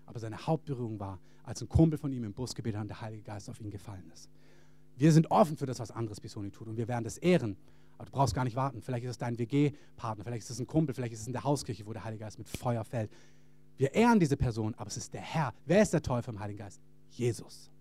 Aber 0.07 0.19
seine 0.19 0.47
Hauptberührung 0.47 1.01
war, 1.01 1.19
als 1.43 1.61
ein 1.63 1.69
Kumpel 1.69 1.99
von 1.99 2.13
ihm 2.13 2.25
im 2.25 2.33
Bus 2.33 2.55
gebetet 2.55 2.77
hat 2.77 2.83
und 2.83 2.89
der 2.89 3.01
Heilige 3.01 3.23
Geist 3.23 3.51
auf 3.51 3.61
ihn 3.61 3.71
gefallen 3.71 4.09
ist. 4.13 4.31
Wir 4.97 5.13
sind 5.13 5.31
offen 5.31 5.57
für 5.57 5.67
das, 5.67 5.81
was 5.81 5.91
anderes 5.91 6.21
Bisoni 6.21 6.51
tut. 6.51 6.69
Und 6.69 6.77
wir 6.77 6.89
werden 6.89 7.05
das 7.05 7.19
ehren. 7.19 7.57
Aber 7.97 8.07
du 8.07 8.13
brauchst 8.13 8.35
gar 8.35 8.45
nicht 8.45 8.57
warten. 8.57 8.83
Vielleicht 8.83 9.05
ist 9.05 9.13
es 9.13 9.19
dein 9.19 9.39
WG-Partner, 9.39 10.25
vielleicht 10.25 10.45
ist 10.45 10.51
es 10.51 10.61
ein 10.61 10.67
Kumpel, 10.67 10.95
vielleicht 10.95 11.15
ist 11.15 11.21
es 11.21 11.27
in 11.27 11.33
der 11.33 11.45
Hauskirche, 11.45 11.87
wo 11.87 11.93
der 11.93 12.05
Heilige 12.05 12.25
Geist 12.25 12.39
mit 12.39 12.49
Feuer 12.49 12.85
fällt. 12.85 13.11
Wir 13.77 13.95
ehren 13.95 14.21
diese 14.21 14.37
Person, 14.37 14.75
aber 14.77 14.89
es 14.89 14.97
ist 14.97 15.13
der 15.15 15.21
Herr. 15.21 15.55
Wer 15.67 15.83
ist 15.83 15.93
der 15.93 16.03
Teufel 16.03 16.35
im 16.35 16.41
Heiligen 16.41 16.59
Geist? 16.59 16.81
Jesus. 17.11 17.72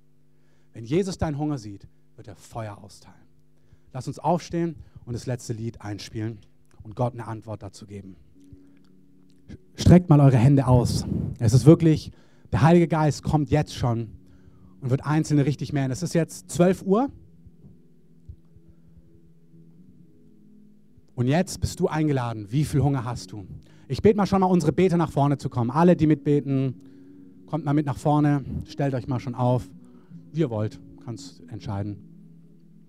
Wenn 0.73 0.85
Jesus 0.85 1.17
deinen 1.17 1.37
Hunger 1.37 1.57
sieht, 1.57 1.87
wird 2.15 2.27
er 2.27 2.35
Feuer 2.35 2.77
austeilen. 2.77 3.17
Lass 3.93 4.07
uns 4.07 4.19
aufstehen 4.19 4.75
und 5.05 5.13
das 5.13 5.25
letzte 5.25 5.53
Lied 5.53 5.81
einspielen 5.81 6.39
und 6.83 6.95
Gott 6.95 7.13
eine 7.13 7.27
Antwort 7.27 7.61
dazu 7.61 7.85
geben. 7.85 8.15
Streckt 9.75 10.09
mal 10.09 10.19
eure 10.21 10.37
Hände 10.37 10.67
aus. 10.67 11.05
Es 11.39 11.53
ist 11.53 11.65
wirklich, 11.65 12.11
der 12.51 12.61
Heilige 12.61 12.87
Geist 12.87 13.23
kommt 13.23 13.49
jetzt 13.49 13.75
schon 13.75 14.11
und 14.79 14.89
wird 14.89 15.05
Einzelne 15.05 15.45
richtig 15.45 15.73
mehr. 15.73 15.89
Es 15.89 16.03
ist 16.03 16.13
jetzt 16.13 16.49
12 16.51 16.83
Uhr. 16.83 17.09
Und 21.15 21.27
jetzt 21.27 21.59
bist 21.59 21.79
du 21.79 21.87
eingeladen. 21.87 22.47
Wie 22.51 22.63
viel 22.63 22.81
Hunger 22.81 23.03
hast 23.03 23.31
du? 23.31 23.45
Ich 23.87 24.01
bete 24.01 24.15
mal 24.15 24.25
schon 24.25 24.39
mal 24.39 24.47
unsere 24.47 24.71
Beter 24.71 24.97
nach 24.97 25.11
vorne 25.11 25.37
zu 25.37 25.49
kommen. 25.49 25.69
Alle, 25.69 25.95
die 25.95 26.07
mitbeten, 26.07 26.81
kommt 27.45 27.65
mal 27.65 27.73
mit 27.73 27.85
nach 27.85 27.97
vorne. 27.97 28.45
Stellt 28.65 28.93
euch 28.93 29.07
mal 29.07 29.19
schon 29.19 29.35
auf. 29.35 29.69
Wie 30.31 30.39
ihr 30.39 30.49
wollt, 30.49 30.79
kannst 31.03 31.43
entscheiden. 31.49 31.97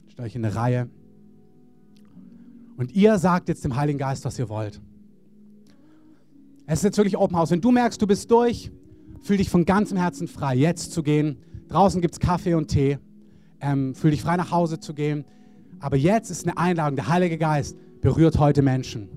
Stellt 0.09 0.27
euch 0.27 0.37
in 0.37 0.45
eine 0.45 0.55
Reihe. 0.55 0.89
Und 2.77 2.93
ihr 2.93 3.19
sagt 3.19 3.49
jetzt 3.49 3.65
dem 3.65 3.77
Heiligen 3.77 3.99
Geist, 3.99 4.25
was 4.25 4.39
ihr 4.39 4.49
wollt. 4.49 4.81
Es 6.67 6.79
ist 6.79 6.85
jetzt 6.85 6.97
wirklich 6.97 7.17
Open 7.17 7.37
House. 7.37 7.51
Wenn 7.51 7.61
du 7.61 7.71
merkst, 7.71 8.01
du 8.01 8.07
bist 8.07 8.31
durch, 8.31 8.71
fühl 9.21 9.37
dich 9.37 9.51
von 9.51 9.65
ganzem 9.65 9.99
Herzen 9.99 10.29
frei, 10.29 10.55
jetzt 10.55 10.93
zu 10.93 11.03
gehen. 11.03 11.39
Draußen 11.69 12.01
gibt 12.01 12.15
es 12.15 12.21
Kaffee 12.21 12.55
und 12.55 12.69
Tee. 12.69 12.99
Ähm, 13.61 13.95
fühl 13.95 14.13
dich 14.13 14.23
frei, 14.23 14.37
nach 14.37 14.51
Hause 14.51 14.79
zu 14.79 14.95
gehen. 14.95 15.25
Aber 15.81 15.97
jetzt 15.97 16.31
ist 16.31 16.47
eine 16.47 16.57
Einladung. 16.57 16.97
Der 16.97 17.09
Heilige 17.09 17.39
Geist 17.39 17.77
berührt 18.01 18.39
heute 18.39 18.63
Menschen. 18.63 19.09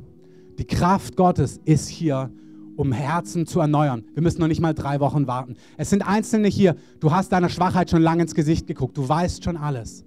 Die 0.57 0.65
Kraft 0.65 1.15
Gottes 1.15 1.59
ist 1.65 1.89
hier, 1.89 2.31
um 2.75 2.91
Herzen 2.91 3.45
zu 3.45 3.59
erneuern. 3.59 4.03
Wir 4.13 4.23
müssen 4.23 4.41
noch 4.41 4.47
nicht 4.47 4.61
mal 4.61 4.73
drei 4.73 4.99
Wochen 4.99 5.27
warten. 5.27 5.55
Es 5.77 5.89
sind 5.89 6.07
Einzelne 6.07 6.47
hier. 6.47 6.75
Du 6.99 7.11
hast 7.11 7.31
deiner 7.31 7.49
Schwachheit 7.49 7.89
schon 7.89 8.01
lange 8.01 8.23
ins 8.23 8.35
Gesicht 8.35 8.67
geguckt. 8.67 8.97
Du 8.97 9.07
weißt 9.07 9.43
schon 9.43 9.57
alles. 9.57 10.05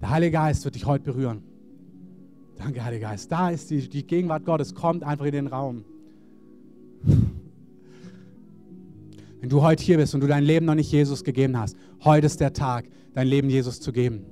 Der 0.00 0.10
Heilige 0.10 0.32
Geist 0.32 0.64
wird 0.64 0.74
dich 0.74 0.86
heute 0.86 1.04
berühren. 1.04 1.42
Danke, 2.56 2.84
Heiliger 2.84 3.08
Geist. 3.08 3.30
Da 3.30 3.50
ist 3.50 3.70
die, 3.70 3.88
die 3.88 4.06
Gegenwart 4.06 4.44
Gottes. 4.44 4.74
Kommt 4.74 5.04
einfach 5.04 5.26
in 5.26 5.32
den 5.32 5.46
Raum. 5.46 5.84
Wenn 9.40 9.50
du 9.50 9.62
heute 9.62 9.82
hier 9.82 9.98
bist 9.98 10.14
und 10.14 10.20
du 10.22 10.26
dein 10.26 10.44
Leben 10.44 10.66
noch 10.66 10.74
nicht 10.74 10.90
Jesus 10.90 11.22
gegeben 11.22 11.58
hast, 11.58 11.76
heute 12.04 12.26
ist 12.26 12.40
der 12.40 12.52
Tag, 12.52 12.86
dein 13.14 13.28
Leben 13.28 13.50
Jesus 13.50 13.80
zu 13.80 13.92
geben. 13.92 14.24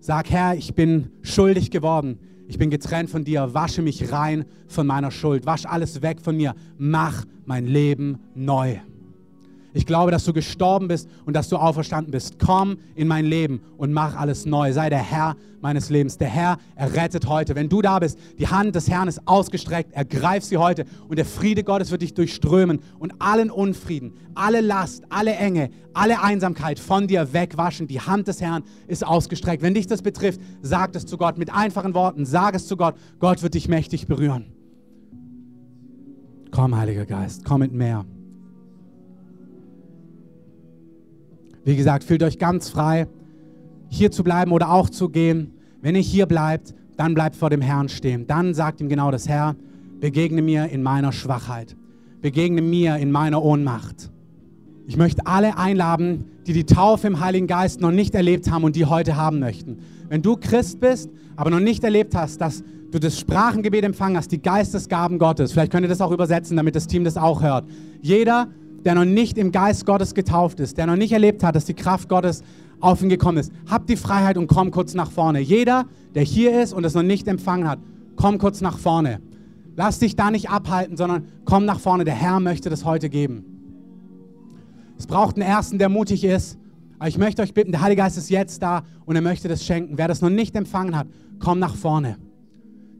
Sag, 0.00 0.30
Herr, 0.30 0.56
ich 0.56 0.74
bin 0.74 1.10
schuldig 1.22 1.70
geworden. 1.70 2.18
Ich 2.48 2.58
bin 2.58 2.70
getrennt 2.70 3.10
von 3.10 3.24
dir. 3.24 3.54
Wasche 3.54 3.82
mich 3.82 4.12
rein 4.12 4.44
von 4.66 4.86
meiner 4.86 5.10
Schuld. 5.10 5.46
Wasch 5.46 5.66
alles 5.66 6.02
weg 6.02 6.20
von 6.20 6.36
mir. 6.36 6.54
Mach 6.78 7.24
mein 7.44 7.66
Leben 7.66 8.18
neu. 8.34 8.78
Ich 9.74 9.86
glaube, 9.86 10.10
dass 10.10 10.24
du 10.24 10.32
gestorben 10.32 10.88
bist 10.88 11.08
und 11.24 11.34
dass 11.34 11.48
du 11.48 11.56
auferstanden 11.56 12.10
bist. 12.10 12.38
Komm 12.38 12.76
in 12.94 13.08
mein 13.08 13.24
Leben 13.24 13.60
und 13.78 13.92
mach 13.92 14.16
alles 14.16 14.44
neu. 14.44 14.72
Sei 14.72 14.90
der 14.90 14.98
Herr 14.98 15.36
meines 15.62 15.88
Lebens. 15.88 16.18
Der 16.18 16.28
Herr 16.28 16.58
errettet 16.74 17.26
heute. 17.26 17.54
Wenn 17.54 17.70
du 17.70 17.80
da 17.80 17.98
bist, 17.98 18.18
die 18.38 18.48
Hand 18.48 18.74
des 18.74 18.90
Herrn 18.90 19.08
ist 19.08 19.26
ausgestreckt. 19.26 19.92
Ergreif 19.94 20.44
sie 20.44 20.58
heute 20.58 20.84
und 21.08 21.16
der 21.16 21.24
Friede 21.24 21.64
Gottes 21.64 21.90
wird 21.90 22.02
dich 22.02 22.12
durchströmen 22.12 22.80
und 22.98 23.14
allen 23.20 23.50
Unfrieden, 23.50 24.12
alle 24.34 24.60
Last, 24.60 25.04
alle 25.08 25.34
Enge, 25.34 25.70
alle 25.94 26.22
Einsamkeit 26.22 26.78
von 26.78 27.06
dir 27.06 27.32
wegwaschen. 27.32 27.86
Die 27.86 28.00
Hand 28.00 28.28
des 28.28 28.42
Herrn 28.42 28.64
ist 28.88 29.06
ausgestreckt. 29.06 29.62
Wenn 29.62 29.74
dich 29.74 29.86
das 29.86 30.02
betrifft, 30.02 30.40
sag 30.60 30.94
es 30.94 31.06
zu 31.06 31.16
Gott 31.16 31.38
mit 31.38 31.52
einfachen 31.52 31.94
Worten. 31.94 32.26
Sag 32.26 32.54
es 32.54 32.66
zu 32.66 32.76
Gott. 32.76 32.94
Gott 33.20 33.42
wird 33.42 33.54
dich 33.54 33.68
mächtig 33.68 34.06
berühren. 34.06 34.52
Komm, 36.50 36.76
Heiliger 36.76 37.06
Geist, 37.06 37.46
komm 37.46 37.60
mit 37.60 37.72
mehr. 37.72 38.04
Wie 41.64 41.76
gesagt, 41.76 42.04
fühlt 42.04 42.22
euch 42.22 42.38
ganz 42.38 42.68
frei, 42.68 43.06
hier 43.88 44.10
zu 44.10 44.24
bleiben 44.24 44.52
oder 44.52 44.72
auch 44.72 44.90
zu 44.90 45.08
gehen. 45.08 45.52
Wenn 45.80 45.94
ihr 45.94 46.00
hier 46.00 46.26
bleibt, 46.26 46.74
dann 46.96 47.14
bleibt 47.14 47.36
vor 47.36 47.50
dem 47.50 47.60
Herrn 47.60 47.88
stehen. 47.88 48.26
Dann 48.26 48.54
sagt 48.54 48.80
ihm 48.80 48.88
genau 48.88 49.10
das 49.10 49.28
Herr, 49.28 49.54
begegne 50.00 50.42
mir 50.42 50.66
in 50.70 50.82
meiner 50.82 51.12
Schwachheit. 51.12 51.76
Begegne 52.20 52.62
mir 52.62 52.96
in 52.96 53.12
meiner 53.12 53.42
Ohnmacht. 53.42 54.10
Ich 54.86 54.96
möchte 54.96 55.26
alle 55.26 55.56
einladen, 55.56 56.24
die 56.46 56.52
die 56.52 56.64
Taufe 56.64 57.06
im 57.06 57.20
Heiligen 57.20 57.46
Geist 57.46 57.80
noch 57.80 57.92
nicht 57.92 58.14
erlebt 58.14 58.50
haben 58.50 58.64
und 58.64 58.74
die 58.74 58.86
heute 58.86 59.16
haben 59.16 59.38
möchten. 59.38 59.78
Wenn 60.08 60.22
du 60.22 60.36
Christ 60.36 60.80
bist, 60.80 61.10
aber 61.36 61.50
noch 61.50 61.60
nicht 61.60 61.84
erlebt 61.84 62.14
hast, 62.16 62.40
dass 62.40 62.64
du 62.90 62.98
das 62.98 63.18
Sprachengebet 63.18 63.84
empfangen 63.84 64.16
hast, 64.16 64.32
die 64.32 64.42
Geistesgaben 64.42 65.18
Gottes, 65.18 65.52
vielleicht 65.52 65.72
könnt 65.72 65.84
ihr 65.84 65.88
das 65.88 66.00
auch 66.00 66.10
übersetzen, 66.10 66.56
damit 66.56 66.74
das 66.74 66.86
Team 66.86 67.04
das 67.04 67.16
auch 67.16 67.42
hört. 67.42 67.66
Jeder, 68.00 68.48
der 68.84 68.94
noch 68.94 69.04
nicht 69.04 69.38
im 69.38 69.52
Geist 69.52 69.86
Gottes 69.86 70.14
getauft 70.14 70.60
ist, 70.60 70.78
der 70.78 70.86
noch 70.86 70.96
nicht 70.96 71.12
erlebt 71.12 71.44
hat, 71.44 71.54
dass 71.54 71.64
die 71.64 71.74
Kraft 71.74 72.08
Gottes 72.08 72.42
auf 72.80 73.02
ihn 73.02 73.08
gekommen 73.08 73.38
ist, 73.38 73.52
habt 73.70 73.88
die 73.88 73.96
Freiheit 73.96 74.36
und 74.36 74.48
komm 74.48 74.70
kurz 74.70 74.94
nach 74.94 75.10
vorne. 75.10 75.40
Jeder, 75.40 75.86
der 76.14 76.22
hier 76.24 76.60
ist 76.62 76.72
und 76.72 76.84
es 76.84 76.94
noch 76.94 77.02
nicht 77.02 77.28
empfangen 77.28 77.68
hat, 77.68 77.78
komm 78.16 78.38
kurz 78.38 78.60
nach 78.60 78.78
vorne. 78.78 79.20
Lass 79.76 79.98
dich 79.98 80.16
da 80.16 80.30
nicht 80.30 80.50
abhalten, 80.50 80.96
sondern 80.96 81.26
komm 81.44 81.64
nach 81.64 81.80
vorne. 81.80 82.04
Der 82.04 82.14
Herr 82.14 82.40
möchte 82.40 82.68
das 82.70 82.84
heute 82.84 83.08
geben. 83.08 83.44
Es 84.98 85.06
braucht 85.06 85.36
einen 85.36 85.46
Ersten, 85.46 85.78
der 85.78 85.88
mutig 85.88 86.24
ist. 86.24 86.58
Aber 86.98 87.08
ich 87.08 87.18
möchte 87.18 87.42
euch 87.42 87.54
bitten, 87.54 87.72
der 87.72 87.80
Heilige 87.80 88.02
Geist 88.02 88.16
ist 88.16 88.30
jetzt 88.30 88.62
da 88.62 88.82
und 89.06 89.16
er 89.16 89.22
möchte 89.22 89.48
das 89.48 89.64
schenken. 89.64 89.98
Wer 89.98 90.08
das 90.08 90.20
noch 90.20 90.30
nicht 90.30 90.54
empfangen 90.54 90.96
hat, 90.96 91.08
komm 91.40 91.58
nach 91.58 91.74
vorne. 91.74 92.16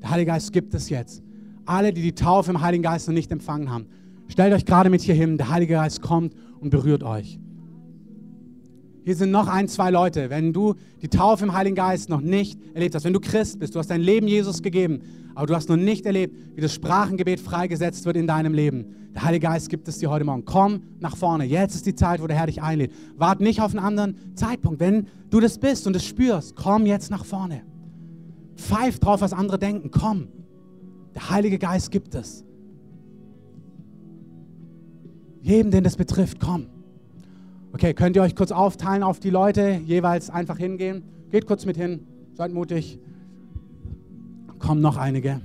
Der 0.01 0.11
Heilige 0.11 0.33
Geist 0.33 0.53
gibt 0.53 0.75
es 0.75 0.89
jetzt. 0.89 1.23
Alle, 1.65 1.93
die 1.93 2.03
die 2.03 2.15
Taufe 2.15 2.51
im 2.51 2.61
Heiligen 2.61 2.83
Geist 2.83 3.07
noch 3.07 3.15
nicht 3.15 3.31
empfangen 3.31 3.71
haben, 3.71 3.87
Stellt 4.33 4.55
euch 4.55 4.65
gerade 4.65 4.89
mit 4.89 5.03
hier 5.03 5.15
hin, 5.15 5.37
der 5.37 5.51
Heilige 5.51 5.75
Geist 5.75 6.01
kommt 6.01 6.35
und 6.59 6.71
berührt 6.71 7.03
euch. 7.03 7.39
Hier 9.05 9.15
sind 9.15 9.31
noch 9.31 9.47
ein, 9.47 9.69
zwei 9.69 9.91
Leute. 9.91 10.31
Wenn 10.31 10.55
du 10.55 10.75
die 11.03 11.09
Taufe 11.09 11.45
im 11.45 11.53
Heiligen 11.53 11.77
Geist 11.77 12.09
noch 12.09 12.23
nicht 12.23 12.59
erlebt 12.73 12.95
hast, 12.95 13.05
wenn 13.05 13.13
du 13.13 13.21
Christ 13.21 13.59
bist, 13.59 13.75
du 13.75 13.79
hast 13.79 13.89
dein 13.89 14.01
Leben 14.01 14.27
Jesus 14.27 14.63
gegeben, 14.63 15.01
aber 15.35 15.49
du 15.49 15.55
hast 15.55 15.69
noch 15.69 15.77
nicht 15.77 16.07
erlebt, 16.07 16.35
wie 16.55 16.63
das 16.63 16.73
Sprachengebet 16.73 17.41
freigesetzt 17.41 18.07
wird 18.07 18.17
in 18.17 18.27
deinem 18.27 18.55
Leben. 18.55 18.87
Der 19.15 19.23
Heilige 19.23 19.49
Geist 19.49 19.69
gibt 19.69 19.87
es 19.87 19.99
dir 19.99 20.09
heute 20.09 20.25
Morgen. 20.25 20.47
Komm 20.47 20.83
nach 20.99 21.15
vorne. 21.15 21.45
Jetzt 21.45 21.75
ist 21.75 21.85
die 21.85 21.95
Zeit, 21.95 22.23
wo 22.23 22.27
der 22.27 22.39
Herr 22.39 22.47
dich 22.47 22.63
einlädt. 22.63 22.95
Wart 23.19 23.43
nicht 23.43 23.61
auf 23.61 23.73
einen 23.73 23.85
anderen 23.85 24.17
Zeitpunkt. 24.35 24.81
Wenn 24.81 25.09
du 25.29 25.41
das 25.41 25.59
bist 25.59 25.87
und 25.87 25.95
es 25.95 26.07
spürst, 26.07 26.57
komm 26.57 26.87
jetzt 26.87 27.11
nach 27.11 27.27
vorne. 27.27 27.65
Pfeif 28.57 28.99
drauf, 28.99 29.21
was 29.21 29.35
andere 29.35 29.59
denken. 29.59 29.91
Komm. 29.91 30.29
Der 31.15 31.29
Heilige 31.29 31.59
Geist 31.59 31.91
gibt 31.91 32.15
es. 32.15 32.47
Jedem, 35.43 35.71
den 35.71 35.85
das 35.85 35.97
betrifft, 35.97 36.39
komm. 36.41 36.67
Okay, 37.73 37.95
könnt 37.95 38.17
ihr 38.17 38.23
euch 38.23 38.37
kurz 38.37 38.53
aufteilen 38.53 39.03
auf 39.03 39.19
die 39.19 39.31
Leute, 39.31 39.81
jeweils 39.85 40.31
einfach 40.31 40.57
hingehen? 40.57 41.03
Geht 41.31 41.47
kurz 41.47 41.67
mit 41.67 41.77
hin, 41.77 42.01
seid 42.35 42.53
mutig. 42.53 42.99
Kommen 44.59 44.81
noch 44.81 44.97
einige. 44.97 45.41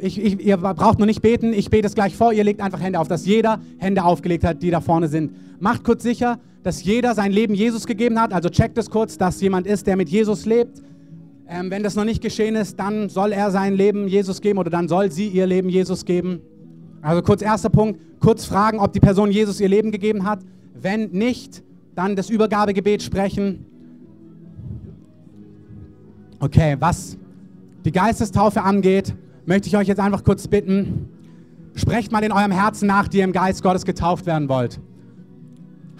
Ich, 0.00 0.22
ich, 0.22 0.44
ihr 0.44 0.56
braucht 0.58 0.98
noch 0.98 1.06
nicht 1.06 1.22
beten, 1.22 1.52
ich 1.52 1.70
bete 1.70 1.86
es 1.86 1.94
gleich 1.94 2.14
vor, 2.14 2.32
ihr 2.32 2.44
legt 2.44 2.60
einfach 2.60 2.80
Hände 2.80 3.00
auf, 3.00 3.08
dass 3.08 3.24
jeder 3.24 3.60
Hände 3.78 4.04
aufgelegt 4.04 4.44
hat, 4.44 4.62
die 4.62 4.70
da 4.70 4.80
vorne 4.80 5.08
sind. 5.08 5.32
Macht 5.60 5.82
kurz 5.82 6.02
sicher, 6.02 6.38
dass 6.62 6.84
jeder 6.84 7.14
sein 7.14 7.32
Leben 7.32 7.54
Jesus 7.54 7.86
gegeben 7.86 8.20
hat, 8.20 8.34
also 8.34 8.50
checkt 8.50 8.76
es 8.76 8.90
kurz, 8.90 9.16
dass 9.16 9.40
jemand 9.40 9.66
ist, 9.66 9.86
der 9.86 9.96
mit 9.96 10.10
Jesus 10.10 10.44
lebt. 10.44 10.82
Ähm, 11.48 11.70
wenn 11.70 11.82
das 11.82 11.96
noch 11.96 12.04
nicht 12.04 12.20
geschehen 12.20 12.54
ist, 12.54 12.78
dann 12.78 13.08
soll 13.08 13.32
er 13.32 13.50
sein 13.50 13.74
Leben 13.74 14.06
Jesus 14.06 14.42
geben 14.42 14.58
oder 14.58 14.68
dann 14.68 14.88
soll 14.88 15.10
sie 15.10 15.28
ihr 15.28 15.46
Leben 15.46 15.70
Jesus 15.70 16.04
geben. 16.04 16.42
Also 17.00 17.22
kurz 17.22 17.42
erster 17.42 17.70
Punkt, 17.70 18.00
kurz 18.20 18.44
fragen, 18.44 18.78
ob 18.78 18.92
die 18.92 19.00
Person 19.00 19.30
Jesus 19.30 19.60
ihr 19.60 19.68
Leben 19.68 19.90
gegeben 19.90 20.24
hat. 20.24 20.40
Wenn 20.74 21.10
nicht, 21.10 21.62
dann 21.94 22.16
das 22.16 22.30
Übergabegebet 22.30 23.02
sprechen. 23.02 23.64
Okay, 26.40 26.76
was 26.78 27.16
die 27.84 27.92
Geistestaufe 27.92 28.62
angeht, 28.62 29.14
möchte 29.46 29.68
ich 29.68 29.76
euch 29.76 29.88
jetzt 29.88 30.00
einfach 30.00 30.22
kurz 30.24 30.46
bitten, 30.46 31.08
sprecht 31.74 32.12
mal 32.12 32.22
in 32.22 32.32
eurem 32.32 32.52
Herzen 32.52 32.86
nach, 32.86 33.08
die 33.08 33.18
ihr 33.18 33.24
im 33.24 33.32
Geist 33.32 33.62
Gottes 33.62 33.84
getauft 33.84 34.26
werden 34.26 34.48
wollt. 34.48 34.80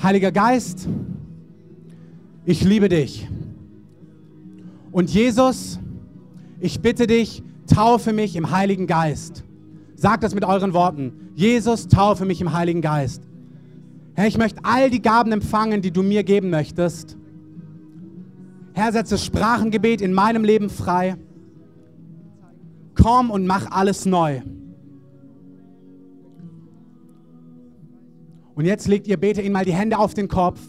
Heiliger 0.02 0.30
Geist, 0.30 0.88
ich 2.44 2.62
liebe 2.62 2.88
dich. 2.88 3.28
Und 4.92 5.10
Jesus, 5.10 5.78
ich 6.60 6.80
bitte 6.80 7.06
dich, 7.06 7.42
taufe 7.66 8.12
mich 8.12 8.36
im 8.36 8.50
Heiligen 8.50 8.86
Geist. 8.86 9.44
Sagt 9.98 10.22
das 10.22 10.32
mit 10.32 10.44
euren 10.44 10.74
Worten. 10.74 11.32
Jesus, 11.34 11.88
taufe 11.88 12.24
mich 12.24 12.40
im 12.40 12.52
Heiligen 12.52 12.82
Geist. 12.82 13.24
Herr, 14.14 14.28
ich 14.28 14.38
möchte 14.38 14.60
all 14.62 14.90
die 14.90 15.02
Gaben 15.02 15.32
empfangen, 15.32 15.82
die 15.82 15.90
du 15.90 16.04
mir 16.04 16.22
geben 16.22 16.50
möchtest. 16.50 17.16
Herr, 18.74 18.92
setze 18.92 19.18
Sprachengebet 19.18 20.00
in 20.00 20.12
meinem 20.12 20.44
Leben 20.44 20.70
frei. 20.70 21.16
Komm 22.94 23.32
und 23.32 23.44
mach 23.44 23.72
alles 23.72 24.06
neu. 24.06 24.40
Und 28.54 28.66
jetzt 28.66 28.86
legt 28.86 29.08
ihr, 29.08 29.16
bete 29.16 29.42
ihn 29.42 29.50
mal 29.50 29.64
die 29.64 29.74
Hände 29.74 29.98
auf 29.98 30.14
den 30.14 30.28
Kopf. 30.28 30.60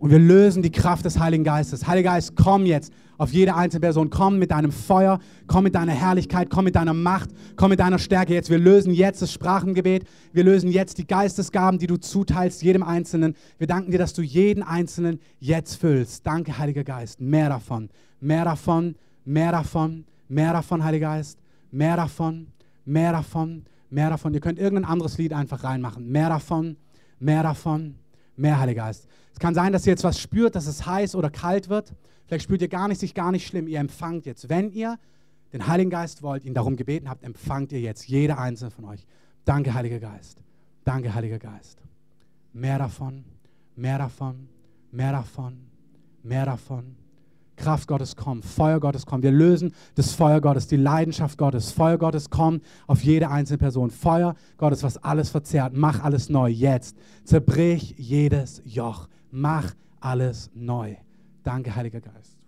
Und 0.00 0.10
wir 0.10 0.18
lösen 0.18 0.62
die 0.62 0.70
Kraft 0.70 1.06
des 1.06 1.18
Heiligen 1.18 1.44
Geistes. 1.44 1.86
Heiliger 1.86 2.10
Geist, 2.10 2.36
komm 2.36 2.66
jetzt 2.66 2.92
auf 3.22 3.32
jede 3.32 3.54
einzelne 3.54 3.82
Person. 3.82 4.10
Komm 4.10 4.40
mit 4.40 4.50
deinem 4.50 4.72
Feuer, 4.72 5.20
komm 5.46 5.62
mit 5.62 5.76
deiner 5.76 5.92
Herrlichkeit, 5.92 6.50
komm 6.50 6.64
mit 6.64 6.74
deiner 6.74 6.92
Macht, 6.92 7.30
komm 7.54 7.70
mit 7.70 7.78
deiner 7.78 8.00
Stärke 8.00 8.34
jetzt. 8.34 8.50
Wir 8.50 8.58
lösen 8.58 8.92
jetzt 8.92 9.22
das 9.22 9.32
Sprachengebet. 9.32 10.04
Wir 10.32 10.42
lösen 10.42 10.72
jetzt 10.72 10.98
die 10.98 11.06
Geistesgaben, 11.06 11.78
die 11.78 11.86
du 11.86 11.98
zuteilst, 11.98 12.64
jedem 12.64 12.82
Einzelnen. 12.82 13.36
Wir 13.58 13.68
danken 13.68 13.92
dir, 13.92 13.98
dass 13.98 14.12
du 14.12 14.22
jeden 14.22 14.64
Einzelnen 14.64 15.20
jetzt 15.38 15.76
füllst. 15.76 16.26
Danke, 16.26 16.58
Heiliger 16.58 16.82
Geist. 16.82 17.20
Mehr 17.20 17.48
davon, 17.48 17.90
mehr 18.18 18.44
davon, 18.44 18.96
mehr 19.24 19.52
davon, 19.52 20.04
mehr 20.28 20.52
davon, 20.52 20.82
Heiliger 20.82 21.10
Geist. 21.10 21.38
Mehr 21.70 21.96
davon, 21.96 22.48
mehr 22.84 23.12
davon, 23.12 23.62
mehr 23.88 24.10
davon. 24.10 24.34
Ihr 24.34 24.40
könnt 24.40 24.58
irgendein 24.58 24.90
anderes 24.90 25.16
Lied 25.16 25.32
einfach 25.32 25.62
reinmachen. 25.62 26.10
Mehr 26.10 26.28
davon, 26.28 26.76
mehr 27.20 27.44
davon, 27.44 27.94
mehr, 28.36 28.58
Heiliger 28.58 28.84
Geist. 28.84 29.06
Es 29.32 29.38
kann 29.38 29.54
sein, 29.54 29.72
dass 29.72 29.86
ihr 29.86 29.92
jetzt 29.92 30.04
was 30.04 30.20
spürt, 30.20 30.54
dass 30.54 30.66
es 30.66 30.86
heiß 30.86 31.14
oder 31.14 31.30
kalt 31.30 31.68
wird. 31.68 31.94
Vielleicht 32.26 32.44
spürt 32.44 32.62
ihr 32.62 32.68
gar 32.68 32.88
nicht, 32.88 33.00
sich 33.00 33.14
gar 33.14 33.32
nicht 33.32 33.46
schlimm. 33.46 33.68
Ihr 33.68 33.80
empfangt 33.80 34.26
jetzt. 34.26 34.48
Wenn 34.48 34.70
ihr 34.70 34.98
den 35.52 35.66
Heiligen 35.66 35.90
Geist 35.90 36.22
wollt, 36.22 36.44
ihn 36.44 36.54
darum 36.54 36.76
gebeten 36.76 37.08
habt, 37.08 37.24
empfangt 37.24 37.72
ihr 37.72 37.80
jetzt, 37.80 38.08
jeder 38.08 38.38
einzelne 38.38 38.70
von 38.70 38.86
euch. 38.86 39.06
Danke, 39.44 39.74
Heiliger 39.74 40.00
Geist. 40.00 40.42
Danke, 40.84 41.14
Heiliger 41.14 41.38
Geist. 41.38 41.82
Mehr 42.52 42.78
davon, 42.78 43.24
mehr 43.76 43.98
davon, 43.98 44.48
mehr 44.90 45.12
davon, 45.12 45.66
mehr 46.22 46.46
davon. 46.46 47.01
Kraft 47.56 47.86
Gottes 47.86 48.16
kommt, 48.16 48.44
Feuer 48.44 48.80
Gottes 48.80 49.06
kommt. 49.06 49.22
Wir 49.22 49.30
lösen 49.30 49.74
das 49.94 50.14
Feuer 50.14 50.40
Gottes, 50.40 50.66
die 50.66 50.76
Leidenschaft 50.76 51.38
Gottes. 51.38 51.70
Feuer 51.70 51.98
Gottes 51.98 52.30
kommt 52.30 52.64
auf 52.86 53.02
jede 53.02 53.30
einzelne 53.30 53.58
Person. 53.58 53.90
Feuer 53.90 54.34
Gottes, 54.56 54.82
was 54.82 54.96
alles 54.98 55.30
verzerrt. 55.30 55.74
Mach 55.76 56.02
alles 56.02 56.28
neu 56.28 56.48
jetzt. 56.48 56.96
Zerbrich 57.24 57.94
jedes 57.98 58.62
Joch. 58.64 59.08
Mach 59.30 59.74
alles 60.00 60.50
neu. 60.54 60.96
Danke, 61.42 61.74
Heiliger 61.74 62.00
Geist. 62.00 62.38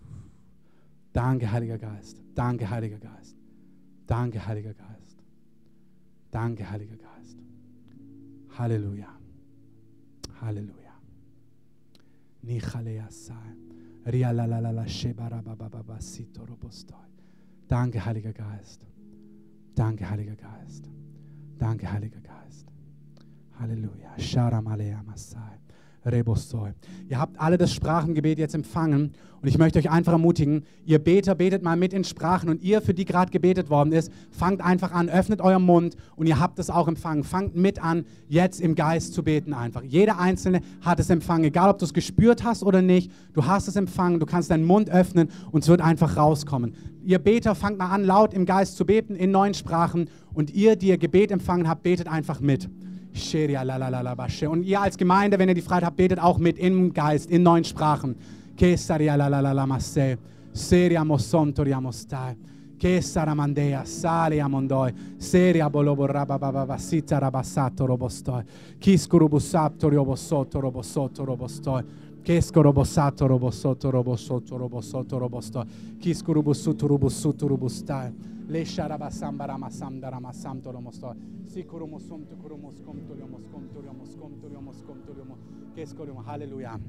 Danke, 1.13 1.51
Heiliger 1.51 1.77
Geist. 1.77 2.21
Danke, 2.33 2.69
Heiliger 2.69 2.97
Geist. 2.97 3.37
Danke, 4.07 4.45
Heiliger 4.45 4.73
Geist. 4.73 5.23
Danke, 6.31 6.69
Heiliger 6.69 6.97
Geist. 6.97 7.37
Halleluja. 8.57 9.07
Halleluja. 10.41 10.93
Nichalea 12.41 13.09
sein. 13.09 13.64
Danke, 17.67 18.05
Heiliger 18.05 18.33
Geist. 18.33 18.85
Danke, 19.75 20.07
Heiliger 20.07 20.35
Geist. 20.35 20.89
Danke, 21.57 21.91
Heiliger 21.91 22.21
Geist. 22.21 22.67
Halleluja. 23.59 24.17
Sharamalea 24.19 25.01
Masai. 25.03 25.64
Rebosoi. 26.05 26.71
Ihr 27.09 27.19
habt 27.19 27.39
alle 27.39 27.57
das 27.57 27.73
Sprachengebet 27.73 28.39
jetzt 28.39 28.55
empfangen 28.55 29.13
und 29.41 29.49
ich 29.49 29.57
möchte 29.57 29.77
euch 29.77 29.91
einfach 29.91 30.13
ermutigen, 30.13 30.63
ihr 30.85 30.97
Beter, 30.97 31.35
betet 31.35 31.61
mal 31.61 31.77
mit 31.77 31.93
in 31.93 32.03
Sprachen 32.03 32.49
und 32.49 32.63
ihr, 32.63 32.81
für 32.81 32.93
die 32.93 33.05
gerade 33.05 33.31
gebetet 33.31 33.69
worden 33.69 33.93
ist, 33.93 34.11
fangt 34.31 34.59
einfach 34.59 34.91
an, 34.91 35.07
öffnet 35.07 35.39
euren 35.39 35.63
Mund 35.63 35.95
und 36.15 36.25
ihr 36.25 36.39
habt 36.39 36.57
es 36.57 36.69
auch 36.69 36.87
empfangen. 36.87 37.23
Fangt 37.23 37.55
mit 37.55 37.83
an, 37.83 38.05
jetzt 38.27 38.59
im 38.59 38.73
Geist 38.73 39.13
zu 39.13 39.23
beten 39.23 39.53
einfach. 39.53 39.83
Jeder 39.83 40.19
Einzelne 40.19 40.61
hat 40.81 40.99
es 40.99 41.09
empfangen, 41.09 41.43
egal 41.43 41.69
ob 41.69 41.77
du 41.77 41.85
es 41.85 41.93
gespürt 41.93 42.43
hast 42.43 42.63
oder 42.63 42.81
nicht, 42.81 43.11
du 43.33 43.45
hast 43.45 43.67
es 43.67 43.75
empfangen, 43.75 44.19
du 44.19 44.25
kannst 44.25 44.49
deinen 44.49 44.65
Mund 44.65 44.89
öffnen 44.89 45.29
und 45.51 45.63
es 45.63 45.69
wird 45.69 45.81
einfach 45.81 46.17
rauskommen. 46.17 46.73
Ihr 47.03 47.19
Beter, 47.19 47.53
fangt 47.53 47.77
mal 47.77 47.91
an, 47.91 48.03
laut 48.03 48.33
im 48.33 48.45
Geist 48.47 48.77
zu 48.77 48.85
beten 48.85 49.15
in 49.15 49.29
neuen 49.29 49.53
Sprachen 49.53 50.09
und 50.33 50.51
ihr, 50.51 50.75
die 50.75 50.87
ihr 50.87 50.97
Gebet 50.97 51.29
empfangen 51.29 51.69
habt, 51.69 51.83
betet 51.83 52.07
einfach 52.07 52.39
mit. 52.39 52.67
Und 54.47 54.63
ihr 54.63 54.81
als 54.81 54.97
Gemeinde, 54.97 55.39
wenn 55.39 55.49
ihr 55.49 55.55
die 55.55 55.61
Freiheit 55.61 55.85
habt, 55.85 55.97
betet 55.97 56.19
auch 56.19 56.37
mit 56.37 56.57
im 56.57 56.93
Geist, 56.93 57.29
in 57.29 57.43
neuen 57.43 57.63
Sprachen. 57.63 58.15
Seria 60.53 61.03
mosontoria 61.03 61.81
mostai. 61.81 62.37
Kesara 62.77 63.35
mandea, 63.35 63.85
salia 63.85 64.47
mondoi, 64.47 64.93
seria 65.17 65.69
bolobo 65.69 66.05
rabababasita 66.07 67.19
rabassato 67.19 67.85
robostoi, 67.85 68.43
kiskuru 68.79 69.29
bussato 69.29 69.89
robosotto 69.89 70.59
robosotto 70.59 71.25
robostoi, 71.25 71.83
Kesko 72.25 72.61
robossato 72.63 73.27
robosotto 73.27 73.91
robosotto 73.91 74.57
robosotto 74.57 75.17
robostoi, 75.19 75.65
kiskuru 75.99 76.41
bussutu 76.41 76.87
rubussutu 76.87 77.47
rubustai. 77.47 78.11
Le 78.47 78.63
sharabasamba 78.65 79.47
ramasam 79.47 79.99
daramasam 79.99 80.61
tolomosto. 80.61 81.15
Sikurumosom 81.47 82.25
tukurumoskom 82.25 82.97
tuliomoskom 83.07 83.69
tuliomoskom 83.73 84.31
tuliomoskom 84.41 84.97
tuliomo. 85.05 85.37
Keskorium. 85.75 86.23
Hallelujah. 86.23 86.79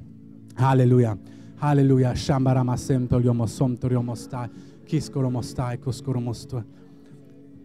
Hallelujah. 0.55 1.17
Hallelujah. 1.57 2.15
Shambaramasem 2.15 3.07
toliomosom 3.07 3.77
toliomosta. 3.77 4.49
Kiskoromostai 4.85 5.77
kuskoromosto. 5.77 6.61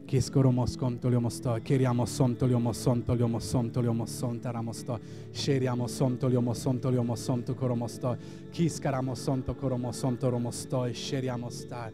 Kiskoromoskom 0.07 0.99
toliomosto. 0.99 1.59
Kiriamosom 1.65 2.37
toliomosom 2.37 3.03
toliomosom 3.03 3.71
toliomosom 3.71 4.41
taramosto. 4.41 4.99
Sheriamosom 5.33 6.17
toliomosom 6.19 6.81
toliomosom 6.81 7.43
tukoromosto. 7.43 8.17
Kiskaramosom 8.53 9.43
tokoromosom 9.43 10.17
toromostoi. 10.17 10.95
Sheriamostai. 10.95 11.93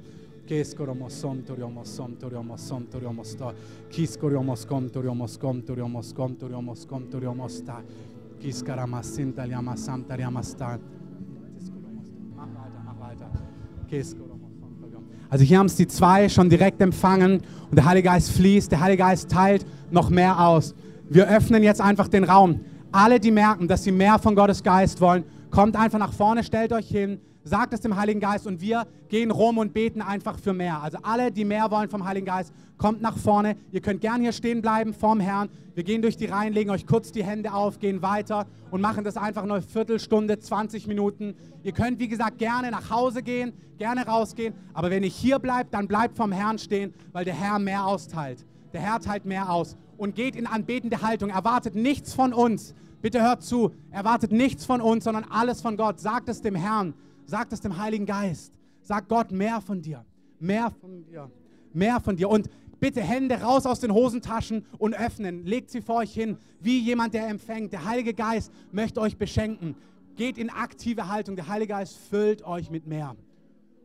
Also 15.31 15.45
hier 15.45 15.59
haben 15.59 15.67
es 15.67 15.77
die 15.77 15.87
zwei 15.87 16.29
schon 16.29 16.49
direkt 16.49 16.81
empfangen 16.81 17.43
und 17.71 17.77
der 17.77 17.85
Heilige 17.85 18.09
Geist 18.09 18.31
fließt, 18.33 18.73
der 18.73 18.81
Heilige 18.81 19.03
Geist 19.03 19.31
teilt 19.31 19.67
noch 19.91 20.09
mehr 20.09 20.41
aus. 20.41 20.75
Wir 21.11 21.29
öffnen 21.29 21.63
jetzt 21.63 21.81
einfach 21.81 22.09
den 22.09 22.25
Raum. 22.25 22.61
Alle, 22.91 23.21
die 23.21 23.31
merken, 23.31 23.69
dass 23.69 23.85
sie 23.85 23.93
mehr 23.93 24.19
von 24.19 24.35
Gottes 24.35 24.63
Geist 24.63 25.01
wollen, 25.01 25.25
kommt 25.51 25.77
einfach 25.77 25.99
nach 25.99 26.13
vorne, 26.13 26.45
stellt 26.45 26.73
euch 26.73 26.89
hin, 26.89 27.21
sagt 27.45 27.73
es 27.73 27.81
dem 27.81 27.97
Heiligen 27.97 28.21
Geist 28.21 28.47
und 28.47 28.61
wir 28.61 28.87
gehen 29.09 29.31
rum 29.31 29.59
und 29.59 29.73
beten 29.73 30.03
einfach 30.03 30.39
für 30.39 30.53
mehr. 30.53 30.83
Also 30.83 30.99
alle, 31.03 31.33
die 31.33 31.45
mehr 31.45 31.71
wollen 31.71 31.89
vom 31.89 32.05
Heiligen 32.05 32.27
Geist, 32.27 32.53
kommt 32.77 33.01
nach 33.01 33.17
vorne. 33.17 33.57
Ihr 33.73 33.81
könnt 33.81 34.01
gern 34.01 34.21
hier 34.21 34.33
stehen 34.33 34.63
bleiben 34.63 34.93
vorm 34.95 35.21
Herrn. 35.21 35.49
Wir 35.75 35.85
gehen 35.85 36.03
durch 36.03 36.17
die 36.17 36.27
Reihen, 36.27 36.53
legen 36.53 36.71
euch 36.71 36.87
kurz 36.87 37.13
die 37.13 37.25
Hände 37.25 37.53
auf, 37.53 37.79
gehen 37.79 38.03
weiter 38.03 38.47
und 38.71 38.81
machen 38.81 39.05
das 39.05 39.17
einfach 39.17 39.43
eine 39.43 39.63
Viertelstunde, 39.63 40.39
20 40.39 40.87
Minuten. 40.87 41.35
Ihr 41.63 41.73
könnt, 41.73 41.99
wie 41.99 42.09
gesagt, 42.09 42.39
gerne 42.39 42.71
nach 42.71 42.91
Hause 42.91 43.23
gehen, 43.23 43.53
gerne 43.79 44.07
rausgehen. 44.07 44.55
Aber 44.75 44.91
wenn 44.91 45.03
ihr 45.03 45.11
hier 45.11 45.39
bleibt, 45.39 45.75
dann 45.75 45.89
bleibt 45.89 46.17
vom 46.17 46.33
Herrn 46.33 46.59
stehen, 46.59 46.93
weil 47.13 47.25
der 47.25 47.35
Herr 47.35 47.59
mehr 47.59 47.87
austeilt. 47.87 48.45
Der 48.73 48.81
Herr 48.81 49.01
teilt 49.01 49.25
mehr 49.25 49.51
aus 49.51 49.77
und 49.97 50.15
geht 50.15 50.37
in 50.37 50.47
anbetende 50.47 51.03
Haltung. 51.03 51.31
Erwartet 51.31 51.75
nichts 51.75 52.13
von 52.13 52.33
uns. 52.33 52.75
Bitte 53.01 53.23
hört 53.23 53.43
zu. 53.43 53.75
Erwartet 53.91 54.33
nichts 54.33 54.65
von 54.65 54.81
uns, 54.81 55.05
sondern 55.05 55.25
alles 55.25 55.61
von 55.61 55.77
Gott. 55.77 56.01
Sagt 56.01 56.29
es 56.29 56.43
dem 56.43 56.55
Herrn. 56.55 56.95
Sagt 57.27 57.53
es 57.53 57.61
dem 57.61 57.79
Heiligen 57.79 58.07
Geist. 58.07 58.53
Sagt 58.83 59.09
Gott 59.09 59.31
mehr 59.31 59.61
von 59.61 59.83
dir. 59.83 60.05
Mehr 60.41 60.71
von 60.71 61.05
dir. 61.05 61.31
Mehr 61.73 62.01
von 62.01 62.17
dir. 62.17 62.29
Und 62.29 62.49
bitte 62.81 63.01
Hände 63.01 63.41
raus 63.41 63.67
aus 63.67 63.81
den 63.81 63.93
Hosentaschen 63.93 64.65
und 64.79 64.95
öffnen. 64.95 65.45
Legt 65.45 65.71
sie 65.71 65.81
vor 65.81 65.97
euch 65.97 66.13
hin, 66.13 66.39
wie 66.61 66.79
jemand, 66.79 67.15
der 67.15 67.29
empfängt. 67.29 67.73
Der 67.73 67.85
Heilige 67.85 68.15
Geist 68.15 68.53
möchte 68.73 69.01
euch 69.01 69.17
beschenken. 69.17 69.77
Geht 70.17 70.39
in 70.39 70.51
aktive 70.51 71.09
Haltung. 71.09 71.37
Der 71.37 71.49
Heilige 71.49 71.75
Geist 71.75 71.97
füllt 71.97 72.45
euch 72.45 72.71
mit 72.71 72.87
mehr. 72.87 73.15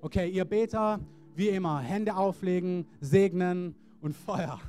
Okay, 0.02 0.30
ihr 0.30 0.46
Beter, 0.46 1.00
wie 1.36 1.50
immer, 1.50 1.80
Hände 1.80 2.16
auflegen, 2.16 2.86
segnen 3.00 3.76
und 4.02 4.16
Feuer. 4.16 4.60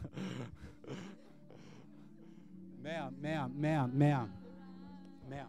Mehr, 2.85 3.11
mehr, 3.18 3.49
mehr, 3.49 3.87
mehr, 3.89 4.28
mehr. 5.26 5.49